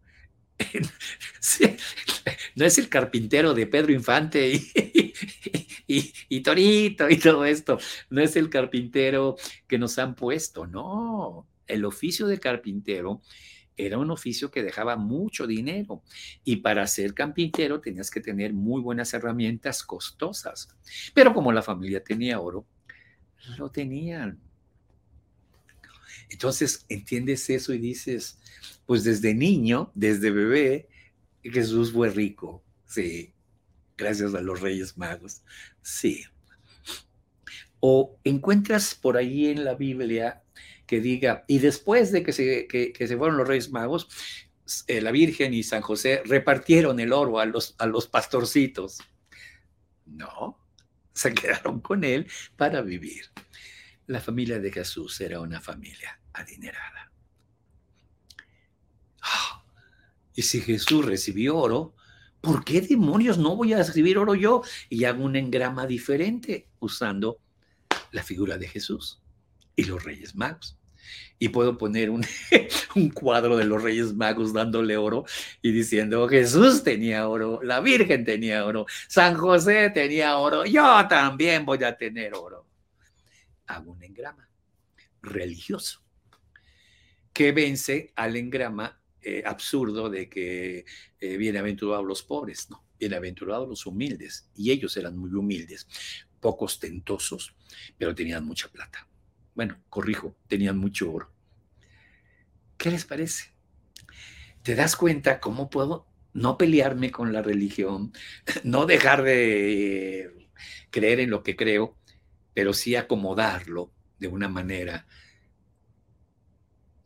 no 2.55 2.65
es 2.67 2.79
el 2.79 2.89
carpintero 2.91 3.55
de 3.55 3.67
Pedro 3.67 3.93
Infante 3.93 4.53
y, 4.53 6.13
y, 6.29 6.41
Torito 6.43 7.09
y 7.09 7.17
todo 7.17 7.45
esto. 7.45 7.79
No 8.11 8.21
es 8.21 8.37
el 8.37 8.51
carpintero 8.51 9.37
que 9.67 9.79
nos 9.79 9.99
han 9.99 10.15
puesto, 10.15 10.67
no 10.67 11.49
el 11.67 11.85
oficio 11.85 12.27
de 12.27 12.39
carpintero 12.39 13.23
era 13.87 13.99
un 13.99 14.11
oficio 14.11 14.51
que 14.51 14.63
dejaba 14.63 14.97
mucho 14.97 15.47
dinero 15.47 16.03
y 16.45 16.57
para 16.57 16.87
ser 16.87 17.15
carpintero 17.15 17.81
tenías 17.81 18.11
que 18.11 18.21
tener 18.21 18.53
muy 18.53 18.81
buenas 18.81 19.13
herramientas 19.15 19.83
costosas. 19.83 20.69
Pero 21.15 21.35
como 21.35 21.53
la 21.53 21.63
familia 21.63 22.03
tenía 22.03 22.41
oro, 22.41 22.67
lo 23.59 23.71
tenían. 23.71 24.39
Entonces 26.29 26.85
entiendes 26.89 27.51
eso 27.51 27.75
y 27.75 27.79
dices, 27.79 28.39
pues 28.87 29.05
desde 29.05 29.35
niño, 29.35 29.91
desde 29.95 30.31
bebé, 30.31 30.89
Jesús 31.43 31.93
fue 31.93 32.11
rico. 32.11 32.63
Sí, 32.87 33.35
gracias 33.97 34.35
a 34.35 34.41
los 34.41 34.61
Reyes 34.61 34.97
Magos. 34.97 35.43
Sí. 35.83 36.25
O 37.81 38.19
encuentras 38.25 38.95
por 38.95 39.17
ahí 39.17 39.47
en 39.47 39.65
la 39.65 39.75
Biblia 39.75 40.43
que 40.91 41.01
diga, 41.01 41.45
y 41.47 41.61
después 41.61 42.11
de 42.11 42.25
que 42.25 42.33
se, 42.33 42.67
se 42.69 43.17
fueron 43.17 43.37
los 43.37 43.47
Reyes 43.47 43.71
Magos, 43.71 44.09
eh, 44.89 45.01
la 45.01 45.13
Virgen 45.13 45.55
y 45.55 45.63
San 45.63 45.83
José 45.83 46.21
repartieron 46.25 46.99
el 46.99 47.13
oro 47.13 47.39
a 47.39 47.45
los, 47.45 47.77
a 47.79 47.87
los 47.87 48.09
pastorcitos. 48.09 48.99
No, 50.05 50.59
se 51.13 51.33
quedaron 51.33 51.79
con 51.81 52.03
él 52.03 52.27
para 52.57 52.83
vivir. 52.83 53.27
La 54.09 54.21
familia 54.21 54.59
de 54.59 54.73
Jesús 54.73 55.21
era 55.21 55.39
una 55.39 55.61
familia 55.61 56.21
adinerada. 56.33 57.13
Ah, 59.23 59.65
y 60.35 60.43
si 60.43 60.61
Jesús 60.61 61.05
recibió 61.05 61.57
oro, 61.57 61.95
¿por 62.41 62.65
qué 62.65 62.81
demonios 62.81 63.39
no 63.39 63.55
voy 63.55 63.75
a 63.75 63.79
recibir 63.79 64.19
oro 64.19 64.35
yo? 64.35 64.65
Y 64.89 65.05
hago 65.05 65.23
un 65.23 65.37
engrama 65.37 65.87
diferente 65.87 66.67
usando 66.81 67.39
la 68.11 68.25
figura 68.25 68.59
de 68.59 68.67
Jesús 68.67 69.23
y 69.77 69.85
los 69.85 70.03
Reyes 70.03 70.35
Magos 70.35 70.80
y 71.39 71.49
puedo 71.49 71.79
poner 71.79 72.11
un, 72.11 72.25
un, 72.95 73.11
cuadro 73.11 73.57
de 73.57 73.65
los 73.65 73.83
Reyes 73.83 74.15
Magos 74.15 74.53
dándole 74.53 74.97
oro 74.97 75.25
y 75.63 75.73
diciendo, 75.73 76.29
Jesús 76.29 76.83
tenía 76.83 77.27
oro, 77.29 77.61
la 77.63 77.81
Virgen 77.81 78.25
tenía 78.25 78.65
oro, 78.65 78.87
San 79.09 79.37
José 79.37 79.91
tenía 79.91 80.37
oro, 80.37 80.65
yo 80.67 81.07
también 81.09 81.65
voy 81.65 81.83
a 81.83 81.97
tener 81.97 82.35
oro. 82.35 82.67
Hago 83.67 83.93
un 83.93 84.03
engrama 84.03 84.49
religioso 85.23 86.03
que 87.33 87.53
vence 87.53 88.13
al 88.17 88.37
engrama 88.37 89.01
eh, 89.23 89.43
absurdo 89.45 90.11
de 90.11 90.29
que 90.29 90.85
eh, 91.21 91.37
bienaventurados 91.37 92.07
los 92.07 92.23
pobres, 92.23 92.69
no, 92.71 92.85
bienaventurados 92.99 93.69
los 93.69 93.87
humildes, 93.87 94.49
y 94.55 94.71
ellos 94.71 94.97
eran 94.97 95.17
muy 95.17 95.33
humildes, 95.33 95.87
poco 96.41 96.65
ostentosos, 96.65 97.55
pero 97.99 98.15
tenían 98.15 98.45
mucha 98.45 98.69
plata. 98.69 99.07
Bueno, 99.55 99.79
corrijo, 99.89 100.35
tenían 100.49 100.79
mucho 100.79 101.13
oro. 101.13 101.31
¿Qué 102.77 102.91
les 102.91 103.05
parece? 103.05 103.53
¿Te 104.63 104.75
das 104.75 104.97
cuenta 104.97 105.41
cómo 105.41 105.71
puedo 105.71 106.07
no 106.33 106.57
pelearme 106.57 107.11
con 107.11 107.33
la 107.33 107.43
religión, 107.43 108.13
no 108.65 108.87
dejar 108.87 109.23
de 109.23 110.49
creer 110.91 111.21
en 111.21 111.31
lo 111.31 111.43
que 111.43 111.57
creo, 111.57 111.97
pero 112.55 112.73
sí 112.73 112.97
acomodarlo 112.97 113.93
de 114.19 114.29
una 114.29 114.49
manera 114.49 115.07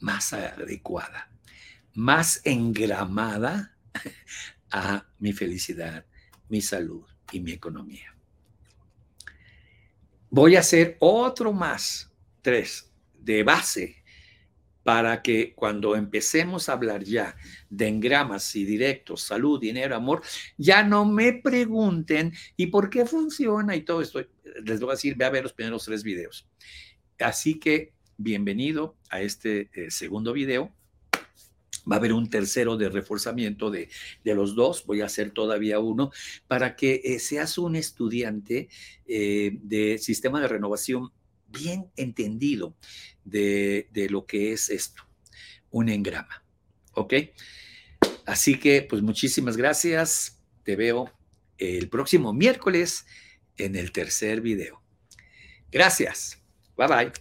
más 0.00 0.32
adecuada, 0.32 1.30
más 1.94 2.40
engramada 2.44 3.76
a 4.70 5.06
mi 5.18 5.32
felicidad, 5.32 6.04
mi 6.48 6.60
salud 6.60 7.04
y 7.32 7.40
mi 7.40 7.52
economía. 7.52 8.14
Voy 10.30 10.56
a 10.56 10.60
hacer 10.60 10.96
otro 10.98 11.52
más 11.52 12.10
tres, 12.44 12.92
de 13.18 13.42
base, 13.42 14.04
para 14.84 15.22
que 15.22 15.54
cuando 15.54 15.96
empecemos 15.96 16.68
a 16.68 16.74
hablar 16.74 17.02
ya 17.02 17.34
de 17.70 17.88
engramas 17.88 18.54
y 18.54 18.66
directos, 18.66 19.22
salud, 19.22 19.58
dinero, 19.58 19.96
amor, 19.96 20.22
ya 20.58 20.84
no 20.84 21.06
me 21.06 21.32
pregunten 21.32 22.34
y 22.56 22.66
por 22.66 22.90
qué 22.90 23.06
funciona 23.06 23.74
y 23.74 23.80
todo 23.80 24.02
esto. 24.02 24.20
Les 24.62 24.78
voy 24.78 24.90
a 24.90 24.92
decir, 24.92 25.16
ve 25.16 25.24
a 25.24 25.30
ver 25.30 25.42
los 25.42 25.54
primeros 25.54 25.86
tres 25.86 26.04
videos. 26.04 26.46
Así 27.18 27.58
que 27.58 27.94
bienvenido 28.18 28.96
a 29.08 29.22
este 29.22 29.70
eh, 29.72 29.90
segundo 29.90 30.34
video. 30.34 30.70
Va 31.90 31.96
a 31.96 31.98
haber 31.98 32.12
un 32.12 32.28
tercero 32.28 32.76
de 32.76 32.90
reforzamiento 32.90 33.70
de, 33.70 33.88
los 34.24 34.54
dos, 34.54 34.84
voy 34.86 35.00
a 35.00 35.06
hacer 35.06 35.30
todavía 35.30 35.78
uno, 35.78 36.10
para 36.46 36.76
que 36.76 37.00
eh, 37.04 37.18
seas 37.18 37.56
un 37.56 37.76
estudiante 37.76 38.68
eh, 39.06 39.58
de 39.62 39.98
sistema 39.98 40.40
de 40.40 40.48
renovación 40.48 41.10
bien 41.58 41.90
entendido 41.96 42.76
de, 43.24 43.88
lo 44.10 44.26
que 44.26 44.52
es 44.52 44.68
esto, 44.68 45.02
un 45.70 45.88
engrama. 45.88 46.44
¿Ok? 46.92 47.14
Así 48.26 48.58
que, 48.58 48.82
pues 48.82 49.02
muchísimas 49.02 49.56
gracias. 49.56 50.42
Te 50.62 50.76
veo 50.76 51.12
el 51.58 51.88
próximo 51.88 52.32
miércoles 52.32 53.06
en 53.56 53.76
el 53.76 53.92
tercer 53.92 54.40
video. 54.40 54.82
Gracias. 55.70 56.42
Bye 56.76 56.88
bye. 56.88 57.14